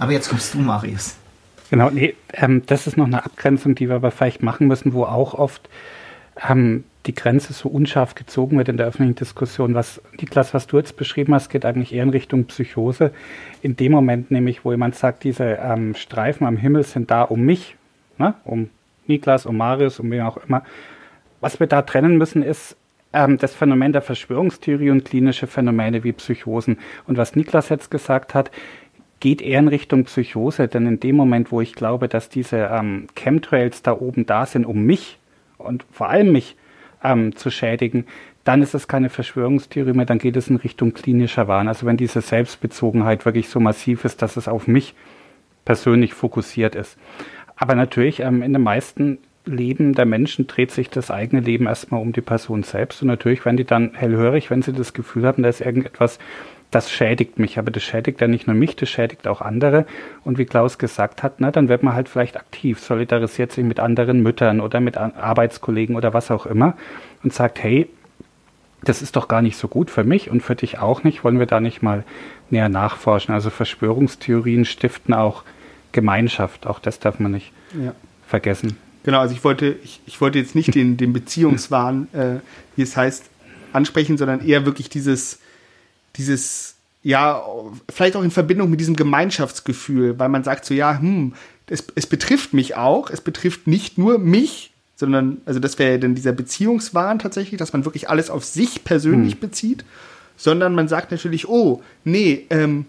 Aber 0.00 0.10
jetzt 0.10 0.30
kommst 0.30 0.52
du, 0.52 0.58
Marius. 0.58 1.14
Genau, 1.72 1.88
nee, 1.88 2.14
ähm, 2.34 2.60
das 2.66 2.86
ist 2.86 2.98
noch 2.98 3.06
eine 3.06 3.24
Abgrenzung, 3.24 3.74
die 3.74 3.88
wir 3.88 3.96
aber 3.96 4.10
vielleicht 4.10 4.42
machen 4.42 4.66
müssen, 4.66 4.92
wo 4.92 5.04
auch 5.04 5.32
oft 5.32 5.70
ähm, 6.46 6.84
die 7.06 7.14
Grenze 7.14 7.54
so 7.54 7.70
unscharf 7.70 8.14
gezogen 8.14 8.58
wird 8.58 8.68
in 8.68 8.76
der 8.76 8.88
öffentlichen 8.88 9.14
Diskussion. 9.14 9.74
Was, 9.74 9.98
Niklas, 10.20 10.52
was 10.52 10.66
du 10.66 10.76
jetzt 10.76 10.98
beschrieben 10.98 11.34
hast, 11.34 11.48
geht 11.48 11.64
eigentlich 11.64 11.94
eher 11.94 12.02
in 12.02 12.10
Richtung 12.10 12.44
Psychose. 12.44 13.10
In 13.62 13.74
dem 13.74 13.92
Moment 13.92 14.30
nämlich, 14.30 14.66
wo 14.66 14.72
jemand 14.72 14.96
sagt, 14.96 15.24
diese 15.24 15.44
ähm, 15.62 15.94
Streifen 15.94 16.46
am 16.46 16.58
Himmel 16.58 16.82
sind 16.82 17.10
da 17.10 17.22
um 17.22 17.40
mich, 17.40 17.74
ne, 18.18 18.34
um 18.44 18.68
Niklas, 19.06 19.46
um 19.46 19.56
Marius, 19.56 19.98
um 19.98 20.10
wen 20.10 20.20
auch 20.20 20.36
immer. 20.46 20.64
Was 21.40 21.58
wir 21.58 21.68
da 21.68 21.80
trennen 21.80 22.18
müssen, 22.18 22.42
ist 22.42 22.76
ähm, 23.14 23.38
das 23.38 23.54
Phänomen 23.54 23.94
der 23.94 24.02
Verschwörungstheorie 24.02 24.90
und 24.90 25.06
klinische 25.06 25.46
Phänomene 25.46 26.04
wie 26.04 26.12
Psychosen. 26.12 26.78
Und 27.06 27.16
was 27.16 27.34
Niklas 27.34 27.70
jetzt 27.70 27.90
gesagt 27.90 28.34
hat, 28.34 28.50
geht 29.22 29.40
eher 29.40 29.60
in 29.60 29.68
Richtung 29.68 30.02
Psychose, 30.04 30.66
denn 30.66 30.84
in 30.84 30.98
dem 30.98 31.14
Moment, 31.14 31.52
wo 31.52 31.60
ich 31.60 31.76
glaube, 31.76 32.08
dass 32.08 32.28
diese 32.28 32.68
ähm, 32.72 33.06
Chemtrails 33.14 33.82
da 33.82 33.92
oben 33.92 34.26
da 34.26 34.46
sind, 34.46 34.66
um 34.66 34.82
mich 34.82 35.16
und 35.58 35.86
vor 35.92 36.08
allem 36.08 36.32
mich 36.32 36.56
ähm, 37.04 37.36
zu 37.36 37.48
schädigen, 37.48 38.04
dann 38.42 38.62
ist 38.62 38.74
es 38.74 38.88
keine 38.88 39.10
Verschwörungstheorie 39.10 39.92
mehr, 39.92 40.06
dann 40.06 40.18
geht 40.18 40.36
es 40.36 40.48
in 40.48 40.56
Richtung 40.56 40.92
klinischer 40.92 41.46
Wahn. 41.46 41.68
Also 41.68 41.86
wenn 41.86 41.96
diese 41.96 42.20
Selbstbezogenheit 42.20 43.24
wirklich 43.24 43.48
so 43.48 43.60
massiv 43.60 44.04
ist, 44.04 44.22
dass 44.22 44.36
es 44.36 44.48
auf 44.48 44.66
mich 44.66 44.92
persönlich 45.64 46.14
fokussiert 46.14 46.74
ist. 46.74 46.98
Aber 47.54 47.76
natürlich, 47.76 48.18
ähm, 48.18 48.42
in 48.42 48.52
den 48.52 48.62
meisten 48.62 49.18
Leben 49.44 49.92
der 49.92 50.04
Menschen 50.04 50.48
dreht 50.48 50.72
sich 50.72 50.90
das 50.90 51.12
eigene 51.12 51.42
Leben 51.42 51.68
erstmal 51.68 52.02
um 52.02 52.12
die 52.12 52.22
Person 52.22 52.64
selbst. 52.64 53.02
Und 53.02 53.06
natürlich 53.06 53.44
werden 53.44 53.56
die 53.56 53.64
dann 53.64 53.94
hellhörig, 53.94 54.50
wenn 54.50 54.62
sie 54.62 54.72
das 54.72 54.94
Gefühl 54.94 55.28
haben, 55.28 55.44
da 55.44 55.48
ist 55.48 55.60
irgendetwas 55.60 56.18
das 56.72 56.90
schädigt 56.90 57.38
mich. 57.38 57.58
Aber 57.58 57.70
das 57.70 57.84
schädigt 57.84 58.20
ja 58.20 58.26
nicht 58.26 58.48
nur 58.48 58.56
mich, 58.56 58.74
das 58.74 58.88
schädigt 58.88 59.28
auch 59.28 59.40
andere. 59.40 59.86
Und 60.24 60.38
wie 60.38 60.46
Klaus 60.46 60.78
gesagt 60.78 61.22
hat, 61.22 61.40
ne, 61.40 61.52
dann 61.52 61.68
wird 61.68 61.84
man 61.84 61.94
halt 61.94 62.08
vielleicht 62.08 62.36
aktiv, 62.36 62.80
solidarisiert 62.80 63.52
sich 63.52 63.64
mit 63.64 63.78
anderen 63.78 64.22
Müttern 64.22 64.60
oder 64.60 64.80
mit 64.80 64.96
Arbeitskollegen 64.96 65.94
oder 65.94 66.12
was 66.14 66.30
auch 66.30 66.46
immer 66.46 66.76
und 67.22 67.32
sagt, 67.32 67.62
hey, 67.62 67.88
das 68.82 69.02
ist 69.02 69.14
doch 69.14 69.28
gar 69.28 69.42
nicht 69.42 69.56
so 69.56 69.68
gut 69.68 69.90
für 69.90 70.02
mich 70.02 70.30
und 70.30 70.42
für 70.42 70.56
dich 70.56 70.78
auch 70.78 71.04
nicht. 71.04 71.22
Wollen 71.22 71.38
wir 71.38 71.46
da 71.46 71.60
nicht 71.60 71.82
mal 71.82 72.04
näher 72.50 72.68
nachforschen? 72.68 73.32
Also 73.32 73.50
Verschwörungstheorien 73.50 74.64
stiften 74.64 75.14
auch 75.14 75.44
Gemeinschaft. 75.92 76.66
Auch 76.66 76.80
das 76.80 76.98
darf 76.98 77.20
man 77.20 77.32
nicht 77.32 77.52
ja. 77.80 77.94
vergessen. 78.26 78.76
Genau, 79.04 79.20
also 79.20 79.34
ich 79.34 79.44
wollte, 79.44 79.76
ich, 79.84 80.00
ich 80.06 80.20
wollte 80.20 80.38
jetzt 80.38 80.54
nicht 80.54 80.74
den, 80.74 80.96
den 80.96 81.12
Beziehungswahn, 81.12 82.08
äh, 82.12 82.36
wie 82.76 82.82
es 82.82 82.96
heißt, 82.96 83.30
ansprechen, 83.72 84.16
sondern 84.16 84.46
eher 84.46 84.64
wirklich 84.64 84.88
dieses, 84.88 85.41
dieses, 86.16 86.76
ja, 87.02 87.42
vielleicht 87.90 88.16
auch 88.16 88.22
in 88.22 88.30
Verbindung 88.30 88.70
mit 88.70 88.80
diesem 88.80 88.96
Gemeinschaftsgefühl, 88.96 90.18
weil 90.18 90.28
man 90.28 90.44
sagt 90.44 90.64
so, 90.64 90.74
ja, 90.74 90.98
hm, 90.98 91.34
es, 91.66 91.84
es 91.94 92.06
betrifft 92.06 92.52
mich 92.52 92.76
auch, 92.76 93.10
es 93.10 93.20
betrifft 93.20 93.66
nicht 93.66 93.98
nur 93.98 94.18
mich, 94.18 94.72
sondern, 94.96 95.38
also 95.46 95.58
das 95.58 95.78
wäre 95.78 95.92
ja 95.92 95.98
dann 95.98 96.14
dieser 96.14 96.32
Beziehungswahn 96.32 97.18
tatsächlich, 97.18 97.58
dass 97.58 97.72
man 97.72 97.84
wirklich 97.84 98.08
alles 98.08 98.30
auf 98.30 98.44
sich 98.44 98.84
persönlich 98.84 99.34
hm. 99.34 99.40
bezieht, 99.40 99.84
sondern 100.36 100.74
man 100.74 100.88
sagt 100.88 101.10
natürlich, 101.10 101.48
oh, 101.48 101.82
nee, 102.04 102.46
ähm, 102.50 102.86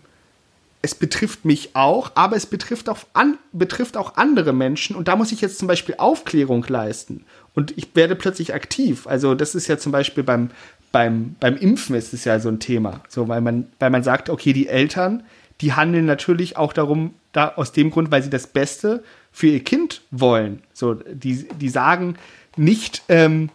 es 0.83 0.95
betrifft 0.95 1.45
mich 1.45 1.75
auch, 1.75 2.12
aber 2.15 2.36
es 2.36 2.45
betrifft 2.45 2.89
auch, 2.89 2.99
an, 3.13 3.38
betrifft 3.53 3.95
auch 3.95 4.17
andere 4.17 4.51
Menschen 4.51 4.97
und 4.97 5.07
da 5.07 5.15
muss 5.15 5.31
ich 5.31 5.39
jetzt 5.39 5.57
zum 5.57 5.67
Beispiel 5.67 5.95
Aufklärung 5.97 6.65
leisten 6.67 7.23
und 7.53 7.75
ich 7.77 7.95
werde 7.95 8.15
plötzlich 8.15 8.53
aktiv. 8.53 9.07
Also 9.07 9.33
das 9.33 9.55
ist 9.55 9.67
ja 9.67 9.77
zum 9.77 9.93
Beispiel 9.93 10.23
beim, 10.23 10.49
beim, 10.93 11.36
beim 11.39 11.58
Impfen 11.58 11.95
ist 11.95 12.13
es 12.13 12.23
ja 12.23 12.39
so 12.39 12.47
ein 12.47 12.60
Thema. 12.60 13.01
So, 13.10 13.27
weil 13.27 13.41
man, 13.41 13.67
weil 13.79 13.89
man 13.89 14.03
sagt, 14.03 14.29
okay, 14.29 14.53
die 14.53 14.67
Eltern, 14.67 15.23
die 15.60 15.73
handeln 15.73 16.06
natürlich 16.06 16.56
auch 16.56 16.71
darum, 16.71 17.15
da 17.34 17.53
aus 17.56 17.73
dem 17.73 17.89
Grund, 17.89 18.12
weil 18.12 18.21
sie 18.23 18.29
das 18.29 18.47
Beste 18.47 19.03
für 19.32 19.47
ihr 19.47 19.63
Kind 19.63 20.03
wollen. 20.11 20.61
So, 20.72 20.93
die, 20.93 21.47
die 21.59 21.70
sagen 21.70 22.15
nicht, 22.55 23.01
ähm, 23.09 23.49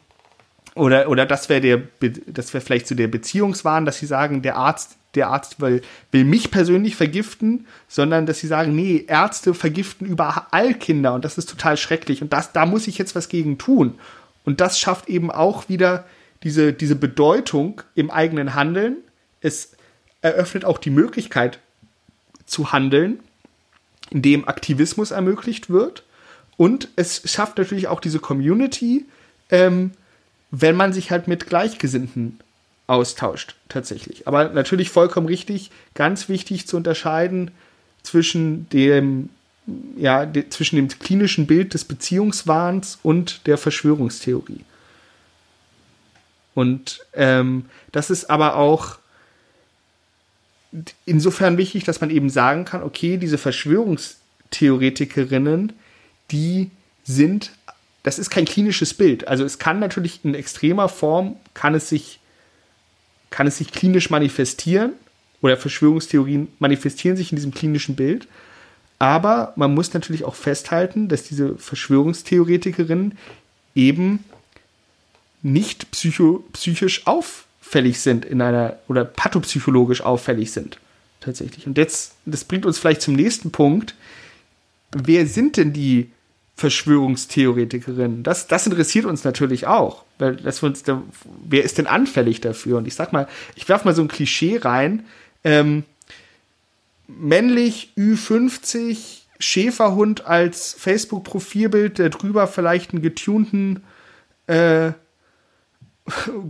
oder, 0.75 1.09
oder 1.09 1.27
das 1.27 1.49
wäre 1.49 1.83
das 2.27 2.53
wäre 2.53 2.65
vielleicht 2.65 2.89
so 2.89 2.95
der 2.97 3.09
Beziehungswahn, 3.09 3.85
dass 3.85 3.99
sie 3.99 4.07
sagen, 4.07 4.43
der 4.43 4.57
Arzt, 4.57 4.97
der 5.15 5.29
Arzt 5.29 5.61
will, 5.61 5.83
will 6.11 6.25
mich 6.25 6.51
persönlich 6.51 6.97
vergiften, 6.97 7.67
sondern 7.87 8.27
dass 8.27 8.41
sie 8.41 8.49
sagen, 8.49 8.75
nee, 8.75 9.05
Ärzte 9.07 9.55
vergiften 9.55 10.09
überall 10.09 10.75
Kinder 10.75 11.15
und 11.15 11.25
das 11.25 11.39
ist 11.39 11.49
total 11.49 11.77
schrecklich 11.77 12.21
und 12.21 12.33
das, 12.33 12.53
da 12.53 12.67
muss 12.67 12.89
ich 12.89 12.99
jetzt 12.99 13.15
was 13.15 13.29
gegen 13.29 13.59
tun. 13.59 13.95
Und 14.45 14.61
das 14.61 14.81
schafft 14.81 15.09
eben 15.09 15.31
auch 15.31 15.69
wieder 15.69 16.05
diese, 16.43 16.73
diese 16.73 16.97
Bedeutung 16.97 17.83
im 17.95 18.11
eigenen 18.11 18.55
Handeln. 18.55 18.99
Es 19.41 19.73
eröffnet 20.21 20.65
auch 20.65 20.79
die 20.79 20.91
Möglichkeit 20.91 21.59
zu 22.47 22.73
handeln, 22.73 23.21
indem 24.11 24.49
Aktivismus 24.49 25.11
ermöglicht 25.11 25.71
wird. 25.71 26.05
Und 26.57 26.89
es 26.97 27.23
schafft 27.31 27.59
natürlich 27.59 27.89
auch 27.89 28.01
diese 28.01 28.19
Community, 28.19 29.07
ähm, 29.51 29.93
wenn 30.51 30.77
man 30.77 30.93
sich 30.93 31.11
halt 31.11 31.29
mit 31.29 31.47
Gleichgesinnten 31.47 32.41
austauscht, 32.87 33.55
tatsächlich. 33.69 34.27
Aber 34.27 34.49
natürlich 34.49 34.91
vollkommen 34.91 35.29
richtig, 35.29 35.71
ganz 35.95 36.29
wichtig 36.29 36.67
zu 36.67 36.77
unterscheiden 36.77 37.51
zwischen 38.03 38.69
dem, 38.71 39.29
ja, 39.97 40.25
de, 40.25 40.49
zwischen 40.49 40.77
dem 40.77 40.89
klinischen 40.89 41.47
Bild 41.47 41.75
des 41.75 41.85
Beziehungswahns 41.85 42.99
und 43.03 43.47
der 43.47 43.59
Verschwörungstheorie. 43.59 44.65
Und 46.59 47.07
ähm, 47.15 47.67
das 47.93 48.11
ist 48.11 48.29
aber 48.31 48.57
auch 48.57 48.99
insofern 51.07 51.57
wichtig, 51.57 51.85
dass 51.85 52.01
man 52.01 52.11
eben 52.11 52.31
sagen 52.31 52.65
kann, 52.65 52.83
okay, 52.83 53.17
diese 53.17 53.39
Verschwörungstheoretikerinnen, 53.39 55.73
die 56.33 56.73
sind, 57.05 57.53
das 58.03 58.19
ist 58.19 58.31
kein 58.31 58.45
klinisches 58.45 58.93
Bild. 58.93 59.29
Also 59.29 59.45
es 59.45 59.61
kann 59.61 59.79
natürlich 59.79 60.25
in 60.25 60.35
extremer 60.35 60.89
Form, 60.89 61.37
kann 61.55 61.77
es 61.77 61.89
sich, 61.89 62.19
kann 63.31 63.47
es 63.47 63.59
sich 63.59 63.71
klinisch 63.71 64.11
manifestieren 64.11 64.95
oder 65.41 65.57
Verschwörungstheorien 65.57 66.49
manifestieren 66.59 67.17
sich 67.17 67.31
in 67.31 67.37
diesem 67.37 67.55
klinischen 67.55 67.95
Bild. 67.95 68.27
Aber 68.99 69.53
man 69.55 69.75
muss 69.75 69.95
natürlich 69.95 70.25
auch 70.25 70.35
festhalten, 70.35 71.07
dass 71.07 71.23
diese 71.23 71.57
Verschwörungstheoretikerinnen 71.57 73.17
eben 73.77 74.25
nicht 75.43 75.91
psycho, 75.91 76.45
psychisch 76.53 77.07
auffällig 77.07 78.01
sind 78.01 78.25
in 78.25 78.41
einer 78.43 78.79
oder 78.89 79.05
pathopsychologisch 79.05 80.01
auffällig 80.01 80.53
sind. 80.53 80.79
Tatsächlich. 81.21 81.67
Und 81.67 81.77
jetzt, 81.79 82.15
das 82.27 82.45
bringt 82.45 82.65
uns 82.65 82.79
vielleicht 82.79 83.03
zum 83.03 83.15
nächsten 83.15 83.51
Punkt. 83.51 83.95
Wer 84.93 85.27
sind 85.27 85.57
denn 85.57 85.73
die 85.73 86.11
Verschwörungstheoretikerinnen? 86.57 88.23
Das, 88.23 88.47
das 88.47 88.67
interessiert 88.67 89.05
uns 89.05 89.25
natürlich 89.25 89.67
auch. 89.67 90.05
Weil 90.19 90.37
das 90.37 90.63
uns 90.63 90.83
da, 90.83 91.03
wer 91.45 91.65
ist 91.65 91.79
denn 91.79 91.87
anfällig 91.87 92.41
dafür? 92.41 92.79
Und 92.79 92.87
ich 92.87 92.95
sag 92.95 93.13
mal, 93.13 93.29
ich 93.57 93.69
werfe 93.69 93.85
mal 93.85 93.95
so 93.95 94.03
ein 94.03 94.09
Klischee 94.09 94.59
rein. 94.59 95.05
Ähm, 95.45 95.85
männlich, 97.07 97.93
Ü50, 97.97 99.23
Schäferhund 99.39 100.27
als 100.27 100.75
Facebook-Profilbild, 100.75 101.99
der 101.99 102.11
drüber 102.11 102.47
vielleicht 102.47 102.93
einen 102.93 103.03
getunten 103.03 103.83
äh, 104.47 104.93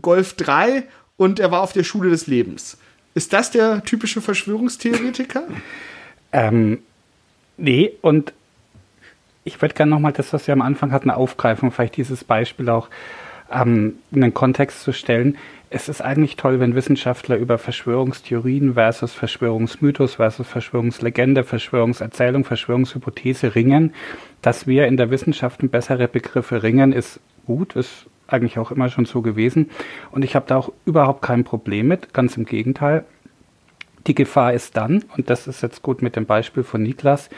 Golf 0.02 0.34
3 0.34 0.84
und 1.16 1.40
er 1.40 1.50
war 1.50 1.62
auf 1.62 1.72
der 1.72 1.84
Schule 1.84 2.11
des 2.11 2.26
Lebens. 2.26 2.78
Ist 3.14 3.32
das 3.32 3.50
der 3.50 3.82
typische 3.84 4.20
Verschwörungstheoretiker? 4.20 5.44
ähm, 6.32 6.78
nee, 7.56 7.92
und 8.02 8.32
ich 9.44 9.61
würde 9.61 9.74
gerne 9.74 9.90
nochmal 9.90 10.12
das, 10.12 10.32
was 10.32 10.46
wir 10.46 10.52
am 10.52 10.62
Anfang 10.62 10.92
hatten, 10.92 11.11
aufgreifen, 11.11 11.70
vielleicht 11.70 11.96
dieses 11.96 12.22
Beispiel 12.22 12.68
auch 12.68 12.88
ähm, 13.50 13.94
in 14.12 14.20
den 14.20 14.34
Kontext 14.34 14.82
zu 14.82 14.92
stellen. 14.92 15.38
Es 15.70 15.88
ist 15.88 16.00
eigentlich 16.00 16.36
toll, 16.36 16.61
wenn 16.61 16.74
Wissenschaftler 16.74 17.36
über 17.36 17.59
Verschwörungstheorien 17.59 18.74
versus 18.74 19.12
Verschwörungsmythos 19.12 20.14
versus 20.14 20.46
Verschwörungslegende, 20.46 21.44
Verschwörungserzählung, 21.44 22.44
Verschwörungshypothese 22.44 23.54
ringen. 23.54 23.94
Dass 24.40 24.66
wir 24.66 24.86
in 24.86 24.96
der 24.96 25.11
Wissenschaft 25.11 25.61
bessere 25.70 26.09
Begriffe 26.09 26.62
ringen, 26.62 26.92
ist 26.92 27.20
gut, 27.46 27.76
ist 27.76 28.06
eigentlich 28.28 28.58
auch 28.58 28.70
immer 28.70 28.88
schon 28.88 29.06
so 29.06 29.22
gewesen. 29.22 29.70
Und 30.12 30.24
ich 30.24 30.36
habe 30.36 30.46
da 30.46 30.56
auch 30.56 30.72
überhaupt 30.84 31.22
kein 31.22 31.42
Problem 31.42 31.88
mit, 31.88 32.14
ganz 32.14 32.36
im 32.36 32.44
Gegenteil. 32.44 33.04
Die 34.06 34.14
Gefahr 34.14 34.52
ist 34.52 34.76
dann, 34.76 35.04
und 35.16 35.28
das 35.28 35.48
ist 35.48 35.62
jetzt 35.62 35.82
gut 35.82 36.02
mit 36.02 36.14
dem 36.14 36.26
Beispiel 36.26 36.62
von 36.62 36.82
Niklas, 36.82 37.28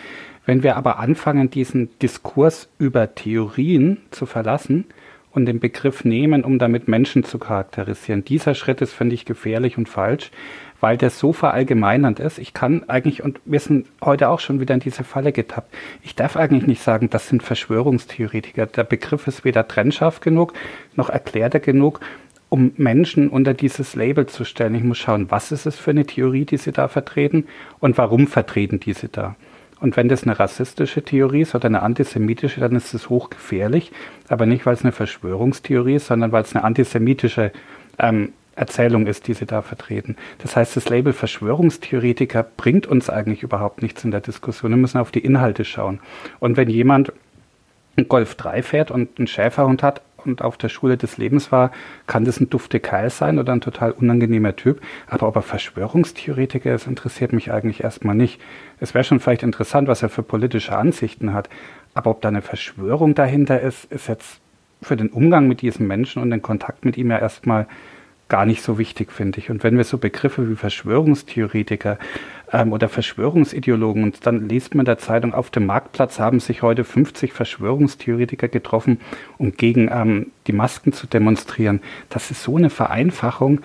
wenn 0.44 0.62
wir 0.62 0.76
aber 0.76 0.98
anfangen, 0.98 1.50
diesen 1.50 1.96
Diskurs 2.00 2.68
über 2.78 3.14
Theorien 3.14 3.98
zu 4.10 4.26
verlassen 4.26 4.84
und 5.32 5.46
den 5.46 5.60
Begriff 5.60 6.04
nehmen, 6.04 6.44
um 6.44 6.58
damit 6.58 6.88
Menschen 6.88 7.24
zu 7.24 7.38
charakterisieren, 7.38 8.24
dieser 8.24 8.54
Schritt 8.54 8.80
ist, 8.80 8.92
finde 8.92 9.14
ich, 9.14 9.24
gefährlich 9.24 9.78
und 9.78 9.88
falsch, 9.88 10.30
weil 10.80 10.96
der 10.96 11.10
so 11.10 11.32
verallgemeinernd 11.32 12.20
ist. 12.20 12.38
Ich 12.38 12.54
kann 12.54 12.88
eigentlich, 12.88 13.22
und 13.22 13.40
wir 13.44 13.60
sind 13.60 13.86
heute 14.02 14.28
auch 14.28 14.40
schon 14.40 14.60
wieder 14.60 14.74
in 14.74 14.80
diese 14.80 15.04
Falle 15.04 15.32
getappt, 15.32 15.74
ich 16.02 16.14
darf 16.14 16.36
eigentlich 16.36 16.66
nicht 16.66 16.82
sagen, 16.82 17.10
das 17.10 17.28
sind 17.28 17.42
Verschwörungstheoretiker. 17.42 18.66
Der 18.66 18.84
Begriff 18.84 19.26
ist 19.26 19.44
weder 19.44 19.68
trennscharf 19.68 20.20
genug, 20.20 20.54
noch 20.96 21.10
erklärt 21.10 21.54
er 21.54 21.60
genug, 21.60 22.00
um 22.48 22.72
Menschen 22.76 23.28
unter 23.28 23.54
dieses 23.54 23.94
Label 23.94 24.26
zu 24.26 24.44
stellen. 24.44 24.74
Ich 24.74 24.82
muss 24.82 24.98
schauen, 24.98 25.30
was 25.30 25.52
ist 25.52 25.66
es 25.66 25.76
für 25.76 25.90
eine 25.90 26.06
Theorie, 26.06 26.44
die 26.44 26.56
sie 26.56 26.72
da 26.72 26.88
vertreten 26.88 27.46
und 27.78 27.96
warum 27.96 28.26
vertreten 28.26 28.80
diese 28.80 29.08
da. 29.08 29.36
Und 29.80 29.96
wenn 29.96 30.08
das 30.08 30.24
eine 30.24 30.38
rassistische 30.38 31.02
Theorie 31.02 31.42
ist 31.42 31.54
oder 31.54 31.66
eine 31.66 31.82
antisemitische, 31.82 32.60
dann 32.60 32.76
ist 32.76 32.92
es 32.92 33.08
hochgefährlich. 33.08 33.92
Aber 34.28 34.46
nicht, 34.46 34.66
weil 34.66 34.74
es 34.74 34.82
eine 34.82 34.92
Verschwörungstheorie 34.92 35.94
ist, 35.94 36.06
sondern 36.06 36.32
weil 36.32 36.42
es 36.42 36.54
eine 36.54 36.64
antisemitische 36.64 37.52
ähm, 37.98 38.32
Erzählung 38.56 39.06
ist, 39.06 39.26
die 39.26 39.34
sie 39.34 39.46
da 39.46 39.62
vertreten. 39.62 40.16
Das 40.38 40.54
heißt, 40.54 40.76
das 40.76 40.88
Label 40.88 41.14
Verschwörungstheoretiker 41.14 42.42
bringt 42.42 42.86
uns 42.86 43.08
eigentlich 43.08 43.42
überhaupt 43.42 43.80
nichts 43.80 44.04
in 44.04 44.10
der 44.10 44.20
Diskussion. 44.20 44.72
Wir 44.72 44.76
müssen 44.76 44.98
auf 44.98 45.10
die 45.10 45.24
Inhalte 45.24 45.64
schauen. 45.64 46.00
Und 46.40 46.58
wenn 46.58 46.68
jemand 46.68 47.12
einen 47.96 48.08
Golf 48.08 48.34
3 48.34 48.62
fährt 48.62 48.90
und 48.90 49.18
einen 49.18 49.26
Schäferhund 49.26 49.82
hat 49.82 50.02
und 50.26 50.42
auf 50.42 50.56
der 50.56 50.68
Schule 50.68 50.96
des 50.96 51.16
Lebens 51.16 51.52
war, 51.52 51.70
kann 52.06 52.24
das 52.24 52.40
ein 52.40 52.50
dufte 52.50 52.80
Keil 52.80 53.10
sein 53.10 53.38
oder 53.38 53.52
ein 53.52 53.60
total 53.60 53.92
unangenehmer 53.92 54.56
Typ. 54.56 54.80
Aber 55.06 55.28
ob 55.28 55.36
er 55.36 55.42
Verschwörungstheoretiker 55.42 56.74
ist, 56.74 56.86
interessiert 56.86 57.32
mich 57.32 57.52
eigentlich 57.52 57.82
erstmal 57.82 58.14
nicht. 58.14 58.40
Es 58.78 58.94
wäre 58.94 59.04
schon 59.04 59.20
vielleicht 59.20 59.42
interessant, 59.42 59.88
was 59.88 60.02
er 60.02 60.08
für 60.08 60.22
politische 60.22 60.76
Ansichten 60.76 61.32
hat. 61.32 61.48
Aber 61.94 62.10
ob 62.10 62.22
da 62.22 62.28
eine 62.28 62.42
Verschwörung 62.42 63.14
dahinter 63.14 63.60
ist, 63.60 63.84
ist 63.92 64.08
jetzt 64.08 64.40
für 64.82 64.96
den 64.96 65.10
Umgang 65.10 65.48
mit 65.48 65.62
diesem 65.62 65.86
Menschen 65.86 66.22
und 66.22 66.30
den 66.30 66.42
Kontakt 66.42 66.84
mit 66.84 66.96
ihm 66.96 67.10
ja 67.10 67.18
erstmal 67.18 67.66
gar 68.30 68.46
nicht 68.46 68.62
so 68.62 68.78
wichtig, 68.78 69.12
finde 69.12 69.38
ich. 69.38 69.50
Und 69.50 69.62
wenn 69.62 69.76
wir 69.76 69.84
so 69.84 69.98
Begriffe 69.98 70.48
wie 70.48 70.56
Verschwörungstheoretiker 70.56 71.98
ähm, 72.52 72.72
oder 72.72 72.88
Verschwörungsideologen 72.88 74.04
und 74.04 74.26
dann 74.26 74.48
liest 74.48 74.74
man 74.74 74.82
in 74.82 74.86
der 74.86 74.98
Zeitung, 74.98 75.34
auf 75.34 75.50
dem 75.50 75.66
Marktplatz 75.66 76.18
haben 76.18 76.40
sich 76.40 76.62
heute 76.62 76.84
50 76.84 77.34
Verschwörungstheoretiker 77.34 78.48
getroffen, 78.48 79.00
um 79.36 79.52
gegen 79.52 79.90
ähm, 79.92 80.28
die 80.46 80.52
Masken 80.52 80.94
zu 80.94 81.06
demonstrieren. 81.06 81.82
Das 82.08 82.30
ist 82.30 82.42
so 82.42 82.56
eine 82.56 82.70
Vereinfachung, 82.70 83.60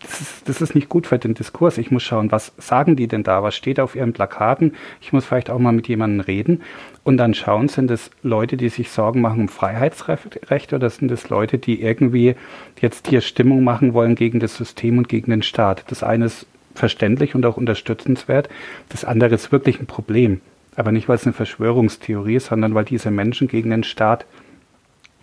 das 0.00 0.20
ist, 0.20 0.48
das 0.48 0.60
ist 0.60 0.74
nicht 0.74 0.88
gut 0.88 1.06
für 1.06 1.18
den 1.18 1.34
Diskurs. 1.34 1.78
Ich 1.78 1.90
muss 1.90 2.02
schauen, 2.02 2.30
was 2.30 2.52
sagen 2.58 2.96
die 2.96 3.08
denn 3.08 3.24
da? 3.24 3.42
Was 3.42 3.56
steht 3.56 3.80
auf 3.80 3.96
ihren 3.96 4.12
Plakaten? 4.12 4.74
Ich 5.00 5.12
muss 5.12 5.24
vielleicht 5.24 5.50
auch 5.50 5.58
mal 5.58 5.72
mit 5.72 5.88
jemandem 5.88 6.20
reden. 6.20 6.62
Und 7.02 7.16
dann 7.16 7.34
schauen, 7.34 7.68
sind 7.68 7.90
es 7.90 8.10
Leute, 8.22 8.56
die 8.56 8.68
sich 8.68 8.90
Sorgen 8.90 9.20
machen 9.20 9.42
um 9.42 9.48
Freiheitsrechte 9.48 10.76
oder 10.76 10.90
sind 10.90 11.10
es 11.10 11.28
Leute, 11.28 11.58
die 11.58 11.82
irgendwie 11.82 12.36
jetzt 12.80 13.08
hier 13.08 13.20
Stimmung 13.20 13.64
machen 13.64 13.94
wollen 13.94 14.14
gegen 14.14 14.40
das 14.40 14.56
System 14.56 14.98
und 14.98 15.08
gegen 15.08 15.30
den 15.30 15.42
Staat? 15.42 15.84
Das 15.88 16.02
eine 16.02 16.26
ist 16.26 16.46
verständlich 16.74 17.34
und 17.34 17.44
auch 17.44 17.56
unterstützenswert. 17.56 18.48
Das 18.88 19.04
andere 19.04 19.34
ist 19.34 19.50
wirklich 19.52 19.80
ein 19.80 19.86
Problem. 19.86 20.40
Aber 20.76 20.92
nicht, 20.92 21.08
weil 21.08 21.16
es 21.16 21.26
eine 21.26 21.32
Verschwörungstheorie 21.32 22.36
ist, 22.36 22.46
sondern 22.46 22.74
weil 22.74 22.84
diese 22.84 23.10
Menschen 23.10 23.48
gegen 23.48 23.70
den 23.70 23.82
Staat 23.82 24.26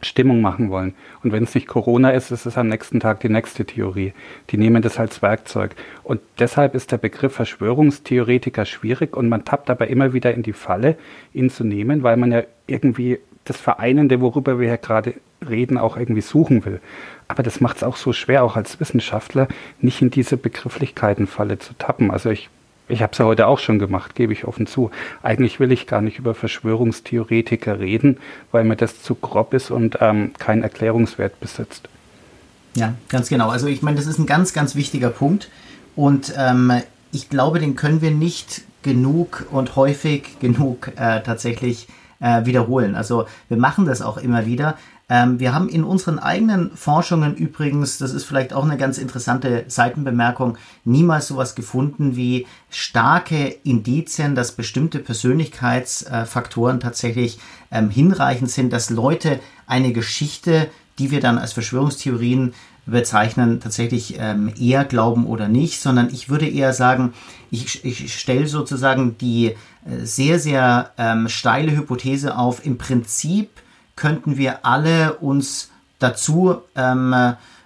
Stimmung 0.02 0.42
machen 0.42 0.70
wollen. 0.70 0.94
Und 1.24 1.32
wenn 1.32 1.44
es 1.44 1.56
nicht 1.56 1.68
Corona 1.68 2.12
ist, 2.12 2.32
ist 2.32 2.46
es 2.46 2.58
am 2.58 2.68
nächsten 2.68 3.00
Tag 3.00 3.22
die 3.22 3.30
nächste 3.30 3.66
Theorie. 3.66 4.14
Die 4.50 4.58
nehmen 4.58 4.82
das 4.82 5.00
als 5.00 5.22
Werkzeug. 5.22 5.76
Und 6.04 6.22
deshalb 6.40 6.76
ist 6.76 6.92
der 6.92 6.98
Begriff 6.98 7.34
Verschwörungstheoretiker 7.34 8.66
schwierig 8.66 9.16
und 9.16 9.30
man 9.30 9.46
tappt 9.46 9.70
aber 9.70 9.88
immer 9.88 10.14
wieder 10.14 10.34
in 10.34 10.44
die 10.44 10.54
Falle, 10.54 10.98
ihn 11.34 11.50
zu 11.50 11.64
nehmen, 11.64 12.04
weil 12.04 12.18
man 12.18 12.32
ja 12.32 12.44
irgendwie 12.68 13.20
das 13.46 13.58
Vereinende, 13.58 14.22
worüber 14.22 14.60
wir 14.60 14.68
ja 14.68 14.76
gerade 14.76 15.14
reden, 15.48 15.78
auch 15.78 15.98
irgendwie 15.98 16.22
suchen 16.22 16.66
will. 16.66 16.80
Aber 17.28 17.44
das 17.44 17.62
macht 17.62 17.78
es 17.78 17.84
auch 17.84 17.96
so 17.96 18.14
schwer, 18.14 18.44
auch 18.44 18.56
als 18.56 18.80
Wissenschaftler, 18.80 19.48
nicht 19.80 20.02
in 20.02 20.10
diese 20.10 20.38
Begrifflichkeitenfalle 20.38 21.60
zu 21.60 21.74
tappen. 21.78 22.12
Also 22.12 22.30
ich 22.30 22.50
ich 22.88 23.02
habe 23.02 23.12
es 23.14 23.18
ja 23.18 23.26
heute 23.26 23.48
auch 23.48 23.60
schon 23.60 23.80
gemacht, 23.80 24.16
gebe 24.16 24.34
ich 24.34 24.46
offen 24.46 24.68
zu. 24.68 24.92
Eigentlich 25.24 25.60
will 25.60 25.72
ich 25.72 25.88
gar 25.88 26.02
nicht 26.02 26.20
über 26.20 26.36
Verschwörungstheoretiker 26.36 27.80
reden, 27.80 28.18
weil 28.52 28.64
mir 28.64 28.76
das 28.76 29.02
zu 29.02 29.16
grob 29.16 29.54
ist 29.54 29.72
und 29.72 29.98
ähm, 30.02 30.34
keinen 30.38 30.64
Erklärungswert 30.64 31.40
besitzt. 31.40 31.90
Ja, 32.76 32.94
ganz 33.10 33.30
genau. 33.30 33.50
Also 33.50 33.68
ich 33.68 33.82
meine, 33.82 33.98
das 33.98 34.06
ist 34.06 34.20
ein 34.20 34.26
ganz, 34.26 34.54
ganz 34.54 34.76
wichtiger 34.76 35.10
Punkt. 35.10 35.50
Und 35.96 36.34
ähm, 36.38 36.72
ich 37.12 37.30
glaube, 37.30 37.60
den 37.60 37.76
können 37.76 38.02
wir 38.02 38.12
nicht 38.12 38.64
genug 38.84 39.48
und 39.52 39.76
häufig 39.76 40.40
genug 40.40 40.92
äh, 40.98 41.22
tatsächlich 41.22 41.88
äh, 42.20 42.46
wiederholen. 42.46 42.96
Also 42.96 43.26
wir 43.48 43.58
machen 43.58 43.86
das 43.86 44.02
auch 44.02 44.18
immer 44.18 44.46
wieder. 44.46 44.78
Ähm, 45.08 45.40
wir 45.40 45.54
haben 45.54 45.70
in 45.70 45.84
unseren 45.84 46.18
eigenen 46.18 46.72
Forschungen 46.76 47.36
übrigens, 47.36 48.00
das 48.00 48.14
ist 48.14 48.26
vielleicht 48.26 48.54
auch 48.54 48.64
eine 48.64 48.78
ganz 48.78 48.98
interessante 48.98 49.66
Seitenbemerkung, 49.68 50.58
niemals 50.84 51.28
sowas 51.28 51.54
gefunden 51.54 52.16
wie 52.16 52.48
starke 52.70 53.56
Indizien, 53.64 54.34
dass 54.34 54.54
bestimmte 54.54 55.00
Persönlichkeitsfaktoren 55.00 56.80
tatsächlich 56.80 57.40
ähm, 57.72 57.90
hinreichend 57.90 58.50
sind, 58.50 58.74
dass 58.74 58.90
Leute 58.90 59.40
eine 59.68 59.94
Geschichte, 59.94 60.70
die 60.98 61.12
wir 61.12 61.20
dann 61.20 61.38
als 61.38 61.54
Verschwörungstheorien 61.54 62.54
bezeichnen, 62.88 63.60
tatsächlich 63.60 64.16
ähm, 64.20 64.54
eher 64.60 64.86
glauben 64.86 65.26
oder 65.26 65.48
nicht, 65.48 65.82
sondern 65.82 66.10
ich 66.12 66.30
würde 66.30 66.48
eher 66.48 66.74
sagen, 66.74 67.14
ich, 67.52 67.84
ich 67.84 68.18
stelle 68.20 68.48
sozusagen 68.48 69.18
die 69.18 69.48
äh, 69.48 69.56
sehr, 70.04 70.40
sehr 70.40 70.92
ähm, 70.98 71.28
steile 71.28 71.76
Hypothese 71.76 72.38
auf, 72.38 72.66
im 72.66 72.78
Prinzip 72.78 73.50
könnten 73.96 74.38
wir 74.38 74.66
alle 74.66 75.16
uns 75.16 75.70
dazu 76.00 76.62
ähm, 76.76 77.14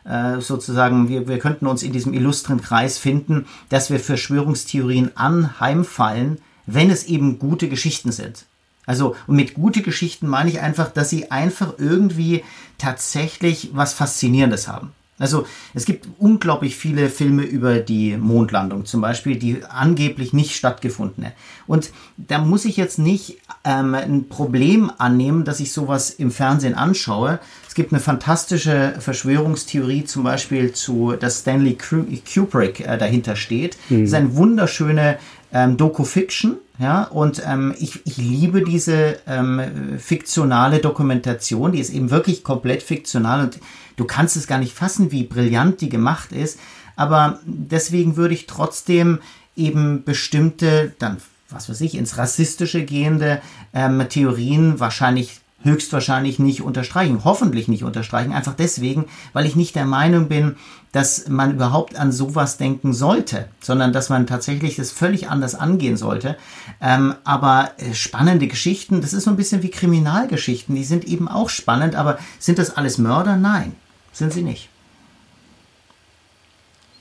äh, 0.05 0.39
sozusagen, 0.39 1.09
wir, 1.09 1.27
wir 1.27 1.39
könnten 1.39 1.67
uns 1.67 1.84
in 1.84 1.93
diesem 1.93 2.13
illustren 2.13 2.61
Kreis 2.61 2.97
finden, 2.97 3.45
dass 3.69 3.89
wir 3.89 3.99
Verschwörungstheorien 3.99 5.15
anheimfallen, 5.15 6.39
wenn 6.65 6.89
es 6.89 7.05
eben 7.05 7.39
gute 7.39 7.69
Geschichten 7.69 8.11
sind. 8.11 8.45
Also, 8.86 9.15
und 9.27 9.36
mit 9.36 9.53
gute 9.53 9.84
Geschichten 9.84 10.27
meine 10.27 10.49
ich 10.49 10.61
einfach, 10.61 10.89
dass 10.89 11.11
sie 11.11 11.30
einfach 11.30 11.73
irgendwie 11.77 12.43
tatsächlich 12.80 13.69
was 13.73 13.93
Faszinierendes 13.93 14.67
haben. 14.67 14.93
Also 15.20 15.45
es 15.74 15.86
gibt 15.86 16.07
unglaublich 16.17 16.76
viele 16.76 17.09
Filme 17.09 17.43
über 17.43 17.80
die 17.80 18.17
Mondlandung 18.17 18.86
zum 18.86 19.01
Beispiel, 19.01 19.36
die 19.36 19.63
angeblich 19.65 20.34
nicht 20.34 20.55
stattgefunden 20.55 21.26
hat. 21.26 21.34
Und 21.67 21.91
da 22.17 22.39
muss 22.39 22.65
ich 22.65 22.78
jetzt 22.78 22.97
nicht 22.97 23.38
ähm, 23.65 23.93
ein 23.93 24.30
Problem 24.30 24.91
annehmen, 24.97 25.43
dass 25.43 25.59
ich 25.59 25.72
sowas 25.72 26.09
im 26.09 26.32
Fernsehen 26.32 26.74
anschaue. 26.74 27.39
Es 27.67 27.76
gibt 27.76 27.91
eine 27.91 27.99
fantastische 27.99 28.95
Verschwörungstheorie 28.99 30.05
zum 30.05 30.24
Beispiel 30.24 30.72
zu, 30.72 31.13
dass 31.20 31.41
Stanley 31.41 31.78
Kubrick 31.78 32.80
äh, 32.80 32.97
dahinter 32.97 33.36
steht. 33.36 33.78
Mhm. 33.89 34.01
Das 34.01 34.09
ist 34.09 34.15
eine 34.15 34.36
wunderschöne 34.36 35.20
ähm, 35.53 35.77
Doku-Fiction. 35.77 36.57
Ja, 36.79 37.03
und 37.03 37.43
ähm, 37.45 37.75
ich, 37.77 38.05
ich 38.05 38.15
liebe 38.15 38.63
diese 38.63 39.19
ähm, 39.27 39.99
fiktionale 39.99 40.79
Dokumentation, 40.79 41.73
die 41.73 41.79
ist 41.79 41.89
eben 41.89 42.09
wirklich 42.09 42.41
komplett 42.41 42.83
fiktional 42.83 43.41
und 43.41 43.59
du 43.97 44.05
kannst 44.05 44.37
es 44.37 44.47
gar 44.47 44.59
nicht 44.59 44.73
fassen, 44.73 45.11
wie 45.11 45.23
brillant 45.23 45.81
die 45.81 45.89
gemacht 45.89 46.31
ist. 46.31 46.57
Aber 46.95 47.39
deswegen 47.43 48.15
würde 48.15 48.33
ich 48.33 48.47
trotzdem 48.47 49.19
eben 49.57 50.05
bestimmte, 50.05 50.93
dann, 50.99 51.17
was 51.49 51.69
weiß 51.69 51.81
ich, 51.81 51.95
ins 51.95 52.17
Rassistische 52.17 52.85
gehende 52.85 53.41
ähm, 53.73 54.07
Theorien 54.07 54.79
wahrscheinlich 54.79 55.41
höchstwahrscheinlich 55.62 56.39
nicht 56.39 56.62
unterstreichen, 56.62 57.24
hoffentlich 57.26 57.68
nicht 57.68 57.84
unterstreichen, 57.84 58.32
einfach 58.32 58.53
deswegen, 58.53 59.05
weil 59.34 59.45
ich 59.45 59.55
nicht 59.55 59.76
der 59.76 59.86
Meinung 59.86 60.30
bin, 60.30 60.55
dass 60.91 61.28
man 61.28 61.53
überhaupt 61.53 61.95
an 61.95 62.12
sowas 62.12 62.57
denken 62.57 62.93
sollte, 62.93 63.49
sondern 63.60 63.93
dass 63.93 64.10
man 64.10 64.26
tatsächlich 64.26 64.78
das 64.78 64.91
völlig 64.91 65.30
anders 65.30 65.55
angehen 65.55 65.97
sollte. 65.97 66.38
Ähm, 66.82 67.14
aber 67.24 67.72
äh, 67.78 67.93
spannende 67.93 68.47
Geschichten, 68.47 69.01
das 69.01 69.14
ist 69.14 69.26
so 69.26 69.30
ein 69.30 69.38
bisschen 69.38 69.62
wie 69.62 69.70
Kriminalgeschichten, 69.70 70.76
die 70.76 70.84
sind 70.84 71.05
eben 71.05 71.28
auch 71.28 71.49
spannend, 71.49 71.95
aber 71.95 72.18
sind 72.39 72.57
das 72.57 72.76
alles 72.76 72.97
Mörder? 72.97 73.36
Nein. 73.36 73.76
Sind 74.12 74.34
sie 74.34 74.41
nicht. 74.41 74.70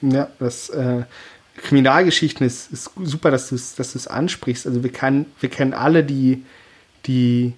Ja, 0.02 0.28
das 0.38 0.68
äh, 0.68 1.04
Kriminalgeschichten 1.56 2.46
ist, 2.46 2.70
ist 2.72 2.90
super, 3.02 3.30
dass 3.30 3.48
du 3.48 3.54
es 3.54 3.74
dass 3.74 4.06
ansprichst. 4.06 4.66
Also 4.66 4.82
wir, 4.82 4.92
kann, 4.92 5.26
wir 5.40 5.48
kennen 5.48 5.74
alle 5.74 6.04
die, 6.04 6.44
die, 7.06 7.54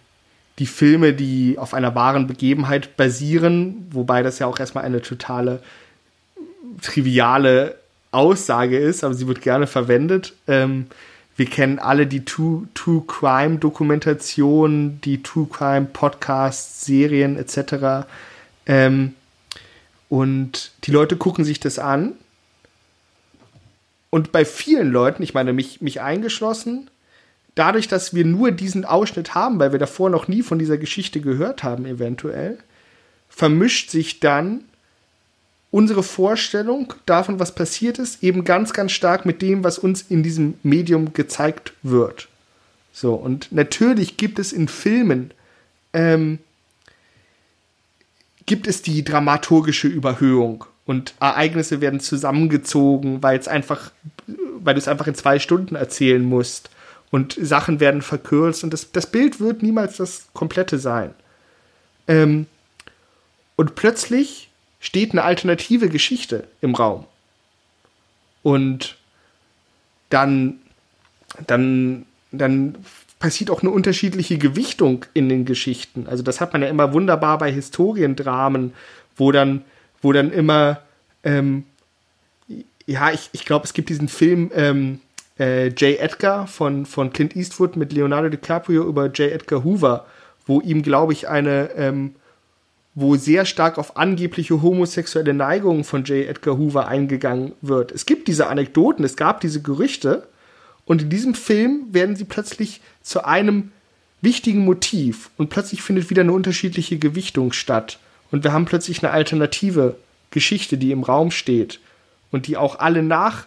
die 0.60 0.66
Filme, 0.66 1.14
die 1.14 1.56
auf 1.58 1.72
einer 1.72 1.94
wahren 1.94 2.26
Begebenheit 2.26 2.96
basieren, 2.98 3.88
wobei 3.90 4.22
das 4.22 4.38
ja 4.38 4.46
auch 4.46 4.60
erstmal 4.60 4.84
eine 4.84 5.00
totale 5.00 5.62
triviale 6.82 7.76
Aussage 8.12 8.78
ist, 8.78 9.02
aber 9.02 9.14
sie 9.14 9.26
wird 9.26 9.40
gerne 9.40 9.66
verwendet. 9.66 10.34
Ähm, 10.46 10.86
wir 11.36 11.46
kennen 11.46 11.78
alle 11.78 12.06
die 12.06 12.26
True, 12.26 12.68
True 12.74 13.02
Crime 13.06 13.56
Dokumentation, 13.56 15.00
die 15.02 15.22
True 15.22 15.48
Crime 15.50 15.86
Podcasts, 15.90 16.84
Serien 16.84 17.38
etc. 17.38 18.06
Ähm, 18.66 19.14
und 20.10 20.72
die 20.84 20.90
Leute 20.90 21.16
gucken 21.16 21.44
sich 21.44 21.58
das 21.58 21.78
an. 21.78 22.12
Und 24.10 24.32
bei 24.32 24.44
vielen 24.44 24.90
Leuten, 24.90 25.22
ich 25.22 25.32
meine 25.32 25.54
mich, 25.54 25.80
mich 25.80 26.02
eingeschlossen, 26.02 26.90
dadurch, 27.60 27.88
dass 27.88 28.14
wir 28.14 28.24
nur 28.24 28.52
diesen 28.52 28.86
Ausschnitt 28.86 29.34
haben, 29.34 29.58
weil 29.58 29.72
wir 29.72 29.78
davor 29.78 30.08
noch 30.08 30.28
nie 30.28 30.40
von 30.40 30.58
dieser 30.58 30.78
Geschichte 30.78 31.20
gehört 31.20 31.62
haben, 31.62 31.84
eventuell, 31.84 32.56
vermischt 33.28 33.90
sich 33.90 34.18
dann 34.18 34.64
unsere 35.70 36.02
Vorstellung 36.02 36.94
davon, 37.04 37.38
was 37.38 37.54
passiert 37.54 37.98
ist, 37.98 38.22
eben 38.22 38.44
ganz, 38.44 38.72
ganz 38.72 38.92
stark 38.92 39.26
mit 39.26 39.42
dem, 39.42 39.62
was 39.62 39.78
uns 39.78 40.00
in 40.08 40.22
diesem 40.22 40.54
Medium 40.62 41.12
gezeigt 41.12 41.74
wird. 41.82 42.28
So, 42.94 43.12
und 43.12 43.52
natürlich 43.52 44.16
gibt 44.16 44.38
es 44.38 44.54
in 44.54 44.66
Filmen 44.66 45.32
ähm, 45.92 46.38
gibt 48.46 48.66
es 48.66 48.80
die 48.80 49.04
dramaturgische 49.04 49.86
Überhöhung 49.86 50.64
und 50.86 51.12
Ereignisse 51.20 51.82
werden 51.82 52.00
zusammengezogen, 52.00 53.22
weil 53.22 53.38
es 53.38 53.48
einfach, 53.48 53.92
weil 54.26 54.74
du 54.74 54.78
es 54.78 54.88
einfach 54.88 55.06
in 55.08 55.14
zwei 55.14 55.38
Stunden 55.38 55.74
erzählen 55.74 56.24
musst 56.24 56.70
und 57.10 57.36
Sachen 57.40 57.80
werden 57.80 58.02
verkürzt 58.02 58.64
und 58.64 58.72
das, 58.72 58.92
das 58.92 59.06
Bild 59.06 59.40
wird 59.40 59.62
niemals 59.62 59.96
das 59.96 60.28
komplette 60.32 60.78
sein. 60.78 61.14
Ähm, 62.06 62.46
und 63.56 63.74
plötzlich 63.74 64.48
steht 64.80 65.12
eine 65.12 65.22
alternative 65.22 65.88
Geschichte 65.88 66.46
im 66.60 66.74
Raum. 66.74 67.04
Und 68.42 68.96
dann, 70.08 70.60
dann, 71.46 72.06
dann 72.32 72.76
passiert 73.18 73.50
auch 73.50 73.60
eine 73.60 73.70
unterschiedliche 73.70 74.38
Gewichtung 74.38 75.04
in 75.12 75.28
den 75.28 75.44
Geschichten. 75.44 76.06
Also 76.08 76.22
das 76.22 76.40
hat 76.40 76.52
man 76.52 76.62
ja 76.62 76.68
immer 76.68 76.92
wunderbar 76.92 77.38
bei 77.38 77.52
Historiendramen, 77.52 78.72
wo 79.16 79.30
dann, 79.30 79.62
wo 80.00 80.12
dann 80.12 80.32
immer, 80.32 80.80
ähm, 81.22 81.64
ja, 82.86 83.10
ich, 83.10 83.28
ich 83.32 83.44
glaube, 83.44 83.66
es 83.66 83.74
gibt 83.74 83.90
diesen 83.90 84.08
Film 84.08 84.50
ähm, 84.54 85.00
äh, 85.40 85.68
J. 85.68 85.98
Edgar 85.98 86.46
von, 86.46 86.86
von 86.86 87.12
Clint 87.12 87.34
Eastwood 87.34 87.76
mit 87.76 87.92
Leonardo 87.92 88.28
DiCaprio 88.28 88.84
über 88.84 89.06
J. 89.06 89.32
Edgar 89.32 89.64
Hoover, 89.64 90.06
wo 90.46 90.60
ihm, 90.60 90.82
glaube 90.82 91.14
ich, 91.14 91.28
eine, 91.28 91.70
ähm, 91.76 92.14
wo 92.94 93.16
sehr 93.16 93.46
stark 93.46 93.78
auf 93.78 93.96
angebliche 93.96 94.62
homosexuelle 94.62 95.32
Neigungen 95.32 95.84
von 95.84 96.04
J. 96.04 96.28
Edgar 96.28 96.58
Hoover 96.58 96.86
eingegangen 96.86 97.52
wird. 97.62 97.90
Es 97.90 98.04
gibt 98.04 98.28
diese 98.28 98.48
Anekdoten, 98.48 99.04
es 99.04 99.16
gab 99.16 99.40
diese 99.40 99.62
Gerüchte, 99.62 100.28
und 100.90 101.02
in 101.02 101.08
diesem 101.08 101.34
Film 101.34 101.86
werden 101.92 102.16
sie 102.16 102.24
plötzlich 102.24 102.80
zu 103.00 103.24
einem 103.24 103.70
wichtigen 104.22 104.64
Motiv 104.64 105.30
und 105.36 105.48
plötzlich 105.48 105.82
findet 105.82 106.10
wieder 106.10 106.22
eine 106.22 106.32
unterschiedliche 106.32 106.98
Gewichtung 106.98 107.52
statt. 107.52 108.00
Und 108.32 108.42
wir 108.42 108.52
haben 108.52 108.64
plötzlich 108.64 109.00
eine 109.00 109.12
alternative 109.12 109.94
Geschichte, 110.32 110.78
die 110.78 110.90
im 110.90 111.04
Raum 111.04 111.30
steht 111.30 111.78
und 112.32 112.48
die 112.48 112.56
auch 112.56 112.80
alle 112.80 113.04
nach, 113.04 113.46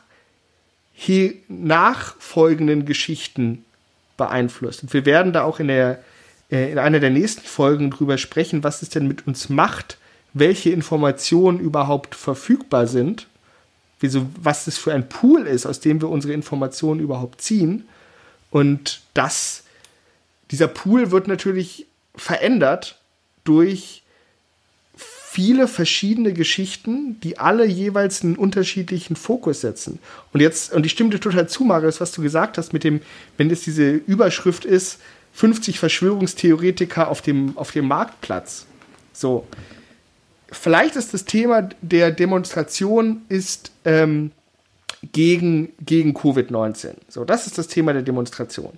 nachfolgenden 1.48 2.86
Geschichten 2.86 3.66
beeinflusst. 4.18 4.84
Und 4.84 4.94
wir 4.94 5.06
werden 5.06 5.34
da 5.34 5.44
auch 5.44 5.60
in, 5.60 5.68
der, 5.68 6.04
äh, 6.52 6.72
in 6.72 6.78
einer 6.78 7.00
der 7.00 7.10
nächsten 7.10 7.46
Folgen 7.46 7.92
drüber 7.92 8.18
sprechen, 8.18 8.64
was 8.64 8.82
es 8.82 8.90
denn 8.90 9.08
mit 9.08 9.28
uns 9.28 9.50
macht, 9.50 9.98
welche 10.34 10.70
Informationen 10.70 11.60
überhaupt 11.60 12.16
verfügbar 12.16 12.88
sind 12.88 13.28
wieso, 14.04 14.28
was 14.40 14.66
das 14.66 14.78
für 14.78 14.94
ein 14.94 15.08
Pool 15.08 15.48
ist, 15.48 15.66
aus 15.66 15.80
dem 15.80 16.02
wir 16.02 16.10
unsere 16.10 16.34
Informationen 16.34 17.00
überhaupt 17.00 17.42
ziehen. 17.42 17.88
Und 18.52 19.02
das, 19.14 19.64
dieser 20.52 20.68
Pool 20.68 21.10
wird 21.10 21.30
natürlich 21.30 21.88
verändert 22.14 23.00
durch 23.46 24.03
viele 25.34 25.68
verschiedene 25.68 26.34
Geschichten, 26.34 27.20
die 27.22 27.40
alle 27.40 27.66
jeweils 27.66 28.24
einen 28.24 28.36
unterschiedlichen 28.36 29.16
Fokus 29.16 29.62
setzen. 29.62 30.00
Und 30.32 30.42
jetzt, 30.42 30.74
und 30.74 30.86
ich 30.86 30.92
stimme 30.92 31.10
dir 31.10 31.20
total 31.20 31.50
zu, 31.50 31.64
Marius, 31.64 32.00
was 32.02 32.12
du 32.12 32.22
gesagt 32.22 32.58
hast, 32.58 32.74
mit 32.74 32.84
dem, 32.84 33.02
wenn 33.38 33.50
es 33.50 33.62
diese 33.62 33.92
Überschrift 33.92 34.66
ist, 34.66 35.00
50 35.34 35.80
Verschwörungstheoretiker 35.80 37.08
auf 37.08 37.22
dem, 37.22 37.58
auf 37.58 37.72
dem 37.72 37.88
Marktplatz. 37.88 38.66
So 39.12 39.48
vielleicht 40.54 40.96
ist 40.96 41.14
das 41.14 41.26
Thema 41.26 41.70
der 41.82 42.12
Demonstration 42.12 43.24
ist 43.30 43.72
ähm, 43.86 44.32
gegen, 45.12 45.74
gegen 45.82 46.14
Covid-19. 46.14 46.94
So, 47.10 47.26
das 47.26 47.48
ist 47.48 47.58
das 47.58 47.68
Thema 47.68 47.94
der 47.94 48.04
Demonstration. 48.04 48.74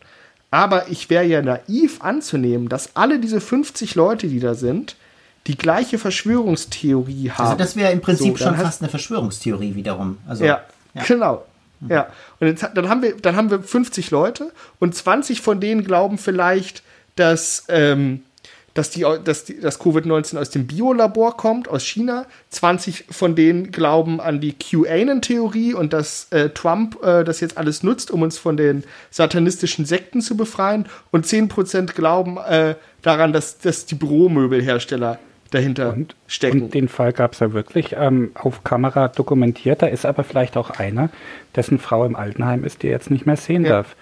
Aber 0.51 0.89
ich 0.89 1.09
wäre 1.09 1.25
ja 1.25 1.41
naiv 1.41 2.01
anzunehmen, 2.01 2.69
dass 2.69 2.95
alle 2.95 3.19
diese 3.19 3.41
50 3.41 3.95
Leute, 3.95 4.27
die 4.27 4.39
da 4.39 4.53
sind, 4.55 4.95
die 5.47 5.57
gleiche 5.57 5.97
Verschwörungstheorie 5.97 7.29
also 7.29 7.37
haben. 7.37 7.47
Also 7.47 7.57
das 7.57 7.75
wäre 7.75 7.91
im 7.91 8.01
Prinzip 8.01 8.37
so, 8.37 8.45
schon 8.45 8.55
fast 8.55 8.81
eine 8.81 8.89
Verschwörungstheorie 8.89 9.75
wiederum. 9.75 10.17
Also, 10.27 10.45
ja, 10.45 10.61
ja, 10.93 11.03
genau. 11.03 11.45
Mhm. 11.81 11.91
Ja, 11.91 12.07
und 12.39 12.47
jetzt, 12.47 12.67
dann, 12.73 12.89
haben 12.89 13.01
wir, 13.01 13.15
dann 13.17 13.35
haben 13.35 13.51
wir 13.51 13.61
50 13.61 14.11
Leute 14.11 14.51
und 14.79 14.95
20 14.95 15.41
von 15.41 15.59
denen 15.59 15.83
glauben 15.83 16.17
vielleicht, 16.17 16.83
dass, 17.15 17.65
ähm, 17.69 18.23
dass, 18.73 18.89
die, 18.89 19.05
dass, 19.23 19.45
die, 19.45 19.59
dass 19.59 19.79
Covid-19 19.79 20.39
aus 20.39 20.49
dem 20.49 20.67
Biolabor 20.67 21.37
kommt, 21.37 21.67
aus 21.69 21.85
China. 21.85 22.25
20 22.49 23.05
von 23.11 23.35
denen 23.35 23.71
glauben 23.71 24.19
an 24.19 24.41
die 24.41 24.53
QAnon-Theorie 24.53 25.73
und 25.73 25.93
dass 25.93 26.27
äh, 26.31 26.49
Trump 26.49 27.01
äh, 27.03 27.23
das 27.23 27.39
jetzt 27.39 27.57
alles 27.57 27.83
nutzt, 27.83 28.09
um 28.09 28.21
uns 28.21 28.37
von 28.37 28.57
den 28.57 28.83
satanistischen 29.11 29.85
Sekten 29.85 30.21
zu 30.21 30.35
befreien. 30.35 30.87
Und 31.11 31.25
10% 31.25 31.93
glauben 31.93 32.37
äh, 32.37 32.75
daran, 33.01 33.31
dass, 33.31 33.59
dass 33.59 33.85
die 33.85 33.95
Büromöbelhersteller 33.95 35.19
dahinter 35.51 35.93
und, 35.93 36.15
stecken. 36.27 36.63
Und 36.63 36.73
den 36.73 36.87
Fall 36.87 37.13
gab 37.13 37.33
es 37.33 37.39
ja 37.39 37.53
wirklich 37.53 37.95
ähm, 37.97 38.31
auf 38.33 38.63
Kamera 38.63 39.07
dokumentiert. 39.07 39.81
Da 39.81 39.87
ist 39.87 40.05
aber 40.05 40.23
vielleicht 40.23 40.57
auch 40.57 40.71
einer, 40.71 41.09
dessen 41.55 41.79
Frau 41.79 42.05
im 42.05 42.15
Altenheim 42.15 42.63
ist, 42.63 42.83
die 42.83 42.87
jetzt 42.87 43.11
nicht 43.11 43.25
mehr 43.25 43.37
sehen 43.37 43.63
ja. 43.63 43.69
darf. 43.69 43.95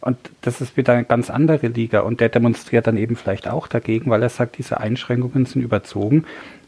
Und 0.00 0.16
das 0.42 0.60
ist 0.60 0.76
wieder 0.76 0.92
eine 0.92 1.04
ganz 1.04 1.30
andere 1.30 1.68
Liga. 1.68 2.00
Und 2.00 2.20
der 2.20 2.28
demonstriert 2.28 2.86
dann 2.86 2.96
eben 2.96 3.16
vielleicht 3.16 3.48
auch 3.48 3.66
dagegen, 3.66 4.10
weil 4.10 4.22
er 4.22 4.28
sagt, 4.28 4.58
diese 4.58 4.80
Einschränkungen 4.80 5.46
sind 5.46 5.62
überzogen. 5.62 6.24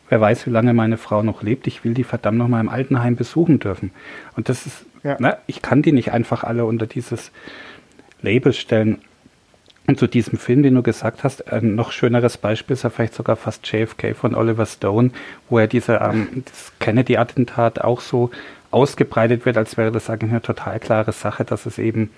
wer 0.08 0.20
weiß, 0.20 0.46
wie 0.46 0.50
lange 0.50 0.74
meine 0.74 0.96
Frau 0.96 1.22
noch 1.22 1.42
lebt, 1.42 1.66
ich 1.66 1.84
will 1.84 1.94
die 1.94 2.04
verdammt 2.04 2.38
noch 2.38 2.48
mal 2.48 2.60
im 2.60 2.68
Altenheim 2.68 3.16
besuchen 3.16 3.60
dürfen. 3.60 3.92
Und 4.36 4.48
das 4.48 4.66
ist, 4.66 4.84
ja. 5.04 5.20
ne, 5.20 5.38
ich 5.46 5.62
kann 5.62 5.82
die 5.82 5.92
nicht 5.92 6.12
einfach 6.12 6.42
alle 6.42 6.64
unter 6.64 6.86
dieses 6.86 7.30
Label 8.20 8.52
stellen. 8.52 8.98
Und 9.86 9.98
zu 9.98 10.06
diesem 10.06 10.38
Film, 10.38 10.62
den 10.62 10.74
du 10.74 10.82
gesagt 10.82 11.24
hast, 11.24 11.52
ein 11.52 11.74
noch 11.74 11.90
schöneres 11.90 12.38
Beispiel 12.38 12.74
ist 12.74 12.84
ja 12.84 12.90
vielleicht 12.90 13.14
sogar 13.14 13.36
fast 13.36 13.66
JFK 13.66 14.14
von 14.14 14.34
Oliver 14.34 14.66
Stone, 14.66 15.10
wo 15.48 15.58
er 15.58 15.66
diese, 15.66 15.94
ähm, 15.96 16.44
das 16.44 16.72
Kennedy-Attentat 16.78 17.80
auch 17.80 18.00
so 18.00 18.30
ausgebreitet 18.70 19.46
wird, 19.46 19.56
als 19.56 19.76
wäre 19.76 19.90
das 19.90 20.08
eigentlich 20.08 20.30
eine 20.30 20.42
total 20.42 20.78
klare 20.78 21.12
Sache, 21.12 21.44
dass 21.44 21.66
es 21.66 21.78
eben 21.78 22.10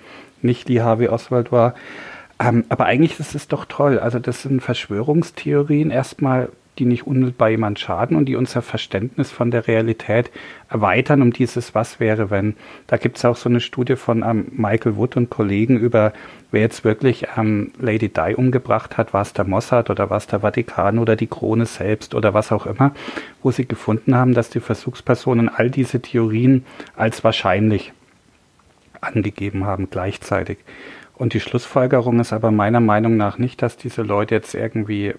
nicht 0.42 0.68
Lee 0.68 0.80
Harvey 0.80 1.08
Oswald 1.08 1.50
war. 1.50 1.74
Ähm, 2.38 2.64
aber 2.68 2.86
eigentlich 2.86 3.18
ist 3.20 3.34
es 3.34 3.48
doch 3.48 3.64
toll. 3.64 3.98
Also 3.98 4.18
das 4.18 4.42
sind 4.42 4.60
Verschwörungstheorien 4.60 5.90
erstmal, 5.90 6.50
die 6.78 6.86
nicht 6.86 7.06
unmittelbar 7.06 7.50
jemand 7.50 7.78
schaden 7.78 8.16
und 8.16 8.26
die 8.26 8.36
unser 8.36 8.62
Verständnis 8.62 9.30
von 9.30 9.50
der 9.50 9.66
Realität 9.66 10.30
erweitern 10.70 11.20
um 11.20 11.32
dieses 11.32 11.74
Was 11.74 12.00
wäre, 12.00 12.30
wenn. 12.30 12.56
Da 12.86 12.96
gibt 12.96 13.18
es 13.18 13.24
auch 13.24 13.36
so 13.36 13.48
eine 13.48 13.60
Studie 13.60 13.96
von 13.96 14.22
ähm, 14.22 14.46
Michael 14.52 14.96
Wood 14.96 15.16
und 15.16 15.28
Kollegen 15.28 15.78
über, 15.78 16.14
wer 16.50 16.62
jetzt 16.62 16.82
wirklich 16.84 17.26
ähm, 17.36 17.72
Lady 17.78 18.08
Di 18.08 18.34
umgebracht 18.34 18.96
hat, 18.96 19.12
war 19.12 19.22
es 19.22 19.34
der 19.34 19.44
Mossad 19.44 19.90
oder 19.90 20.08
war 20.08 20.16
es 20.16 20.26
der 20.26 20.40
Vatikan 20.40 20.98
oder 20.98 21.14
die 21.14 21.26
Krone 21.26 21.66
selbst 21.66 22.14
oder 22.14 22.32
was 22.32 22.52
auch 22.52 22.64
immer, 22.64 22.94
wo 23.42 23.50
sie 23.50 23.66
gefunden 23.66 24.14
haben, 24.14 24.32
dass 24.32 24.48
die 24.48 24.60
Versuchspersonen 24.60 25.50
all 25.50 25.70
diese 25.70 26.00
Theorien 26.00 26.64
als 26.96 27.22
wahrscheinlich 27.22 27.92
angegeben 29.02 29.66
haben 29.66 29.90
gleichzeitig. 29.90 30.58
Und 31.14 31.34
die 31.34 31.40
Schlussfolgerung 31.40 32.18
ist 32.20 32.32
aber 32.32 32.50
meiner 32.50 32.80
Meinung 32.80 33.16
nach 33.16 33.36
nicht, 33.36 33.60
dass 33.60 33.76
diese 33.76 34.02
Leute 34.02 34.34
jetzt 34.34 34.54
irgendwie 34.54 35.14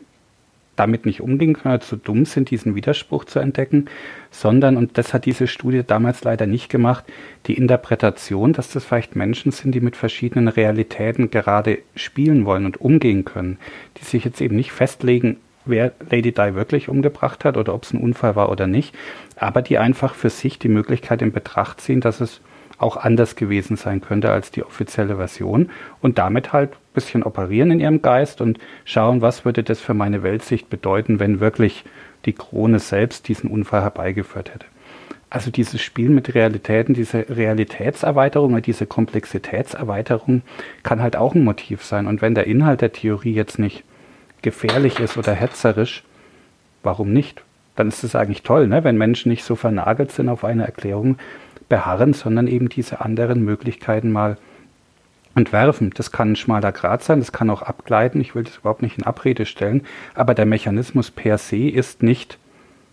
damit 0.76 1.06
nicht 1.06 1.22
umgehen 1.22 1.54
können, 1.54 1.82
zu 1.82 1.96
dumm 1.96 2.26
sind, 2.26 2.50
diesen 2.50 2.76
Widerspruch 2.76 3.26
zu 3.26 3.40
entdecken, 3.40 3.86
sondern, 4.32 4.78
und 4.78 4.98
das 4.98 5.14
hat 5.14 5.26
diese 5.26 5.48
Studie 5.48 5.84
damals 5.86 6.24
leider 6.24 6.48
nicht 6.48 6.70
gemacht, 6.70 7.06
die 7.46 7.54
Interpretation, 7.54 8.54
dass 8.54 8.72
das 8.72 8.86
vielleicht 8.86 9.16
Menschen 9.16 9.52
sind, 9.52 9.74
die 9.74 9.82
mit 9.82 9.96
verschiedenen 9.96 10.48
Realitäten 10.48 11.30
gerade 11.30 11.80
spielen 11.96 12.46
wollen 12.46 12.66
und 12.66 12.82
umgehen 12.82 13.26
können, 13.26 13.58
die 13.98 14.06
sich 14.06 14.26
jetzt 14.26 14.42
eben 14.42 14.56
nicht 14.56 14.72
festlegen, 14.72 15.38
wer 15.66 15.94
Lady 16.10 16.32
Di 16.32 16.56
wirklich 16.56 16.90
umgebracht 16.90 17.46
hat 17.46 17.58
oder 17.58 17.74
ob 17.74 17.84
es 17.84 17.94
ein 17.94 18.02
Unfall 18.02 18.36
war 18.36 18.52
oder 18.52 18.68
nicht, 18.68 18.96
aber 19.36 19.62
die 19.62 19.78
einfach 19.78 20.16
für 20.16 20.30
sich 20.30 20.60
die 20.60 20.70
Möglichkeit 20.70 21.22
in 21.22 21.32
Betracht 21.32 21.82
ziehen, 21.82 22.02
dass 22.02 22.20
es 22.20 22.42
auch 22.78 22.98
anders 22.98 23.36
gewesen 23.36 23.78
sein 23.78 24.02
könnte 24.02 24.32
als 24.32 24.52
die 24.52 24.64
offizielle 24.64 25.16
Version 25.16 25.70
und 26.02 26.18
damit 26.18 26.54
halt 26.54 26.72
ein 26.72 26.94
bisschen 26.94 27.24
operieren 27.24 27.72
in 27.72 27.80
ihrem 27.80 28.02
Geist 28.02 28.42
und 28.42 28.60
schauen, 28.86 29.22
was 29.22 29.46
würde 29.46 29.64
das 29.64 29.80
für 29.80 29.94
meine 29.94 30.24
Weltsicht 30.24 30.70
bedeuten, 30.70 31.20
wenn 31.20 31.40
wirklich 31.40 31.84
die 32.26 32.34
Krone 32.34 32.80
selbst 32.80 33.28
diesen 33.28 33.50
Unfall 33.50 33.82
herbeigeführt 33.82 34.54
hätte. 34.54 34.66
Also 35.30 35.50
dieses 35.50 35.82
Spiel 35.82 36.10
mit 36.10 36.36
Realitäten, 36.36 36.94
diese 36.94 37.26
Realitätserweiterung 37.28 38.62
diese 38.62 38.86
Komplexitätserweiterung 38.86 40.44
kann 40.84 41.02
halt 41.02 41.16
auch 41.16 41.34
ein 41.34 41.44
Motiv 41.44 41.84
sein. 41.84 42.06
Und 42.06 42.22
wenn 42.22 42.36
der 42.36 42.46
Inhalt 42.46 42.82
der 42.82 42.94
Theorie 42.94 43.34
jetzt 43.34 43.58
nicht 43.58 43.84
gefährlich 44.44 45.00
ist 45.00 45.18
oder 45.18 45.34
hetzerisch, 45.34 46.04
warum 46.84 47.12
nicht? 47.12 47.42
Dann 47.76 47.88
ist 47.88 48.04
es 48.04 48.16
eigentlich 48.16 48.44
toll, 48.44 48.68
ne? 48.68 48.84
wenn 48.84 48.96
Menschen 48.96 49.30
nicht 49.30 49.44
so 49.44 49.56
vernagelt 49.56 50.12
sind 50.12 50.30
auf 50.30 50.44
eine 50.44 50.66
Erklärung, 50.66 51.18
beharren, 51.70 52.14
sondern 52.14 52.48
eben 52.48 52.70
diese 52.70 53.02
anderen 53.02 53.44
Möglichkeiten 53.44 54.12
mal 54.12 54.38
entwerfen. 55.36 55.92
Das 55.96 56.12
kann 56.12 56.34
ein 56.34 56.36
schmaler 56.36 56.72
Grat 56.72 57.04
sein, 57.04 57.20
das 57.20 57.32
kann 57.32 57.50
auch 57.50 57.62
abgleiten. 57.62 58.22
Ich 58.22 58.36
will 58.36 58.44
das 58.44 58.58
überhaupt 58.58 58.82
nicht 58.82 58.98
in 58.98 59.04
Abrede 59.04 59.46
stellen, 59.46 59.84
aber 60.14 60.34
der 60.34 60.46
Mechanismus 60.46 61.12
per 61.12 61.38
se 61.38 61.70
ist 61.70 62.04
nicht 62.04 62.38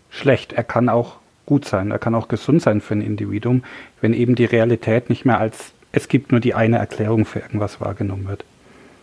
schlecht. 0.09 0.53
Er 0.53 0.63
kann 0.63 0.89
auch 0.89 1.17
gut 1.45 1.65
sein, 1.65 1.91
er 1.91 1.99
kann 1.99 2.15
auch 2.15 2.27
gesund 2.27 2.61
sein 2.61 2.81
für 2.81 2.95
ein 2.95 3.01
Individuum, 3.01 3.63
wenn 3.99 4.13
eben 4.13 4.35
die 4.35 4.45
Realität 4.45 5.09
nicht 5.09 5.25
mehr 5.25 5.39
als 5.39 5.73
es 5.91 6.07
gibt 6.07 6.31
nur 6.31 6.39
die 6.39 6.53
eine 6.53 6.77
Erklärung 6.77 7.25
für 7.25 7.39
irgendwas 7.39 7.81
wahrgenommen 7.81 8.27
wird. 8.27 8.45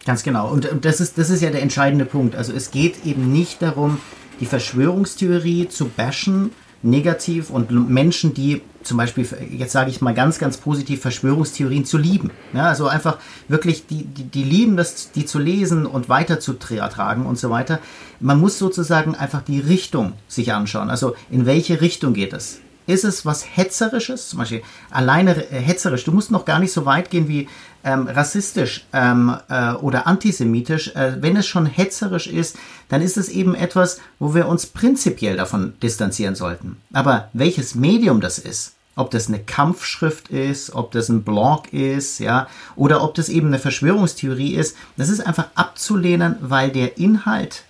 Ganz 0.06 0.22
genau. 0.22 0.50
Und, 0.50 0.70
das, 0.80 1.00
ist, 1.00 1.18
das 1.18 1.28
ist 1.28 1.42
ja 1.42 1.50
der 1.50 1.62
entscheidende 1.62 2.06
Punkt. 2.06 2.34
Also 2.34 2.52
es 2.54 2.70
geht 2.70 3.04
eben 3.04 3.30
nicht 3.30 3.60
darum, 3.60 3.98
die 4.40 4.46
Verschwörungstheorie 4.46 5.68
zu 5.68 5.88
bashen, 5.88 6.52
negativ 6.82 7.50
und 7.50 7.70
Menschen, 7.90 8.34
die 8.34 8.62
zum 8.82 8.96
Beispiel, 8.96 9.26
jetzt 9.50 9.72
sage 9.72 9.90
ich 9.90 10.00
mal 10.00 10.14
ganz, 10.14 10.38
ganz 10.38 10.56
positiv, 10.56 11.00
Verschwörungstheorien 11.02 11.84
zu 11.84 11.98
lieben. 11.98 12.30
Ja, 12.54 12.66
also 12.66 12.86
einfach 12.86 13.18
wirklich, 13.48 13.86
die, 13.86 14.04
die, 14.04 14.24
die 14.24 14.44
lieben 14.44 14.76
das, 14.76 15.12
die 15.12 15.26
zu 15.26 15.38
lesen 15.38 15.84
und 15.86 16.08
weiter 16.08 16.40
zu 16.40 16.54
tragen 16.54 17.26
und 17.26 17.38
so 17.38 17.50
weiter. 17.50 17.80
Man 18.20 18.40
muss 18.40 18.58
sozusagen 18.58 19.14
einfach 19.14 19.42
die 19.42 19.60
Richtung 19.60 20.12
sich 20.28 20.52
anschauen. 20.52 20.90
Also 20.90 21.16
in 21.30 21.44
welche 21.46 21.80
Richtung 21.80 22.14
geht 22.14 22.32
es? 22.32 22.60
Ist 22.88 23.04
es 23.04 23.26
was 23.26 23.44
Hetzerisches? 23.44 24.30
Zum 24.30 24.38
Beispiel 24.38 24.62
alleine 24.90 25.34
hetzerisch. 25.34 26.04
Du 26.04 26.10
musst 26.10 26.30
noch 26.30 26.46
gar 26.46 26.58
nicht 26.58 26.72
so 26.72 26.86
weit 26.86 27.10
gehen 27.10 27.28
wie 27.28 27.46
ähm, 27.84 28.08
rassistisch 28.08 28.86
ähm, 28.94 29.36
äh, 29.50 29.72
oder 29.72 30.06
antisemitisch, 30.06 30.96
äh, 30.96 31.20
wenn 31.20 31.36
es 31.36 31.46
schon 31.46 31.66
hetzerisch 31.66 32.26
ist, 32.26 32.56
dann 32.88 33.02
ist 33.02 33.18
es 33.18 33.28
eben 33.28 33.54
etwas, 33.54 34.00
wo 34.18 34.34
wir 34.34 34.48
uns 34.48 34.64
prinzipiell 34.64 35.36
davon 35.36 35.74
distanzieren 35.82 36.34
sollten. 36.34 36.78
Aber 36.94 37.28
welches 37.34 37.74
Medium 37.74 38.22
das 38.22 38.38
ist, 38.38 38.72
ob 38.96 39.10
das 39.10 39.28
eine 39.28 39.40
Kampfschrift 39.40 40.30
ist, 40.30 40.74
ob 40.74 40.90
das 40.90 41.10
ein 41.10 41.24
Blog 41.24 41.70
ist, 41.74 42.20
ja, 42.20 42.48
oder 42.74 43.02
ob 43.04 43.14
das 43.14 43.28
eben 43.28 43.48
eine 43.48 43.58
Verschwörungstheorie 43.58 44.54
ist, 44.54 44.78
das 44.96 45.10
ist 45.10 45.26
einfach 45.26 45.48
abzulehnen, 45.54 46.36
weil 46.40 46.70
der 46.70 46.96
Inhalt 46.96 47.64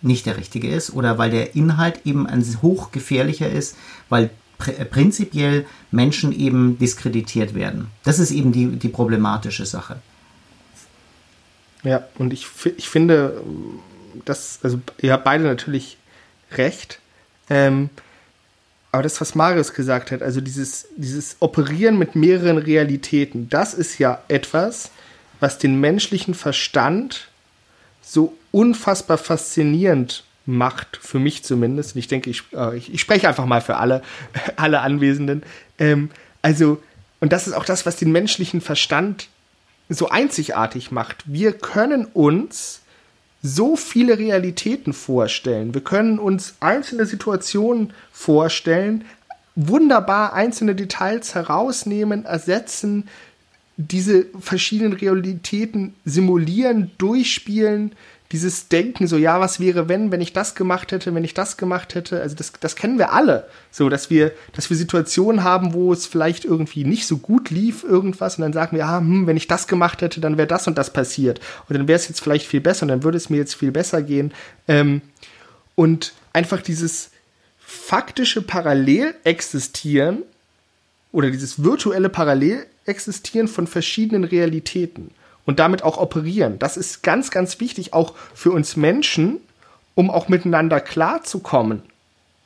nicht 0.00 0.24
der 0.24 0.38
richtige 0.38 0.74
ist 0.74 0.94
oder 0.94 1.18
weil 1.18 1.30
der 1.30 1.54
Inhalt 1.54 2.00
eben 2.06 2.26
ein 2.26 2.42
hochgefährlicher 2.62 3.50
ist, 3.50 3.76
weil 4.08 4.30
prinzipiell 4.90 5.66
Menschen 5.90 6.32
eben 6.32 6.78
diskreditiert 6.78 7.54
werden. 7.54 7.88
Das 8.04 8.18
ist 8.18 8.30
eben 8.30 8.52
die, 8.52 8.66
die 8.66 8.88
problematische 8.88 9.66
Sache. 9.66 9.96
Ja, 11.82 12.04
und 12.18 12.32
ich, 12.32 12.46
ich 12.76 12.88
finde, 12.88 13.42
dass, 14.24 14.60
also 14.62 14.80
ihr 15.00 15.12
habt 15.12 15.24
beide 15.24 15.44
natürlich 15.44 15.96
recht. 16.52 17.00
Ähm, 17.50 17.90
aber 18.92 19.02
das, 19.02 19.20
was 19.20 19.34
Marius 19.34 19.72
gesagt 19.72 20.10
hat, 20.10 20.22
also 20.22 20.40
dieses, 20.40 20.86
dieses 20.96 21.36
Operieren 21.40 21.98
mit 21.98 22.14
mehreren 22.14 22.58
Realitäten, 22.58 23.48
das 23.48 23.72
ist 23.74 23.98
ja 23.98 24.22
etwas, 24.28 24.90
was 25.40 25.58
den 25.58 25.80
menschlichen 25.80 26.34
Verstand 26.34 27.28
so 28.02 28.36
unfassbar 28.50 29.18
faszinierend 29.18 30.24
macht, 30.46 30.98
für 31.00 31.18
mich 31.18 31.44
zumindest. 31.44 31.94
Und 31.94 32.00
ich 32.00 32.08
denke, 32.08 32.30
ich, 32.30 32.44
äh, 32.52 32.76
ich, 32.76 32.92
ich 32.92 33.00
spreche 33.00 33.28
einfach 33.28 33.46
mal 33.46 33.60
für 33.60 33.76
alle, 33.76 34.02
alle 34.56 34.80
Anwesenden. 34.80 35.42
Ähm, 35.78 36.10
also, 36.42 36.82
und 37.20 37.32
das 37.32 37.46
ist 37.46 37.52
auch 37.54 37.64
das, 37.64 37.86
was 37.86 37.96
den 37.96 38.12
menschlichen 38.12 38.60
Verstand 38.60 39.28
so 39.88 40.08
einzigartig 40.08 40.90
macht. 40.90 41.22
Wir 41.26 41.52
können 41.52 42.06
uns 42.06 42.80
so 43.42 43.76
viele 43.76 44.18
Realitäten 44.18 44.92
vorstellen. 44.92 45.74
Wir 45.74 45.82
können 45.82 46.18
uns 46.18 46.54
einzelne 46.60 47.06
Situationen 47.06 47.92
vorstellen, 48.12 49.04
wunderbar 49.54 50.32
einzelne 50.32 50.74
Details 50.74 51.34
herausnehmen, 51.34 52.24
ersetzen, 52.24 53.08
diese 53.76 54.26
verschiedenen 54.38 54.92
Realitäten 54.92 55.94
simulieren, 56.04 56.92
durchspielen, 56.98 57.92
dieses 58.32 58.68
Denken, 58.68 59.06
so, 59.06 59.18
ja, 59.18 59.40
was 59.40 59.60
wäre, 59.60 59.90
wenn, 59.90 60.10
wenn 60.10 60.22
ich 60.22 60.32
das 60.32 60.54
gemacht 60.54 60.90
hätte, 60.90 61.14
wenn 61.14 61.22
ich 61.22 61.34
das 61.34 61.58
gemacht 61.58 61.94
hätte, 61.94 62.22
also 62.22 62.34
das, 62.34 62.52
das 62.58 62.76
kennen 62.76 62.98
wir 62.98 63.12
alle, 63.12 63.46
so, 63.70 63.90
dass 63.90 64.08
wir, 64.08 64.32
dass 64.54 64.70
wir 64.70 64.76
Situationen 64.76 65.44
haben, 65.44 65.74
wo 65.74 65.92
es 65.92 66.06
vielleicht 66.06 66.46
irgendwie 66.46 66.84
nicht 66.84 67.06
so 67.06 67.18
gut 67.18 67.50
lief, 67.50 67.84
irgendwas, 67.84 68.38
und 68.38 68.42
dann 68.42 68.54
sagen 68.54 68.72
wir, 68.72 68.80
ja, 68.80 68.98
hm, 68.98 69.26
wenn 69.26 69.36
ich 69.36 69.48
das 69.48 69.68
gemacht 69.68 70.00
hätte, 70.00 70.20
dann 70.20 70.38
wäre 70.38 70.48
das 70.48 70.66
und 70.66 70.78
das 70.78 70.94
passiert. 70.94 71.40
Und 71.68 71.76
dann 71.76 71.86
wäre 71.86 71.96
es 71.96 72.08
jetzt 72.08 72.20
vielleicht 72.20 72.46
viel 72.46 72.62
besser 72.62 72.84
und 72.84 72.88
dann 72.88 73.04
würde 73.04 73.18
es 73.18 73.28
mir 73.28 73.36
jetzt 73.36 73.54
viel 73.54 73.70
besser 73.70 74.00
gehen. 74.02 74.32
Ähm, 74.66 75.02
und 75.74 76.14
einfach 76.32 76.62
dieses 76.62 77.10
faktische 77.58 78.40
Parallelexistieren 78.40 80.22
oder 81.12 81.30
dieses 81.30 81.62
virtuelle 81.62 82.08
Parallelexistieren 82.08 83.46
von 83.46 83.66
verschiedenen 83.66 84.24
Realitäten 84.24 85.10
und 85.46 85.58
damit 85.58 85.82
auch 85.82 85.98
operieren. 85.98 86.58
Das 86.58 86.76
ist 86.76 87.02
ganz, 87.02 87.30
ganz 87.30 87.60
wichtig, 87.60 87.92
auch 87.92 88.14
für 88.34 88.52
uns 88.52 88.76
Menschen, 88.76 89.40
um 89.94 90.10
auch 90.10 90.28
miteinander 90.28 90.80
klarzukommen. 90.80 91.82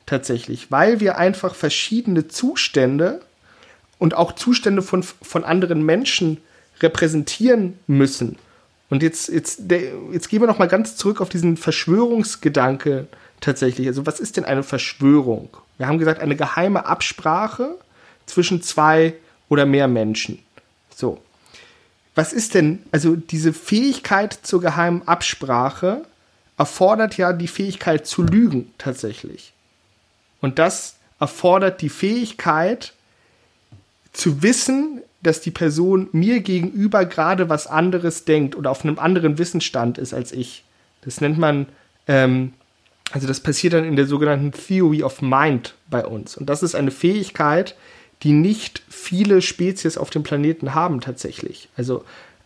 Tatsächlich, 0.05 0.71
weil 0.71 1.01
wir 1.01 1.17
einfach 1.17 1.53
verschiedene 1.53 2.29
Zustände 2.29 3.21
und 3.99 4.13
auch 4.13 4.33
Zustände 4.33 4.81
von, 4.81 5.03
von 5.03 5.43
anderen 5.43 5.83
Menschen 5.83 6.37
repräsentieren 6.79 7.77
müssen. 7.87 8.37
Und 8.89 9.03
jetzt, 9.03 9.27
jetzt, 9.27 9.63
jetzt 10.13 10.29
gehen 10.29 10.41
wir 10.41 10.47
noch 10.47 10.59
mal 10.59 10.69
ganz 10.69 10.95
zurück 10.95 11.19
auf 11.19 11.27
diesen 11.27 11.57
Verschwörungsgedanke 11.57 13.07
tatsächlich. 13.41 13.87
Also 13.87 14.05
was 14.05 14.21
ist 14.21 14.37
denn 14.37 14.45
eine 14.45 14.63
Verschwörung? 14.63 15.49
Wir 15.77 15.87
haben 15.87 15.99
gesagt, 15.99 16.21
eine 16.21 16.37
geheime 16.37 16.85
Absprache 16.85 17.75
zwischen 18.25 18.61
zwei 18.61 19.13
oder 19.49 19.65
mehr 19.65 19.87
Menschen. 19.89 20.39
So 20.95 21.19
was 22.17 22.33
ist 22.33 22.55
denn, 22.55 22.79
also 22.91 23.15
diese 23.15 23.53
Fähigkeit 23.53 24.33
zur 24.41 24.59
geheimen 24.59 25.07
Absprache 25.07 26.01
erfordert 26.57 27.15
ja 27.15 27.31
die 27.31 27.47
Fähigkeit 27.47 28.07
zu 28.07 28.23
lügen 28.23 28.73
tatsächlich. 28.79 29.53
Und 30.41 30.57
das 30.57 30.95
erfordert 31.19 31.79
die 31.83 31.89
Fähigkeit 31.89 32.93
zu 34.13 34.41
wissen, 34.41 35.03
dass 35.21 35.41
die 35.41 35.51
Person 35.51 36.09
mir 36.11 36.39
gegenüber 36.39 37.05
gerade 37.05 37.49
was 37.49 37.67
anderes 37.67 38.25
denkt 38.25 38.55
oder 38.55 38.71
auf 38.71 38.83
einem 38.83 38.97
anderen 38.97 39.37
Wissensstand 39.37 39.99
ist 39.99 40.15
als 40.15 40.31
ich. 40.31 40.63
Das 41.01 41.21
nennt 41.21 41.37
man, 41.37 41.67
ähm, 42.07 42.53
also 43.11 43.27
das 43.27 43.41
passiert 43.41 43.73
dann 43.73 43.85
in 43.85 43.95
der 43.95 44.07
sogenannten 44.07 44.53
Theory 44.53 45.03
of 45.03 45.21
Mind 45.21 45.75
bei 45.87 46.03
uns. 46.03 46.35
Und 46.35 46.47
das 46.47 46.63
ist 46.63 46.73
eine 46.73 46.89
Fähigkeit, 46.89 47.75
die 48.23 48.33
nicht 48.33 48.81
viele 48.89 49.41
Spezies 49.41 49.97
auf 49.97 50.09
dem 50.09 50.23
Planeten 50.23 50.73
haben 50.73 51.01
tatsächlich. 51.01 51.69
Also 51.77 52.03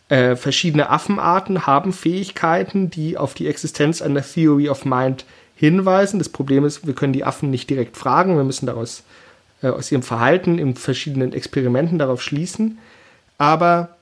äh, 0.08 0.36
verschiedene 0.36 0.90
Affenarten 0.90 1.66
haben 1.66 1.92
Fähigkeiten, 1.92 2.90
die 2.90 3.16
auf 3.16 3.34
die 3.34 3.46
Existenz 3.46 4.02
einer 4.02 4.22
Theory 4.22 4.68
of 4.68 4.84
Mind 4.84 5.24
hinweisen. 5.56 6.18
Das 6.18 6.28
Problem 6.28 6.64
ist, 6.64 6.86
wir 6.86 6.94
können 6.94 7.12
die 7.12 7.24
Affen 7.24 7.50
nicht 7.50 7.70
direkt 7.70 7.96
fragen, 7.96 8.36
wir 8.36 8.44
müssen 8.44 8.66
daraus 8.66 9.04
äh, 9.62 9.68
aus 9.68 9.90
ihrem 9.90 10.02
Verhalten 10.02 10.58
in 10.58 10.74
verschiedenen 10.74 11.32
Experimenten 11.32 11.98
darauf 11.98 12.22
schließen. 12.22 12.78
Aber 13.38 13.96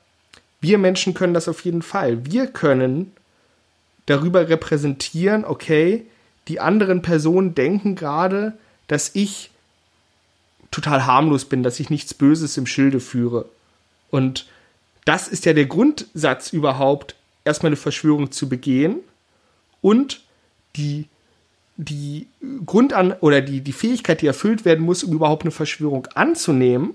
wir 0.60 0.78
Menschen 0.78 1.14
können 1.14 1.34
das 1.34 1.48
auf 1.48 1.64
jeden 1.64 1.82
Fall. 1.82 2.26
Wir 2.26 2.46
können 2.46 3.12
darüber 4.06 4.48
repräsentieren, 4.48 5.44
okay, 5.44 6.06
die 6.48 6.60
anderen 6.60 7.02
Personen 7.02 7.54
denken 7.54 7.94
gerade, 7.94 8.54
dass 8.88 9.10
ich 9.14 9.50
total 10.70 11.06
harmlos 11.06 11.44
bin, 11.44 11.62
dass 11.62 11.80
ich 11.80 11.90
nichts 11.90 12.14
Böses 12.14 12.56
im 12.56 12.66
Schilde 12.66 13.00
führe. 13.00 13.46
Und 14.10 14.46
das 15.04 15.28
ist 15.28 15.44
ja 15.44 15.52
der 15.52 15.66
Grundsatz 15.66 16.52
überhaupt, 16.52 17.16
erstmal 17.44 17.70
eine 17.70 17.76
Verschwörung 17.76 18.30
zu 18.30 18.48
begehen 18.48 19.00
und 19.80 20.20
die, 20.76 21.06
die 21.76 22.26
Grundan 22.66 23.12
oder 23.12 23.40
die, 23.40 23.60
die 23.60 23.72
Fähigkeit, 23.72 24.20
die 24.22 24.26
erfüllt 24.26 24.64
werden 24.64 24.84
muss, 24.84 25.02
um 25.02 25.12
überhaupt 25.12 25.42
eine 25.42 25.50
Verschwörung 25.50 26.06
anzunehmen, 26.14 26.94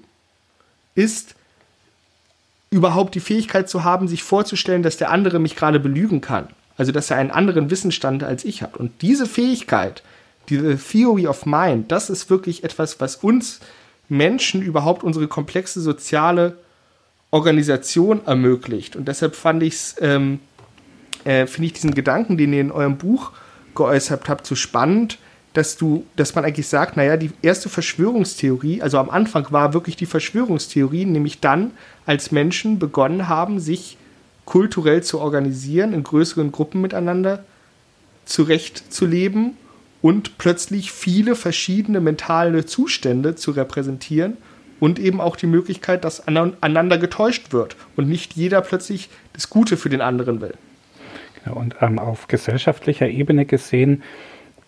ist 0.93 1.35
überhaupt 2.69 3.15
die 3.15 3.19
Fähigkeit 3.19 3.69
zu 3.69 3.83
haben, 3.83 4.07
sich 4.07 4.23
vorzustellen, 4.23 4.83
dass 4.83 4.97
der 4.97 5.09
andere 5.09 5.39
mich 5.39 5.55
gerade 5.55 5.79
belügen 5.79 6.21
kann. 6.21 6.47
Also 6.77 6.91
dass 6.91 7.09
er 7.09 7.17
einen 7.17 7.31
anderen 7.31 7.69
Wissensstand 7.69 8.23
als 8.23 8.43
ich 8.43 8.61
hat. 8.61 8.77
Und 8.77 9.01
diese 9.01 9.25
Fähigkeit, 9.25 10.03
diese 10.49 10.77
Theory 10.77 11.27
of 11.27 11.45
Mind, 11.45 11.91
das 11.91 12.09
ist 12.09 12.29
wirklich 12.29 12.63
etwas, 12.63 12.99
was 12.99 13.17
uns 13.17 13.59
Menschen 14.09 14.61
überhaupt 14.61 15.03
unsere 15.03 15.27
komplexe 15.27 15.81
soziale 15.81 16.57
Organisation 17.31 18.25
ermöglicht. 18.25 18.95
Und 18.95 19.07
deshalb 19.07 19.35
fand 19.35 19.63
ich's, 19.63 19.95
ähm, 19.99 20.39
äh, 21.23 21.47
finde 21.47 21.67
ich 21.67 21.73
diesen 21.73 21.95
Gedanken, 21.95 22.37
den 22.37 22.53
ihr 22.53 22.61
in 22.61 22.71
eurem 22.71 22.97
Buch 22.97 23.31
geäußert 23.73 24.29
habt, 24.29 24.45
so 24.45 24.55
spannend, 24.55 25.17
dass 25.53 25.77
du, 25.77 26.05
dass 26.15 26.35
man 26.35 26.43
eigentlich 26.45 26.67
sagt, 26.67 26.97
naja, 26.97 27.17
die 27.17 27.31
erste 27.41 27.69
Verschwörungstheorie, 27.69 28.81
also 28.81 28.97
am 28.99 29.09
Anfang 29.09 29.47
war 29.51 29.73
wirklich 29.73 29.95
die 29.95 30.05
Verschwörungstheorie, 30.05 31.05
nämlich 31.05 31.39
dann, 31.39 31.71
als 32.05 32.31
Menschen 32.31 32.77
begonnen 32.77 33.27
haben, 33.29 33.59
sich 33.59 33.97
kulturell 34.45 35.01
zu 35.01 35.19
organisieren, 35.19 35.93
in 35.93 36.03
größeren 36.03 36.51
Gruppen 36.51 36.81
miteinander 36.81 37.43
zurechtzuleben 38.25 39.57
und 40.05 40.37
plötzlich 40.37 40.91
viele 40.91 41.33
verschiedene 41.33 41.99
mentale 41.99 42.63
Zustände 42.67 43.33
zu 43.33 43.49
repräsentieren 43.49 44.37
und 44.79 44.99
eben 44.99 45.19
auch 45.19 45.35
die 45.35 45.47
Möglichkeit, 45.47 46.03
dass 46.03 46.27
aneinander 46.27 46.99
getäuscht 46.99 47.53
wird 47.53 47.75
und 47.95 48.07
nicht 48.07 48.33
jeder 48.33 48.61
plötzlich 48.61 49.09
das 49.33 49.49
Gute 49.49 49.77
für 49.77 49.89
den 49.89 50.01
anderen 50.01 50.41
will. 50.41 50.53
Genau, 51.43 51.57
und 51.57 51.77
ähm, 51.81 51.97
auf 51.97 52.27
gesellschaftlicher 52.27 53.07
Ebene 53.07 53.45
gesehen 53.47 54.03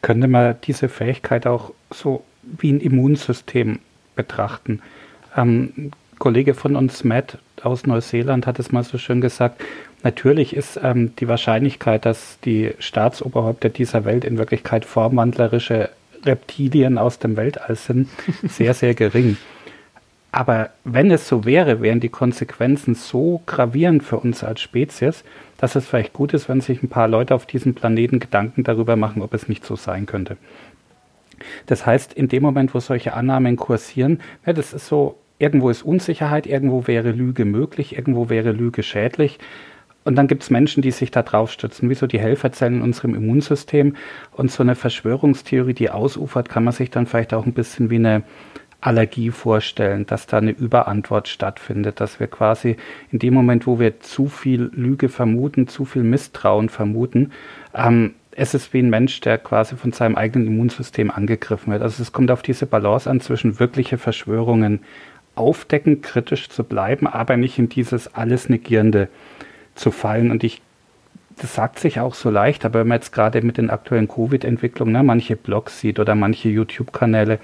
könnte 0.01 0.27
man 0.27 0.55
diese 0.63 0.89
Fähigkeit 0.89 1.45
auch 1.45 1.71
so 1.91 2.23
wie 2.41 2.71
ein 2.71 2.79
Immunsystem 2.79 3.77
betrachten. 4.15 4.81
Ähm, 5.35 5.71
ein 5.77 5.91
Kollege 6.17 6.55
von 6.55 6.75
uns, 6.75 7.03
Matt 7.03 7.37
aus 7.61 7.85
Neuseeland, 7.85 8.47
hat 8.47 8.57
es 8.57 8.71
mal 8.71 8.83
so 8.83 8.97
schön 8.97 9.21
gesagt, 9.21 9.61
natürlich 10.03 10.55
ist 10.55 10.79
ähm, 10.81 11.15
die 11.17 11.27
Wahrscheinlichkeit, 11.27 12.05
dass 12.05 12.39
die 12.41 12.71
Staatsoberhäupter 12.79 13.69
dieser 13.69 14.05
Welt 14.05 14.25
in 14.25 14.37
Wirklichkeit 14.37 14.85
formwandlerische 14.85 15.89
Reptilien 16.25 16.97
aus 16.97 17.19
dem 17.19 17.37
Weltall 17.37 17.75
sind, 17.75 18.09
sehr, 18.47 18.73
sehr 18.73 18.93
gering. 18.93 19.37
Aber 20.31 20.69
wenn 20.83 21.09
es 21.09 21.27
so 21.27 21.45
wäre, 21.45 21.81
wären 21.81 21.99
die 21.99 22.09
Konsequenzen 22.09 22.95
so 22.95 23.41
gravierend 23.45 24.03
für 24.03 24.17
uns 24.17 24.43
als 24.43 24.61
Spezies, 24.61 25.23
dass 25.57 25.75
es 25.75 25.87
vielleicht 25.87 26.13
gut 26.13 26.33
ist, 26.33 26.49
wenn 26.49 26.61
sich 26.61 26.83
ein 26.83 26.89
paar 26.89 27.07
Leute 27.07 27.33
auf 27.33 27.45
diesem 27.45 27.73
Planeten 27.73 28.19
Gedanken 28.19 28.63
darüber 28.63 28.95
machen, 28.95 29.21
ob 29.21 29.33
es 29.33 29.47
nicht 29.47 29.65
so 29.65 29.75
sein 29.75 30.05
könnte. 30.05 30.37
Das 31.65 31.85
heißt, 31.85 32.13
in 32.13 32.27
dem 32.27 32.43
Moment, 32.43 32.73
wo 32.73 32.79
solche 32.79 33.13
Annahmen 33.13 33.55
kursieren, 33.55 34.19
ja, 34.45 34.53
das 34.53 34.73
ist 34.73 34.87
so, 34.87 35.17
irgendwo 35.39 35.69
ist 35.69 35.83
Unsicherheit, 35.83 36.45
irgendwo 36.45 36.87
wäre 36.87 37.11
Lüge 37.11 37.45
möglich, 37.45 37.95
irgendwo 37.95 38.29
wäre 38.29 38.51
Lüge 38.51 38.83
schädlich. 38.83 39.39
Und 40.07 40.15
dann 40.15 40.27
gibt 40.27 40.41
es 40.41 40.49
Menschen, 40.49 40.81
die 40.81 40.91
sich 40.91 41.11
da 41.11 41.21
drauf 41.21 41.51
stützen, 41.51 41.89
wie 41.89 41.93
so 41.93 42.07
die 42.07 42.19
Helferzellen 42.19 42.75
in 42.75 42.81
unserem 42.81 43.13
Immunsystem. 43.13 43.97
Und 44.31 44.49
so 44.49 44.63
eine 44.63 44.75
Verschwörungstheorie, 44.75 45.73
die 45.73 45.89
ausufert, 45.89 46.47
kann 46.47 46.63
man 46.63 46.73
sich 46.73 46.89
dann 46.89 47.07
vielleicht 47.07 47.33
auch 47.33 47.45
ein 47.45 47.51
bisschen 47.51 47.89
wie 47.89 47.95
eine 47.95 48.23
Allergie 48.79 49.31
vorstellen, 49.31 50.05
dass 50.05 50.25
da 50.25 50.37
eine 50.37 50.51
Überantwort 50.51 51.27
stattfindet, 51.27 51.99
dass 51.99 52.21
wir 52.21 52.27
quasi 52.27 52.77
in 53.11 53.19
dem 53.19 53.33
Moment, 53.33 53.67
wo 53.67 53.79
wir 53.79 53.99
zu 53.99 54.27
viel 54.27 54.71
Lüge 54.73 55.09
vermuten, 55.09 55.67
zu 55.67 55.83
viel 55.83 56.03
Misstrauen 56.03 56.69
vermuten, 56.69 57.33
ähm, 57.75 58.13
es 58.31 58.53
ist 58.53 58.71
wie 58.73 58.79
ein 58.79 58.89
Mensch, 58.89 59.19
der 59.19 59.39
quasi 59.39 59.75
von 59.75 59.91
seinem 59.91 60.15
eigenen 60.15 60.47
Immunsystem 60.47 61.11
angegriffen 61.11 61.73
wird. 61.73 61.81
Also 61.81 62.01
es 62.01 62.13
kommt 62.13 62.31
auf 62.31 62.43
diese 62.43 62.65
Balance 62.65 63.09
an 63.09 63.19
zwischen 63.19 63.59
wirkliche 63.59 63.97
Verschwörungen 63.97 64.79
aufdecken, 65.35 66.01
kritisch 66.01 66.47
zu 66.47 66.63
bleiben, 66.63 67.07
aber 67.07 67.35
nicht 67.35 67.59
in 67.59 67.67
dieses 67.67 68.13
alles 68.13 68.47
Negierende 68.47 69.09
zu 69.77 69.91
fallen. 69.91 70.31
Und 70.31 70.43
ich 70.43 70.61
das 71.39 71.53
sagt 71.53 71.79
sich 71.79 71.99
auch 71.99 72.15
so 72.15 72.29
leicht, 72.29 72.65
aber 72.65 72.79
wenn 72.79 72.87
man 72.87 72.97
jetzt 72.97 73.11
gerade 73.11 73.41
mit 73.41 73.57
den 73.57 73.69
aktuellen 73.69 74.07
Covid-Entwicklungen 74.07 74.93
ne, 74.93 75.03
manche 75.03 75.35
Blogs 75.35 75.79
sieht 75.79 75.99
oder 75.99 76.15
manche 76.15 76.49
YouTube-Kanäle, 76.49 77.39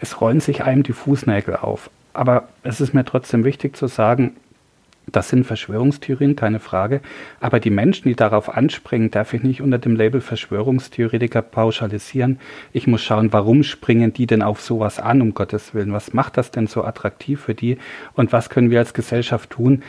es 0.00 0.20
rollen 0.20 0.40
sich 0.40 0.64
einem 0.64 0.82
die 0.82 0.94
Fußnägel 0.94 1.56
auf. 1.56 1.90
Aber 2.14 2.48
es 2.62 2.80
ist 2.80 2.94
mir 2.94 3.04
trotzdem 3.04 3.44
wichtig 3.44 3.76
zu 3.76 3.86
sagen, 3.86 4.36
das 5.06 5.28
sind 5.28 5.44
Verschwörungstheorien, 5.44 6.34
keine 6.34 6.60
Frage. 6.60 7.02
Aber 7.38 7.60
die 7.60 7.70
Menschen, 7.70 8.08
die 8.08 8.14
darauf 8.14 8.48
anspringen, 8.48 9.10
darf 9.10 9.34
ich 9.34 9.42
nicht 9.42 9.60
unter 9.60 9.76
dem 9.76 9.96
Label 9.96 10.22
Verschwörungstheoretiker 10.22 11.42
pauschalisieren. 11.42 12.38
Ich 12.72 12.86
muss 12.86 13.02
schauen, 13.02 13.30
warum 13.30 13.64
springen 13.64 14.14
die 14.14 14.26
denn 14.26 14.40
auf 14.40 14.62
sowas 14.62 14.98
an, 14.98 15.20
um 15.20 15.34
Gottes 15.34 15.74
Willen? 15.74 15.92
Was 15.92 16.14
macht 16.14 16.38
das 16.38 16.50
denn 16.52 16.66
so 16.66 16.84
attraktiv 16.84 17.42
für 17.42 17.54
die? 17.54 17.76
Und 18.14 18.32
was 18.32 18.48
können 18.48 18.70
wir 18.70 18.78
als 18.78 18.94
Gesellschaft 18.94 19.50
tun, 19.50 19.82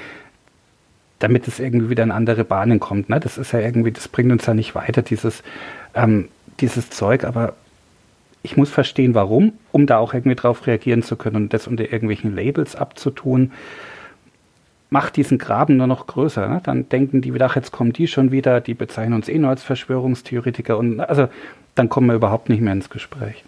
damit 1.20 1.47
es 1.47 1.59
irgendwie 1.59 1.89
wieder 1.89 2.03
in 2.03 2.11
andere 2.11 2.43
Bahnen 2.43 2.80
kommt. 2.80 3.09
Ne? 3.09 3.20
Das 3.20 3.38
ist 3.38 3.51
ja 3.51 3.59
irgendwie, 3.59 3.91
das 3.91 4.07
bringt 4.07 4.32
uns 4.32 4.45
ja 4.45 4.53
nicht 4.53 4.76
weiter, 4.76 5.01
dieses, 5.01 5.43
ähm, 5.93 6.30
dieses 6.59 6.89
Zeug, 6.89 7.24
aber 7.24 7.53
ich 8.43 8.57
muss 8.57 8.70
verstehen, 8.70 9.16
warum, 9.16 9.53
um 9.72 9.88
da 9.88 9.97
auch 9.97 10.13
irgendwie 10.13 10.36
drauf 10.36 10.68
reagieren 10.68 11.03
zu 11.03 11.16
können 11.16 11.36
und 11.36 11.53
das 11.53 11.68
unter 11.68 11.84
irgendwelchen 11.84 12.36
Labels 12.36 12.76
abzutun, 12.76 13.51
macht 14.91 15.16
diesen 15.16 15.39
Graben 15.39 15.78
nur 15.78 15.88
noch 15.88 16.05
größer. 16.05 16.47
Ne? 16.47 16.61
Dann 16.63 16.88
denken 16.88 17.22
die 17.22 17.34
wieder, 17.34 17.47
ach, 17.47 17.55
jetzt 17.55 17.72
kommen 17.72 17.91
die 17.91 18.07
schon 18.07 18.32
wieder, 18.32 18.61
die 18.61 18.76
bezeichnen 18.76 19.16
uns 19.16 19.28
eh 19.28 19.38
nur 19.39 19.49
als 19.49 19.63
Verschwörungstheoretiker 19.63 20.78
und 20.78 20.99
also 20.99 21.28
dann 21.74 21.89
kommen 21.89 22.07
wir 22.07 22.16
überhaupt 22.16 22.49
nicht 22.49 22.61
mehr 22.61 22.74
ins 22.74 22.89
Gespräch. 22.89 23.43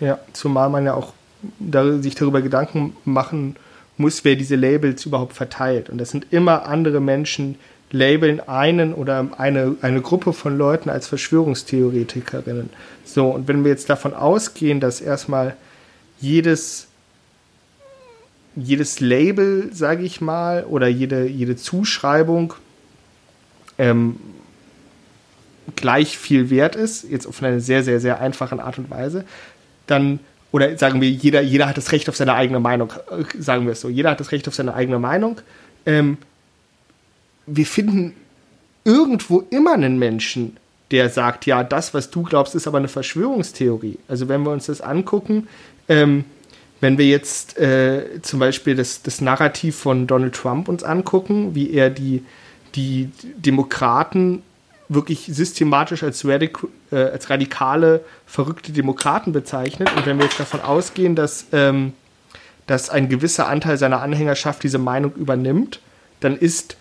Ja, 0.00 0.18
zumal 0.32 0.68
man 0.70 0.84
ja 0.84 0.94
auch 0.94 1.12
da, 1.58 1.98
sich 1.98 2.14
darüber 2.14 2.42
Gedanken 2.42 2.96
machen 3.04 3.56
muss, 3.96 4.24
wer 4.24 4.36
diese 4.36 4.56
Labels 4.56 5.06
überhaupt 5.06 5.34
verteilt. 5.34 5.88
Und 5.90 5.98
das 5.98 6.10
sind 6.10 6.26
immer 6.30 6.66
andere 6.66 7.00
Menschen, 7.00 7.56
labeln 7.90 8.40
einen 8.40 8.92
oder 8.92 9.28
eine, 9.38 9.76
eine 9.80 10.00
Gruppe 10.00 10.32
von 10.32 10.58
Leuten 10.58 10.90
als 10.90 11.06
Verschwörungstheoretikerinnen. 11.06 12.70
So, 13.04 13.28
und 13.28 13.46
wenn 13.46 13.62
wir 13.64 13.70
jetzt 13.70 13.88
davon 13.88 14.14
ausgehen, 14.14 14.80
dass 14.80 15.00
erstmal 15.00 15.56
jedes, 16.20 16.88
jedes 18.56 19.00
Label, 19.00 19.70
sage 19.72 20.02
ich 20.02 20.20
mal, 20.20 20.64
oder 20.64 20.88
jede, 20.88 21.26
jede 21.26 21.54
Zuschreibung 21.54 22.54
ähm, 23.78 24.16
gleich 25.76 26.18
viel 26.18 26.50
wert 26.50 26.76
ist, 26.76 27.04
jetzt 27.08 27.26
auf 27.26 27.42
eine 27.42 27.60
sehr, 27.60 27.84
sehr, 27.84 28.00
sehr 28.00 28.20
einfache 28.20 28.60
Art 28.60 28.78
und 28.78 28.90
Weise, 28.90 29.24
dann 29.86 30.18
oder 30.54 30.78
sagen 30.78 31.00
wir, 31.00 31.10
jeder, 31.10 31.40
jeder 31.40 31.68
hat 31.68 31.76
das 31.76 31.90
Recht 31.90 32.08
auf 32.08 32.14
seine 32.14 32.34
eigene 32.34 32.60
Meinung, 32.60 32.92
äh, 33.10 33.24
sagen 33.42 33.64
wir 33.66 33.72
es 33.72 33.80
so, 33.80 33.88
jeder 33.88 34.10
hat 34.12 34.20
das 34.20 34.30
Recht 34.30 34.46
auf 34.46 34.54
seine 34.54 34.72
eigene 34.72 35.00
Meinung. 35.00 35.40
Ähm, 35.84 36.16
wir 37.44 37.66
finden 37.66 38.14
irgendwo 38.84 39.40
immer 39.50 39.72
einen 39.72 39.98
Menschen, 39.98 40.56
der 40.92 41.10
sagt, 41.10 41.46
ja, 41.46 41.64
das, 41.64 41.92
was 41.92 42.10
du 42.10 42.22
glaubst, 42.22 42.54
ist 42.54 42.68
aber 42.68 42.78
eine 42.78 42.86
Verschwörungstheorie. 42.86 43.98
Also 44.06 44.28
wenn 44.28 44.44
wir 44.44 44.52
uns 44.52 44.66
das 44.66 44.80
angucken, 44.80 45.48
ähm, 45.88 46.24
wenn 46.80 46.98
wir 46.98 47.06
jetzt 47.06 47.58
äh, 47.58 48.22
zum 48.22 48.38
Beispiel 48.38 48.76
das, 48.76 49.02
das 49.02 49.20
Narrativ 49.20 49.74
von 49.74 50.06
Donald 50.06 50.36
Trump 50.36 50.68
uns 50.68 50.84
angucken, 50.84 51.56
wie 51.56 51.72
er 51.72 51.90
die, 51.90 52.22
die 52.76 53.10
Demokraten 53.24 54.44
wirklich 54.88 55.26
systematisch 55.26 56.02
als, 56.02 56.26
radik 56.26 56.58
äh, 56.90 56.96
als 56.96 57.30
radikale, 57.30 58.04
verrückte 58.26 58.72
Demokraten 58.72 59.32
bezeichnet. 59.32 59.90
Und 59.96 60.06
wenn 60.06 60.18
wir 60.18 60.24
jetzt 60.24 60.38
davon 60.38 60.60
ausgehen, 60.60 61.14
dass, 61.14 61.46
ähm, 61.52 61.92
dass 62.66 62.90
ein 62.90 63.08
gewisser 63.08 63.48
Anteil 63.48 63.78
seiner 63.78 64.00
Anhängerschaft 64.02 64.62
diese 64.62 64.78
Meinung 64.78 65.14
übernimmt, 65.14 65.80
dann 66.20 66.36
ist, 66.36 66.76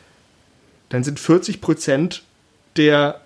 dann 0.90 1.04
sind 1.04 1.20
40 1.20 1.62
Prozent 1.62 2.24
der 2.78 3.22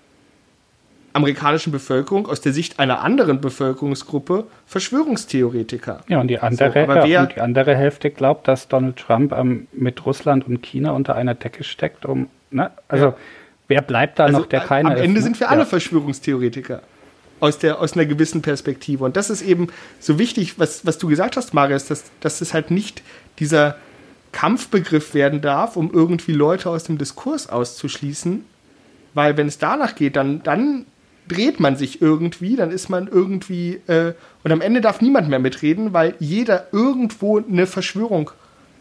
amerikanischen 1.18 1.72
Bevölkerung 1.72 2.28
aus 2.28 2.42
der 2.42 2.54
Sicht 2.54 2.80
einer 2.80 3.02
anderen 3.02 3.42
Bevölkerungsgruppe 3.42 4.46
Verschwörungstheoretiker. 4.68 6.04
Ja, 6.08 6.22
und 6.22 6.28
die 6.28 6.40
andere, 6.40 6.86
so, 6.86 7.08
ja, 7.08 7.24
und 7.24 7.36
die 7.36 7.42
andere 7.42 7.76
Hälfte 7.76 8.12
glaubt, 8.12 8.48
dass 8.48 8.68
Donald 8.68 8.98
Trump 8.98 9.34
ähm, 9.34 9.68
mit 9.74 10.06
Russland 10.06 10.48
und 10.48 10.62
China 10.62 10.92
unter 10.92 11.16
einer 11.16 11.34
Decke 11.34 11.64
steckt, 11.64 12.06
um, 12.06 12.30
ne? 12.52 12.72
Also, 12.88 13.06
ja. 13.06 13.16
Wer 13.68 13.82
bleibt 13.82 14.20
da 14.20 14.26
also, 14.26 14.40
noch, 14.40 14.46
der 14.46 14.62
keiner 14.62 14.94
ist? 14.94 15.00
Am 15.00 15.04
Ende 15.04 15.20
ist, 15.20 15.26
ne? 15.26 15.32
sind 15.32 15.40
wir 15.40 15.50
alle 15.50 15.66
Verschwörungstheoretiker. 15.66 16.82
Aus, 17.40 17.60
der, 17.60 17.80
aus 17.80 17.94
einer 17.94 18.06
gewissen 18.06 18.42
Perspektive. 18.42 19.04
Und 19.04 19.16
das 19.16 19.30
ist 19.30 19.44
eben 19.44 19.68
so 20.00 20.18
wichtig, 20.18 20.58
was, 20.58 20.88
was 20.88 20.98
du 20.98 21.08
gesagt 21.08 21.38
hast, 21.38 21.54
Marius, 21.54 21.86
dass, 21.86 22.06
dass 22.20 22.42
es 22.42 22.56
halt 22.56 22.72
nicht 22.72 23.04
dieser 23.38 23.76
Kampfbegriff 24.32 25.14
werden 25.14 25.42
darf, 25.42 25.76
um 25.76 25.92
irgendwie 25.94 26.32
Leute 26.32 26.70
aus 26.70 26.86
dem 26.86 26.98
Diskurs 26.98 27.48
auszuschließen. 27.48 28.44
Weil 29.14 29.38
wenn 29.38 29.48
es 29.48 29.60
danach 29.60 29.94
geht, 29.94 30.16
dann, 30.16 30.42
dann 30.42 30.88
dreht 31.28 31.60
man 31.60 31.76
sich 31.76 32.02
irgendwie, 32.02 32.56
dann 32.56 32.72
ist 32.72 32.90
man 32.90 33.08
irgendwie, 33.08 33.82
äh, 33.88 34.14
und 34.44 34.52
am 34.52 34.62
Ende 34.62 34.82
darf 34.82 35.02
niemand 35.02 35.30
mehr 35.30 35.40
mitreden, 35.40 35.94
weil 35.94 36.16
jeder 36.20 36.68
irgendwo 36.72 37.38
eine 37.38 37.68
Verschwörung 37.68 38.32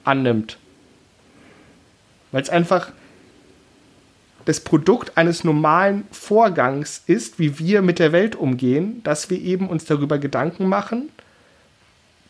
annimmt. 0.05 0.59
Weil 2.33 2.43
es 2.43 2.51
einfach 2.51 2.93
das 4.47 4.61
Produkt 4.61 5.19
eines 5.19 5.45
normalen 5.45 6.05
Vorgangs 6.11 7.03
ist, 7.07 7.39
wie 7.39 7.59
wir 7.59 7.83
mit 7.83 7.99
der 7.99 8.13
Welt 8.13 8.37
umgehen, 8.37 9.03
dass 9.03 9.29
wir 9.29 9.39
eben 9.41 9.69
uns 9.69 9.85
darüber 9.85 10.19
Gedanken 10.19 10.69
machen, 10.69 11.11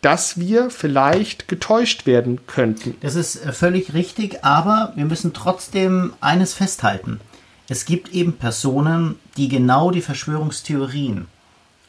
dass 0.01 0.39
wir 0.39 0.71
vielleicht 0.71 1.47
getäuscht 1.47 2.07
werden 2.07 2.47
könnten. 2.47 2.97
Das 3.01 3.15
ist 3.17 3.45
äh, 3.45 3.53
völlig 3.53 3.93
richtig, 3.93 4.45
aber 4.45 4.93
wir 4.97 5.05
müssen 5.05 5.35
trotzdem 5.35 6.15
eines 6.21 6.55
festhalten. 6.55 7.21
Es 7.69 7.85
gibt 7.85 8.13
eben 8.15 8.35
Personen, 8.35 9.17
die 9.37 9.49
genau 9.49 9.91
die 9.91 10.03
Verschwörungstheorien 10.03 11.27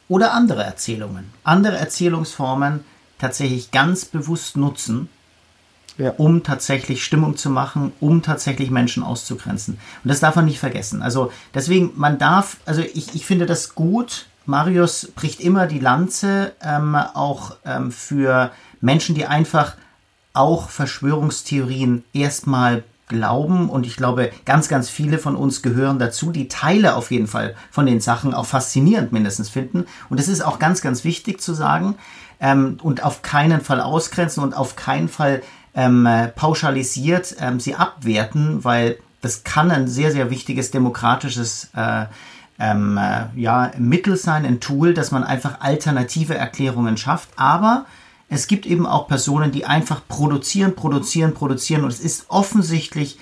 oder 0.08 0.32
andere 0.32 0.62
Erzählungen, 0.62 1.32
andere 1.42 1.78
Erzählungsformen 1.78 2.84
tatsächlich 3.18 3.70
ganz 3.70 4.04
bewusst 4.04 4.56
nutzen, 4.56 5.08
ja. 5.98 6.14
um 6.16 6.42
tatsächlich 6.42 7.04
Stimmung 7.04 7.36
zu 7.36 7.50
machen, 7.50 7.92
um 8.00 8.22
tatsächlich 8.22 8.70
Menschen 8.70 9.02
auszugrenzen. 9.02 9.78
Und 10.02 10.08
das 10.08 10.20
darf 10.20 10.36
man 10.36 10.46
nicht 10.46 10.60
vergessen. 10.60 11.02
Also 11.02 11.32
deswegen, 11.54 11.92
man 11.96 12.18
darf, 12.18 12.58
also 12.64 12.80
ich, 12.80 13.14
ich 13.14 13.26
finde 13.26 13.46
das 13.46 13.74
gut. 13.74 14.26
Marius 14.46 15.12
bricht 15.14 15.40
immer 15.40 15.66
die 15.66 15.80
Lanze 15.80 16.52
ähm, 16.62 16.94
auch 16.94 17.56
ähm, 17.66 17.92
für 17.92 18.50
Menschen, 18.80 19.14
die 19.14 19.26
einfach 19.26 19.76
auch 20.32 20.70
Verschwörungstheorien 20.70 22.04
erstmal 22.14 22.84
glauben 23.08 23.70
und 23.70 23.86
ich 23.86 23.96
glaube, 23.96 24.30
ganz, 24.44 24.68
ganz 24.68 24.90
viele 24.90 25.18
von 25.18 25.34
uns 25.34 25.62
gehören 25.62 25.98
dazu, 25.98 26.30
die 26.30 26.48
Teile 26.48 26.94
auf 26.94 27.10
jeden 27.10 27.26
Fall 27.26 27.56
von 27.70 27.86
den 27.86 28.00
Sachen 28.00 28.34
auch 28.34 28.46
faszinierend 28.46 29.12
mindestens 29.12 29.48
finden. 29.48 29.86
Und 30.10 30.20
es 30.20 30.28
ist 30.28 30.42
auch 30.42 30.58
ganz, 30.58 30.82
ganz 30.82 31.04
wichtig 31.04 31.40
zu 31.40 31.54
sagen 31.54 31.96
ähm, 32.40 32.78
und 32.82 33.02
auf 33.02 33.22
keinen 33.22 33.62
Fall 33.62 33.80
ausgrenzen 33.80 34.42
und 34.42 34.56
auf 34.56 34.76
keinen 34.76 35.08
Fall 35.08 35.42
ähm, 35.78 36.08
pauschalisiert 36.34 37.36
ähm, 37.38 37.60
sie 37.60 37.76
abwerten, 37.76 38.64
weil 38.64 38.98
das 39.20 39.44
kann 39.44 39.70
ein 39.70 39.86
sehr, 39.86 40.10
sehr 40.10 40.28
wichtiges 40.28 40.72
demokratisches 40.72 41.70
äh, 41.76 42.06
ähm, 42.58 42.98
äh, 42.98 43.26
ja, 43.36 43.70
Mittel 43.78 44.16
sein, 44.16 44.44
ein 44.44 44.58
Tool, 44.58 44.92
dass 44.92 45.12
man 45.12 45.22
einfach 45.22 45.60
alternative 45.60 46.34
Erklärungen 46.34 46.96
schafft. 46.96 47.28
Aber 47.36 47.86
es 48.28 48.48
gibt 48.48 48.66
eben 48.66 48.86
auch 48.86 49.06
Personen, 49.06 49.52
die 49.52 49.66
einfach 49.66 50.02
produzieren, 50.08 50.74
produzieren, 50.74 51.32
produzieren 51.32 51.84
und 51.84 51.92
es 51.92 52.00
ist 52.00 52.24
offensichtlich, 52.26 53.16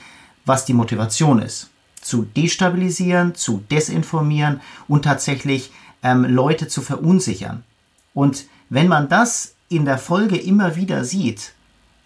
was 0.46 0.64
die 0.64 0.72
Motivation 0.72 1.42
ist. 1.42 1.68
Zu 2.00 2.22
destabilisieren, 2.22 3.34
zu 3.34 3.62
desinformieren 3.70 4.62
und 4.88 5.04
tatsächlich 5.04 5.72
ähm, 6.02 6.24
Leute 6.24 6.68
zu 6.68 6.80
verunsichern. 6.80 7.64
Und 8.14 8.46
wenn 8.70 8.88
man 8.88 9.10
das 9.10 9.54
in 9.68 9.84
der 9.84 9.98
Folge 9.98 10.38
immer 10.38 10.76
wieder 10.76 11.04
sieht, 11.04 11.52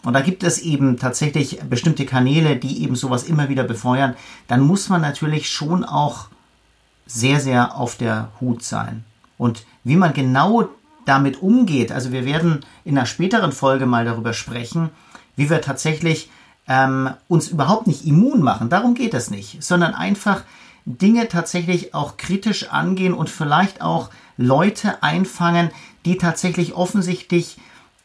und 0.03 0.15
da 0.15 0.21
gibt 0.21 0.43
es 0.43 0.59
eben 0.59 0.99
tatsächlich 0.99 1.61
bestimmte 1.69 2.07
Kanäle, 2.07 2.57
die 2.57 2.83
eben 2.83 2.97
sowas 2.97 3.25
immer 3.25 3.49
wieder 3.49 3.65
befeuern, 3.65 4.17
dann 4.49 4.61
muss 4.61 4.89
man 4.89 5.01
natürlich 5.01 5.51
schon 5.51 5.85
auch 5.85 6.29
sehr, 7.07 7.41
sehr 7.41 7.77
auf 7.77 7.97
der 7.97 8.31
Hut 8.41 8.63
sein. 8.63 9.05
Und 9.37 9.65
wie 9.85 9.97
man 9.97 10.13
genau 10.13 10.69
damit 11.05 11.43
umgeht. 11.43 11.93
Also 11.93 12.13
wir 12.13 12.25
werden 12.25 12.61
in 12.85 12.97
einer 12.97 13.07
späteren 13.07 13.53
Folge 13.53 13.87
mal 13.87 14.05
darüber 14.05 14.33
sprechen, 14.33 14.91
wie 15.37 15.51
wir 15.51 15.61
tatsächlich 15.61 16.31
ähm, 16.69 17.11
uns 17.29 17.49
überhaupt 17.49 17.87
nicht 17.87 18.07
immun 18.07 18.43
machen. 18.43 18.69
Darum 18.69 18.95
geht 18.95 19.15
es 19.15 19.31
nicht, 19.31 19.63
sondern 19.63 19.95
einfach 19.95 20.43
Dinge 20.85 21.29
tatsächlich 21.29 21.95
auch 21.95 22.17
kritisch 22.17 22.69
angehen 22.69 23.15
und 23.15 23.29
vielleicht 23.29 23.83
auch 23.83 24.11
Leute 24.37 25.03
einfangen, 25.03 25.71
die 26.05 26.17
tatsächlich 26.17 26.75
offensichtlich 26.75 27.59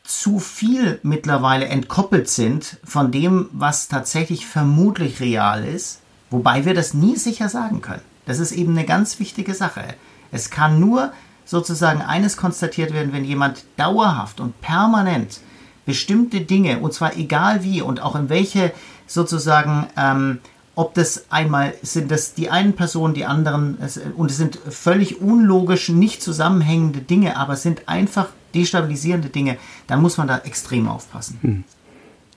zu 0.06 0.39
viel 0.39 0.99
mittlerweile 1.03 1.66
entkoppelt 1.66 2.30
sind 2.30 2.78
von 2.84 3.12
dem, 3.12 3.49
was 3.51 3.88
tatsächlich 3.88 4.45
vermutlich 4.45 5.20
real 5.20 5.66
ist, 5.66 6.01
wobei 6.30 6.66
wir 6.66 6.74
das 6.74 6.93
nie 6.93 7.16
sicher 7.16 7.49
sagen 7.49 7.82
können. 7.82 8.01
Das 8.26 8.39
ist 8.39 8.51
eben 8.51 8.72
eine 8.74 8.86
ganz 8.86 9.20
wichtige 9.20 9.53
Sache. 9.53 9.84
Es 10.32 10.49
kann 10.49 10.80
nur 10.80 11.12
sozusagen 11.45 12.01
eines 12.01 12.38
konstatiert 12.38 12.93
werden, 12.93 13.14
wenn 13.14 13.26
jemand 13.26 13.66
dauerhaft 13.78 14.39
und 14.39 14.60
permanent 14.62 15.39
bestimmte 15.86 16.41
Dinge, 16.41 16.80
und 16.80 16.93
zwar 16.93 17.16
egal 17.16 17.64
wie 17.64 17.82
und 17.82 18.01
auch 18.01 18.16
in 18.16 18.30
welche 18.30 18.72
sozusagen, 19.08 19.88
ähm, 19.97 20.39
ob 20.74 20.93
das 20.95 21.26
einmal 21.30 21.74
sind 21.84 22.12
das 22.12 22.34
die 22.34 22.49
einen 22.49 22.74
Personen, 22.74 23.14
die 23.14 23.26
anderen, 23.26 23.78
es, 23.80 23.99
und 24.18 24.32
es 24.32 24.38
sind 24.38 24.60
völlig 24.70 25.22
unlogisch, 25.22 25.89
nicht 25.89 26.22
zusammenhängende 26.22 26.99
Dinge, 26.99 27.38
aber 27.38 27.53
es 27.53 27.62
sind 27.62 27.88
einfach 27.88 28.28
destabilisierende 28.56 29.30
Dinge, 29.30 29.58
dann 29.88 30.01
muss 30.01 30.18
man 30.18 30.28
da 30.28 30.39
extrem 30.39 30.88
aufpassen. 30.88 31.39
Hm. 31.41 31.64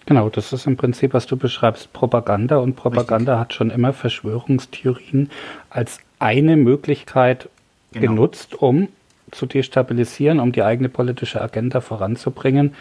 Genau, 0.07 0.31
das 0.31 0.55
ist 0.55 0.66
im 0.66 0.79
Prinzip, 0.79 1.12
was 1.12 1.27
du 1.27 1.37
beschreibst, 1.37 1.93
Propaganda. 1.93 2.57
Und 2.57 2.77
Propaganda 2.77 3.35
Richtig. 3.35 3.41
hat 3.41 3.53
schon 3.53 3.71
immer 3.71 3.93
Verschwörungstheorien 3.93 5.31
als 5.69 5.99
eine 6.19 6.57
Möglichkeit 6.57 7.51
genau. 7.93 8.07
genutzt, 8.07 8.55
um 8.55 8.89
zu 9.31 9.45
destabilisieren, 9.45 10.41
um 10.41 10.53
die 10.53 10.62
eigene 10.62 10.89
politische 10.89 11.43
Agenda 11.43 11.83
voranzubringen. 11.83 12.75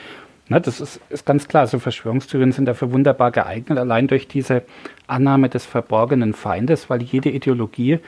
Na, 0.47 0.61
das 0.61 0.79
ist, 0.79 1.01
ist 1.09 1.25
ganz 1.25 1.49
klar. 1.49 1.67
So 1.67 1.79
Verschwörungstheorien 1.79 2.53
sind 2.53 2.65
dafür 2.65 2.93
wunderbar 2.93 3.31
geeignet, 3.31 3.77
allein 3.77 4.07
durch 4.07 4.29
diese 4.29 4.63
Annahme 5.07 5.49
des 5.49 5.65
verborgenen 5.65 6.33
Feindes, 6.33 6.89
weil 6.89 7.01
jede 7.03 7.29
Ideologie 7.29 7.99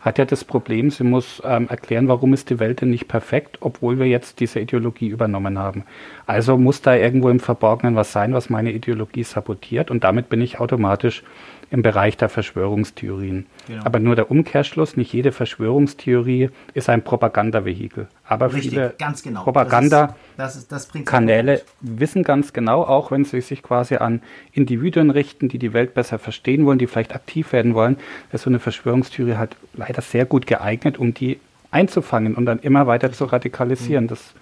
hat 0.00 0.18
ja 0.18 0.24
das 0.24 0.44
Problem, 0.44 0.90
sie 0.90 1.04
muss 1.04 1.42
ähm, 1.44 1.68
erklären, 1.68 2.08
warum 2.08 2.32
ist 2.32 2.50
die 2.50 2.60
Welt 2.60 2.80
denn 2.80 2.90
nicht 2.90 3.08
perfekt, 3.08 3.58
obwohl 3.60 3.98
wir 3.98 4.06
jetzt 4.06 4.40
diese 4.40 4.60
Ideologie 4.60 5.08
übernommen 5.08 5.58
haben. 5.58 5.84
Also 6.26 6.56
muss 6.56 6.82
da 6.82 6.94
irgendwo 6.94 7.28
im 7.30 7.40
Verborgenen 7.40 7.96
was 7.96 8.12
sein, 8.12 8.32
was 8.32 8.50
meine 8.50 8.72
Ideologie 8.72 9.24
sabotiert 9.24 9.90
und 9.90 10.04
damit 10.04 10.28
bin 10.28 10.40
ich 10.40 10.60
automatisch 10.60 11.24
im 11.70 11.82
Bereich 11.82 12.16
der 12.16 12.30
Verschwörungstheorien. 12.30 13.46
Genau. 13.66 13.84
Aber 13.84 13.98
nur 13.98 14.16
der 14.16 14.30
Umkehrschluss, 14.30 14.96
nicht 14.96 15.12
jede 15.12 15.32
Verschwörungstheorie 15.32 16.48
ist 16.72 16.88
ein 16.88 17.02
Propagandavehikel. 17.02 18.08
Aber 18.24 18.54
Richtig, 18.54 18.70
viele 18.70 18.94
genau. 19.22 19.42
Propaganda-Kanäle 19.42 21.60
wissen 21.80 22.22
ganz 22.22 22.54
genau, 22.54 22.80
auch 22.82 23.10
wenn 23.10 23.26
sie 23.26 23.42
sich 23.42 23.62
quasi 23.62 23.96
an 23.96 24.22
Individuen 24.52 25.10
richten, 25.10 25.48
die 25.48 25.58
die 25.58 25.74
Welt 25.74 25.94
besser 25.94 26.18
verstehen 26.18 26.64
wollen, 26.64 26.78
die 26.78 26.86
vielleicht 26.86 27.14
aktiv 27.14 27.52
werden 27.52 27.74
wollen, 27.74 27.98
ist 28.32 28.40
so 28.42 28.50
eine 28.50 28.60
Verschwörungstheorie 28.60 29.36
halt 29.36 29.56
leider 29.74 30.00
sehr 30.00 30.24
gut 30.24 30.46
geeignet, 30.46 30.96
um 30.98 31.12
die 31.12 31.38
einzufangen 31.70 32.34
und 32.34 32.46
dann 32.46 32.60
immer 32.60 32.86
weiter 32.86 33.12
zu 33.12 33.26
radikalisieren. 33.26 34.04
Mhm. 34.04 34.08
Das 34.08 34.32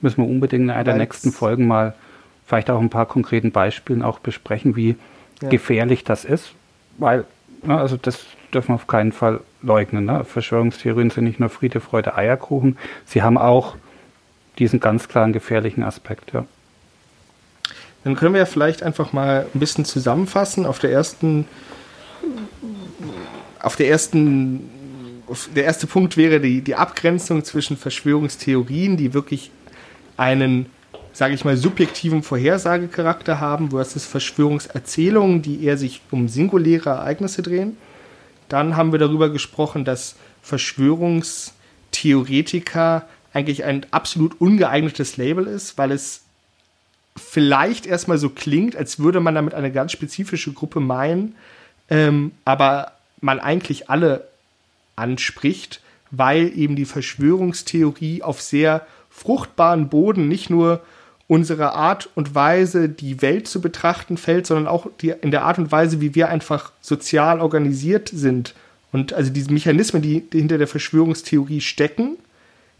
müssen 0.00 0.24
wir 0.24 0.28
unbedingt 0.28 0.64
in 0.64 0.70
einer 0.70 0.82
der 0.82 0.96
nächsten 0.96 1.30
Folgen 1.30 1.68
mal 1.68 1.94
vielleicht 2.46 2.68
auch 2.68 2.80
ein 2.80 2.90
paar 2.90 3.06
konkreten 3.06 3.52
Beispielen 3.52 4.02
auch 4.02 4.18
besprechen, 4.18 4.74
wie 4.74 4.96
ja. 5.40 5.48
gefährlich 5.48 6.02
das 6.02 6.24
ist 6.24 6.52
weil, 6.98 7.24
ne, 7.62 7.78
also 7.78 7.96
das 7.96 8.24
dürfen 8.52 8.68
wir 8.68 8.74
auf 8.74 8.86
keinen 8.86 9.12
Fall 9.12 9.40
leugnen. 9.62 10.04
Ne? 10.04 10.24
Verschwörungstheorien 10.24 11.10
sind 11.10 11.24
nicht 11.24 11.40
nur 11.40 11.48
Friede, 11.48 11.80
Freude, 11.80 12.16
Eierkuchen, 12.16 12.76
sie 13.04 13.22
haben 13.22 13.38
auch 13.38 13.76
diesen 14.58 14.80
ganz 14.80 15.08
klaren 15.08 15.32
gefährlichen 15.32 15.82
Aspekt, 15.82 16.32
ja. 16.32 16.44
Dann 18.04 18.16
können 18.16 18.34
wir 18.34 18.40
ja 18.40 18.46
vielleicht 18.46 18.82
einfach 18.82 19.14
mal 19.14 19.46
ein 19.54 19.58
bisschen 19.58 19.86
zusammenfassen. 19.86 20.66
Auf 20.66 20.78
der 20.78 20.92
ersten, 20.92 21.48
auf 23.60 23.76
der 23.76 23.88
ersten, 23.88 24.68
der 25.56 25.64
erste 25.64 25.86
Punkt 25.86 26.18
wäre 26.18 26.38
die, 26.38 26.60
die 26.60 26.74
Abgrenzung 26.74 27.44
zwischen 27.44 27.78
Verschwörungstheorien, 27.78 28.98
die 28.98 29.14
wirklich 29.14 29.50
einen 30.18 30.66
sage 31.14 31.32
ich 31.34 31.44
mal, 31.44 31.56
subjektiven 31.56 32.22
Vorhersagecharakter 32.24 33.40
haben 33.40 33.70
versus 33.70 34.04
Verschwörungserzählungen, 34.04 35.42
die 35.42 35.62
eher 35.64 35.78
sich 35.78 36.02
um 36.10 36.28
singuläre 36.28 36.90
Ereignisse 36.90 37.40
drehen. 37.40 37.76
Dann 38.48 38.76
haben 38.76 38.90
wir 38.90 38.98
darüber 38.98 39.30
gesprochen, 39.30 39.84
dass 39.84 40.16
Verschwörungstheoretiker 40.42 43.06
eigentlich 43.32 43.62
ein 43.64 43.86
absolut 43.92 44.40
ungeeignetes 44.40 45.16
Label 45.16 45.46
ist, 45.46 45.78
weil 45.78 45.92
es 45.92 46.22
vielleicht 47.16 47.86
erstmal 47.86 48.18
so 48.18 48.28
klingt, 48.28 48.74
als 48.74 48.98
würde 48.98 49.20
man 49.20 49.36
damit 49.36 49.54
eine 49.54 49.70
ganz 49.70 49.92
spezifische 49.92 50.52
Gruppe 50.52 50.80
meinen, 50.80 51.36
ähm, 51.88 52.32
aber 52.44 52.90
man 53.20 53.38
eigentlich 53.38 53.88
alle 53.88 54.26
anspricht, 54.96 55.80
weil 56.10 56.50
eben 56.58 56.74
die 56.74 56.86
Verschwörungstheorie 56.86 58.24
auf 58.24 58.42
sehr 58.42 58.84
fruchtbaren 59.10 59.88
Boden 59.88 60.26
nicht 60.26 60.50
nur 60.50 60.82
unsere 61.26 61.72
Art 61.72 62.08
und 62.14 62.34
Weise, 62.34 62.88
die 62.88 63.22
Welt 63.22 63.48
zu 63.48 63.60
betrachten, 63.60 64.16
fällt, 64.16 64.46
sondern 64.46 64.66
auch 64.66 64.86
die, 65.00 65.10
in 65.10 65.30
der 65.30 65.44
Art 65.44 65.58
und 65.58 65.72
Weise, 65.72 66.00
wie 66.00 66.14
wir 66.14 66.28
einfach 66.28 66.72
sozial 66.80 67.40
organisiert 67.40 68.10
sind. 68.12 68.54
Und 68.92 69.12
also 69.12 69.30
diese 69.30 69.52
Mechanismen, 69.52 70.02
die, 70.02 70.20
die 70.20 70.38
hinter 70.38 70.58
der 70.58 70.68
Verschwörungstheorie 70.68 71.60
stecken, 71.60 72.18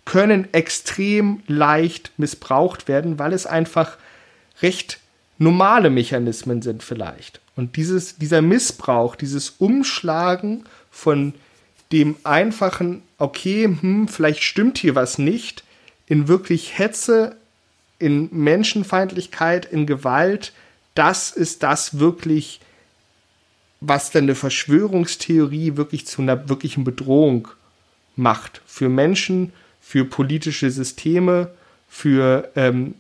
können 0.05 0.53
extrem 0.53 1.41
leicht 1.47 2.13
missbraucht 2.19 2.89
werden, 2.89 3.19
weil 3.19 3.33
es 3.33 3.47
einfach 3.47 3.97
recht 4.61 4.99
normale 5.39 5.91
Mechanismen 5.91 6.63
sind 6.63 6.83
vielleicht. 6.83 7.41
Und 7.57 7.77
dieses, 7.77 8.17
dieser 8.17 8.43
Missbrauch, 8.43 9.17
dieses 9.17 9.51
Umschlagen 9.51 10.65
von 10.91 11.35
dem 11.93 12.17
einfachen, 12.25 13.03
okay, 13.19 13.65
hm, 13.65 14.09
vielleicht 14.09 14.43
stimmt 14.43 14.79
hier 14.79 14.95
was 14.95 15.19
nicht, 15.19 15.65
in 16.07 16.29
wirklich 16.29 16.79
Hetze, 16.79 17.37
in 18.05 18.29
Menschenfeindlichkeit, 18.33 19.65
in 19.65 19.87
Gewalt, 19.87 20.53
das 20.95 21.31
ist 21.31 21.63
das 21.63 21.99
wirklich, 21.99 22.61
was 23.81 24.11
dann 24.11 24.25
eine 24.25 24.35
Verschwörungstheorie 24.35 25.77
wirklich 25.77 26.07
zu 26.07 26.23
einer 26.23 26.49
wirklichen 26.49 26.85
Bedrohung 26.85 27.49
macht 28.17 28.63
für 28.67 28.89
Menschen, 28.89 29.53
für 29.81 30.05
politische 30.05 30.71
Systeme, 30.71 31.51
für 31.89 32.51
ähm, 32.55 32.95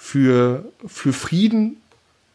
für, 0.00 0.64
für 0.86 1.12
Frieden. 1.12 1.76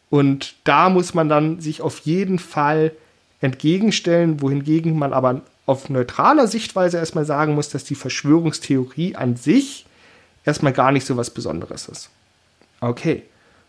Und 0.08 0.54
da 0.62 0.88
muss 0.88 1.14
man 1.14 1.28
dann 1.28 1.60
sich 1.60 1.80
auf 1.80 1.98
jeden 2.00 2.38
Fall 2.38 2.92
entgegenstellen, 3.40 4.40
wohingegen 4.40 4.96
man 4.96 5.12
aber 5.12 5.42
auf 5.66 5.90
neutraler 5.90 6.46
Sichtweise 6.46 6.98
erstmal 6.98 7.24
sagen 7.24 7.54
muss, 7.54 7.68
dass 7.68 7.82
die 7.82 7.96
Verschwörungstheorie 7.96 9.16
an 9.16 9.34
sich 9.34 9.84
erstmal 10.46 10.72
gar 10.72 10.92
nicht 10.92 11.06
so 11.06 11.18
was 11.18 11.28
Besonderes 11.28 11.88
ist. 11.88 12.08
Okay, 12.80 13.24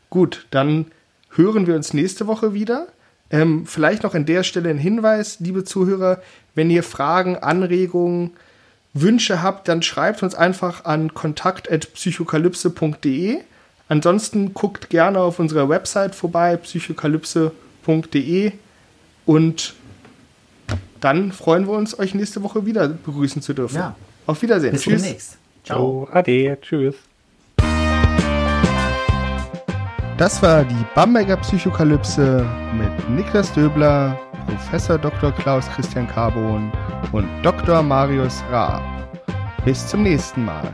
gut, 0.09 0.47
dann 0.51 0.85
hören 1.31 1.67
wir 1.67 1.75
uns 1.75 1.93
nächste 1.93 2.27
Woche 2.27 2.53
wieder. 2.53 2.87
Ähm, 3.29 3.65
vielleicht 3.65 4.03
noch 4.03 4.15
an 4.15 4.25
der 4.25 4.43
Stelle 4.43 4.69
ein 4.69 4.77
Hinweis, 4.77 5.41
liebe 5.41 5.65
Zuhörer, 5.65 6.21
wenn 6.55 6.69
ihr 6.69 6.83
Fragen, 6.83 7.35
Anregungen, 7.35 8.31
Wünsche 8.93 9.43
habt, 9.43 9.67
dann 9.67 9.81
schreibt 9.81 10.23
uns 10.23 10.33
einfach 10.33 10.85
an 10.85 11.13
kontakt.psychokalypse.de. 11.13 13.39
Ansonsten 13.89 14.53
guckt 14.53 14.89
gerne 14.89 15.19
auf 15.19 15.39
unserer 15.39 15.67
Website 15.69 16.15
vorbei, 16.15 16.55
psychokalypse.de 16.57 18.51
und 19.25 19.73
dann 20.99 21.31
freuen 21.31 21.67
wir 21.67 21.73
uns, 21.73 21.97
euch 21.99 22.15
nächste 22.15 22.41
Woche 22.43 22.65
wieder 22.65 22.87
begrüßen 22.87 23.41
zu 23.41 23.53
dürfen. 23.53 23.77
Ja. 23.77 23.95
Auf 24.25 24.41
Wiedersehen. 24.41 24.71
Bis 24.71 24.81
Tschüss. 24.81 25.03
demnächst. 25.03 25.37
Ciao. 25.67 26.07
Ade. 26.13 26.57
Tschüss. 26.61 26.95
Das 30.17 30.41
war 30.41 30.63
die 30.63 30.85
Bamberger 30.95 31.37
Psychokalypse 31.37 32.45
mit 32.73 33.09
Niklas 33.09 33.51
Döbler, 33.53 34.17
Professor 34.47 34.97
Dr. 34.97 35.31
Klaus 35.33 35.69
Christian 35.75 36.07
Carbon 36.07 36.71
und 37.11 37.27
Dr. 37.43 37.83
Marius 37.83 38.41
Raab. 38.49 38.81
Bis 39.65 39.85
zum 39.85 40.03
nächsten 40.03 40.45
Mal. 40.45 40.73